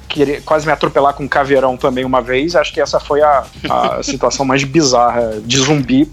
[0.07, 3.43] querer quase me atropelar com um caveirão também uma vez, acho que essa foi a,
[3.69, 6.07] a situação mais bizarra de zumbi,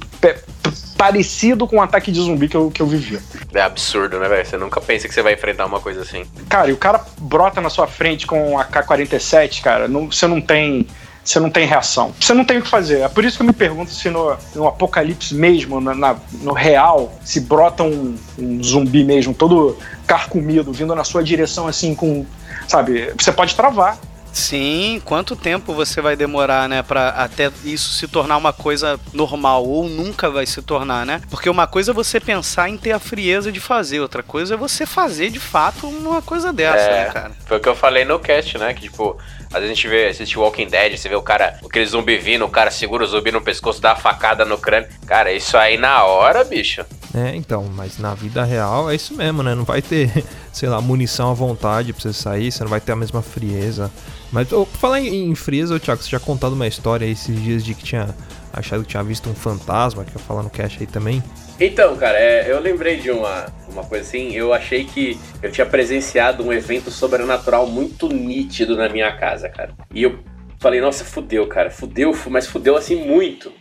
[0.96, 3.18] parecido com um ataque de zumbi que eu, que eu vivi.
[3.54, 4.46] É absurdo, né, velho?
[4.46, 6.24] Você nunca pensa que você vai enfrentar uma coisa assim.
[6.48, 10.40] Cara, e o cara brota na sua frente com a K-47, cara, não- você não
[10.40, 10.86] tem.
[11.22, 12.14] Você não tem reação.
[12.18, 13.00] Você não tem o que fazer.
[13.00, 16.52] É por isso que eu me pergunto se no, no apocalipse mesmo, na, na- no
[16.52, 19.76] real, se brota um, um zumbi mesmo, todo
[20.06, 22.24] carcomido, vindo na sua direção assim com.
[22.66, 23.98] Sabe, você pode travar.
[24.32, 29.66] Sim, quanto tempo você vai demorar, né, Pra até isso se tornar uma coisa normal
[29.66, 31.20] ou nunca vai se tornar, né?
[31.28, 34.56] Porque uma coisa é você pensar em ter a frieza de fazer, outra coisa é
[34.56, 37.04] você fazer de fato uma coisa dessa, É.
[37.06, 37.32] né, cara?
[37.44, 38.72] Foi o que eu falei no cast, né?
[38.72, 39.18] Que, tipo,
[39.52, 42.44] às vezes a gente vê, assiste Walking Dead, você vê o cara, aquele zumbi vindo,
[42.44, 44.88] o cara segura o zumbi no pescoço, dá uma facada no crânio.
[45.06, 46.84] Cara, isso aí na hora, bicho.
[47.12, 49.52] É, então, mas na vida real é isso mesmo, né?
[49.54, 52.92] Não vai ter, sei lá, munição à vontade pra você sair, você não vai ter
[52.92, 53.90] a mesma frieza.
[54.30, 57.64] Mas, ô, por falar em, em frieza, Thiago, você já contado uma história esses dias
[57.64, 58.14] de que tinha
[58.52, 61.22] achado que tinha visto um fantasma, que eu falar no cast aí também.
[61.60, 64.34] Então, cara, é, eu lembrei de uma, uma coisa assim.
[64.34, 69.74] Eu achei que eu tinha presenciado um evento sobrenatural muito nítido na minha casa, cara.
[69.94, 70.18] E eu
[70.58, 71.70] falei, nossa, fudeu, cara.
[71.70, 73.52] Fudeu, fu- mas fudeu assim muito.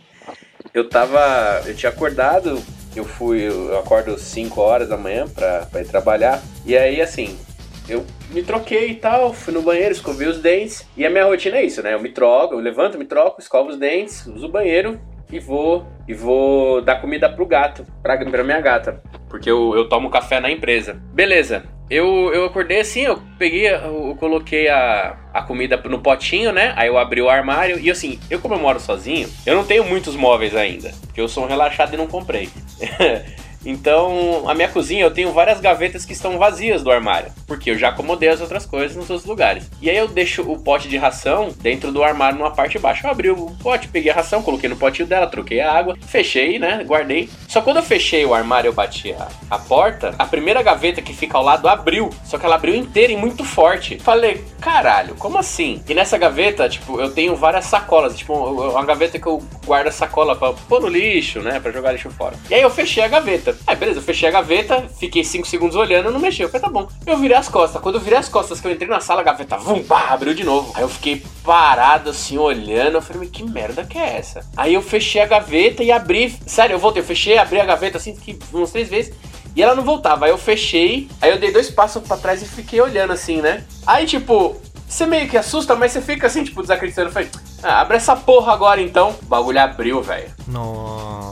[0.72, 1.62] Eu tava.
[1.66, 2.62] Eu tinha acordado,
[2.96, 3.46] eu fui.
[3.46, 6.42] Eu acordo 5 horas da manhã pra, pra ir trabalhar.
[6.64, 7.38] E aí, assim,
[7.86, 10.86] eu me troquei e tal, fui no banheiro, escovei os dentes.
[10.96, 11.92] E a minha rotina é isso, né?
[11.92, 14.98] Eu me troco, eu levanto, me troco, escovo os dentes, uso o banheiro
[15.32, 19.02] e vou e vou dar comida pro gato, pra, pra minha gata.
[19.28, 21.00] Porque eu, eu tomo café na empresa.
[21.12, 21.64] Beleza.
[21.88, 26.72] Eu, eu acordei assim, eu peguei, eu, coloquei a, a comida no potinho, né?
[26.76, 29.84] Aí eu abri o armário e assim, eu como eu moro sozinho, eu não tenho
[29.84, 30.92] muitos móveis ainda.
[31.06, 32.48] Porque eu sou um relaxado e não comprei.
[33.64, 37.78] Então, a minha cozinha eu tenho várias gavetas que estão vazias do armário, porque eu
[37.78, 39.70] já acomodei as outras coisas nos outros lugares.
[39.80, 43.06] E aí eu deixo o pote de ração dentro do armário numa parte de baixo.
[43.06, 46.58] Eu abri o pote, peguei a ração, coloquei no potinho dela, troquei a água, fechei,
[46.58, 46.84] né?
[46.84, 47.28] Guardei.
[47.48, 51.12] Só quando eu fechei o armário, eu bati a, a porta, a primeira gaveta que
[51.12, 53.98] fica ao lado abriu, só que ela abriu inteira e muito forte.
[53.98, 55.82] Falei, caralho, como assim?
[55.88, 59.92] E nessa gaveta, tipo, eu tenho várias sacolas, tipo, uma gaveta que eu guardo a
[59.92, 61.60] sacola pra pôr no lixo, né?
[61.60, 62.34] Pra jogar lixo fora.
[62.48, 63.49] E aí eu fechei a gaveta.
[63.66, 66.46] Aí, beleza, eu fechei a gaveta, fiquei 5 segundos olhando, não mexeu.
[66.46, 66.88] Eu falei, tá bom.
[67.06, 67.80] Eu virei as costas.
[67.80, 70.34] Quando eu virei as costas, que eu entrei na sala, a gaveta, vum, pá, abriu
[70.34, 70.72] de novo.
[70.74, 72.96] Aí eu fiquei parado, assim, olhando.
[72.96, 74.44] Eu falei, mas que merda que é essa?
[74.56, 76.36] Aí eu fechei a gaveta e abri.
[76.46, 78.16] Sério, eu voltei, eu fechei, abri a gaveta assim,
[78.52, 79.14] umas três vezes.
[79.54, 80.26] E ela não voltava.
[80.26, 83.64] Aí eu fechei, aí eu dei dois passos pra trás e fiquei olhando assim, né?
[83.86, 84.56] Aí, tipo,
[84.88, 87.08] você meio que assusta, mas você fica assim, tipo, desacreditando.
[87.08, 87.28] Eu falei,
[87.62, 89.14] ah, abre essa porra agora então.
[89.22, 90.28] O bagulho abriu, velho.
[90.46, 91.29] Nossa.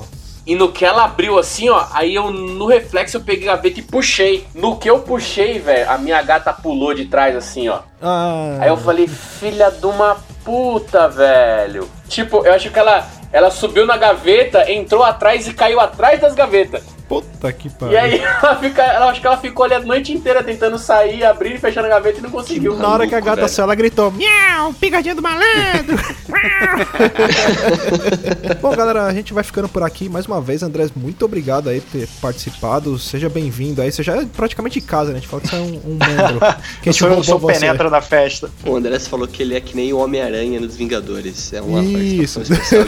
[0.49, 3.81] E no que ela abriu assim, ó, aí eu no reflexo eu peguei a gaveta
[3.81, 4.47] e puxei.
[4.55, 7.81] No que eu puxei, velho, a minha gata pulou de trás assim, ó.
[8.01, 11.87] Ah, Aí eu falei, filha de uma puta, velho.
[12.09, 16.35] Tipo, eu acho que ela, ela subiu na gaveta, entrou atrás e caiu atrás das
[16.35, 16.83] gavetas.
[17.09, 17.95] Puta que pariu.
[17.95, 21.25] E aí ela fica, ela acho que ela ficou ali a noite inteira tentando sair,
[21.25, 22.77] abrir e fechar a gaveta e não conseguiu.
[22.77, 25.99] Na hora que a gata saiu, ela gritou: Miau, pigadinha do malandro!
[28.61, 30.09] Bom, galera, a gente vai ficando por aqui.
[30.09, 32.99] Mais uma vez, Andrés, muito obrigado aí por ter participado.
[32.99, 33.91] Seja bem-vindo aí.
[33.91, 35.19] Você já é praticamente de casa, né?
[35.19, 36.39] A gente fala que você é um, um membro.
[36.83, 38.51] Que a Eu gente sou, eu penetra da festa.
[38.65, 41.53] O Andrés falou que ele é que nem o Homem-Aranha nos Vingadores.
[41.53, 42.41] É uma Isso.
[42.41, 42.85] participação especial.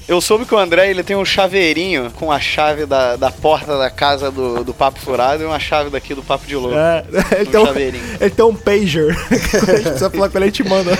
[0.08, 1.79] Eu soube que o André ele tem um chaveirinho
[2.16, 5.90] com a chave da, da porta da casa do, do Papo Furado e uma chave
[5.90, 6.76] daqui do Papo de Louco.
[6.76, 7.04] É,
[7.38, 7.76] ele, Um tem um,
[8.20, 9.16] ele tem um pager.
[9.30, 10.92] A gente precisa falar com ele, a gente manda.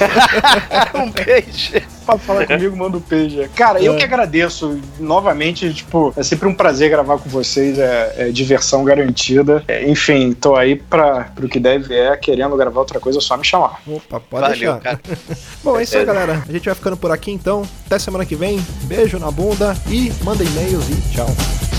[0.95, 1.83] um peixe.
[2.05, 3.49] Pra falar comigo, manda o Peja.
[3.55, 4.81] Cara, eu que agradeço.
[4.99, 7.79] Novamente, tipo, é sempre um prazer gravar com vocês.
[7.79, 9.63] É, é diversão garantida.
[9.69, 12.17] É, enfim, tô aí pra, pro que deve é.
[12.17, 13.81] Querendo gravar outra coisa, é só me chamar.
[13.87, 14.81] Opa, pode Valeu, deixar.
[14.81, 15.01] cara.
[15.63, 16.43] Bom, é isso aí, galera.
[16.49, 17.63] A gente vai ficando por aqui então.
[17.87, 18.65] Até semana que vem.
[18.85, 21.27] Beijo na bunda e manda e-mails e tchau.
[21.29, 21.71] Né?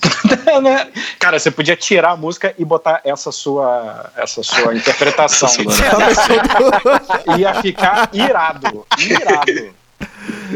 [1.18, 5.48] Cara, você podia tirar a música e botar essa sua, essa sua interpretação.
[7.38, 8.86] Ia ficar irado.
[8.98, 9.74] Irado.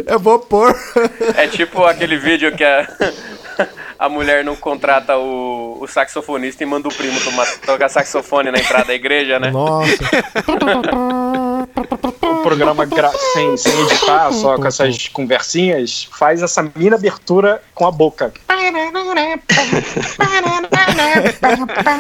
[0.07, 0.75] Eu vou pôr.
[1.37, 2.87] É tipo aquele vídeo que a,
[3.99, 8.59] a mulher não contrata o, o saxofonista e manda o primo tomar, tocar saxofone na
[8.59, 9.51] entrada da igreja, né?
[9.51, 9.91] Nossa.
[12.23, 17.87] O programa gra- sem, sem editar, só com essas conversinhas, faz essa mina abertura com
[17.87, 18.33] a boca.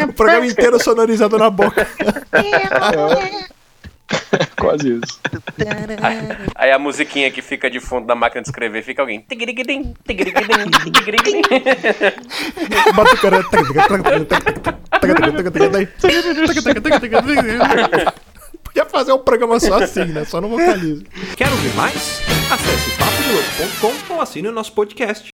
[0.08, 1.86] O programa inteiro sonorizado na boca.
[4.58, 5.20] Quase isso.
[6.56, 9.20] Aí a musiquinha que fica de fundo da máquina de escrever fica alguém.
[9.20, 11.42] tigrigidim, tigrigidim, tigrigidim.
[12.94, 13.44] Bota o cara.
[18.72, 20.24] Podia fazer um programa só assim, né?
[20.24, 21.04] Só no vocalismo.
[21.36, 22.20] Quer ouvir mais?
[22.50, 25.28] Acesse papodelouco.com ou assine o nosso podcast.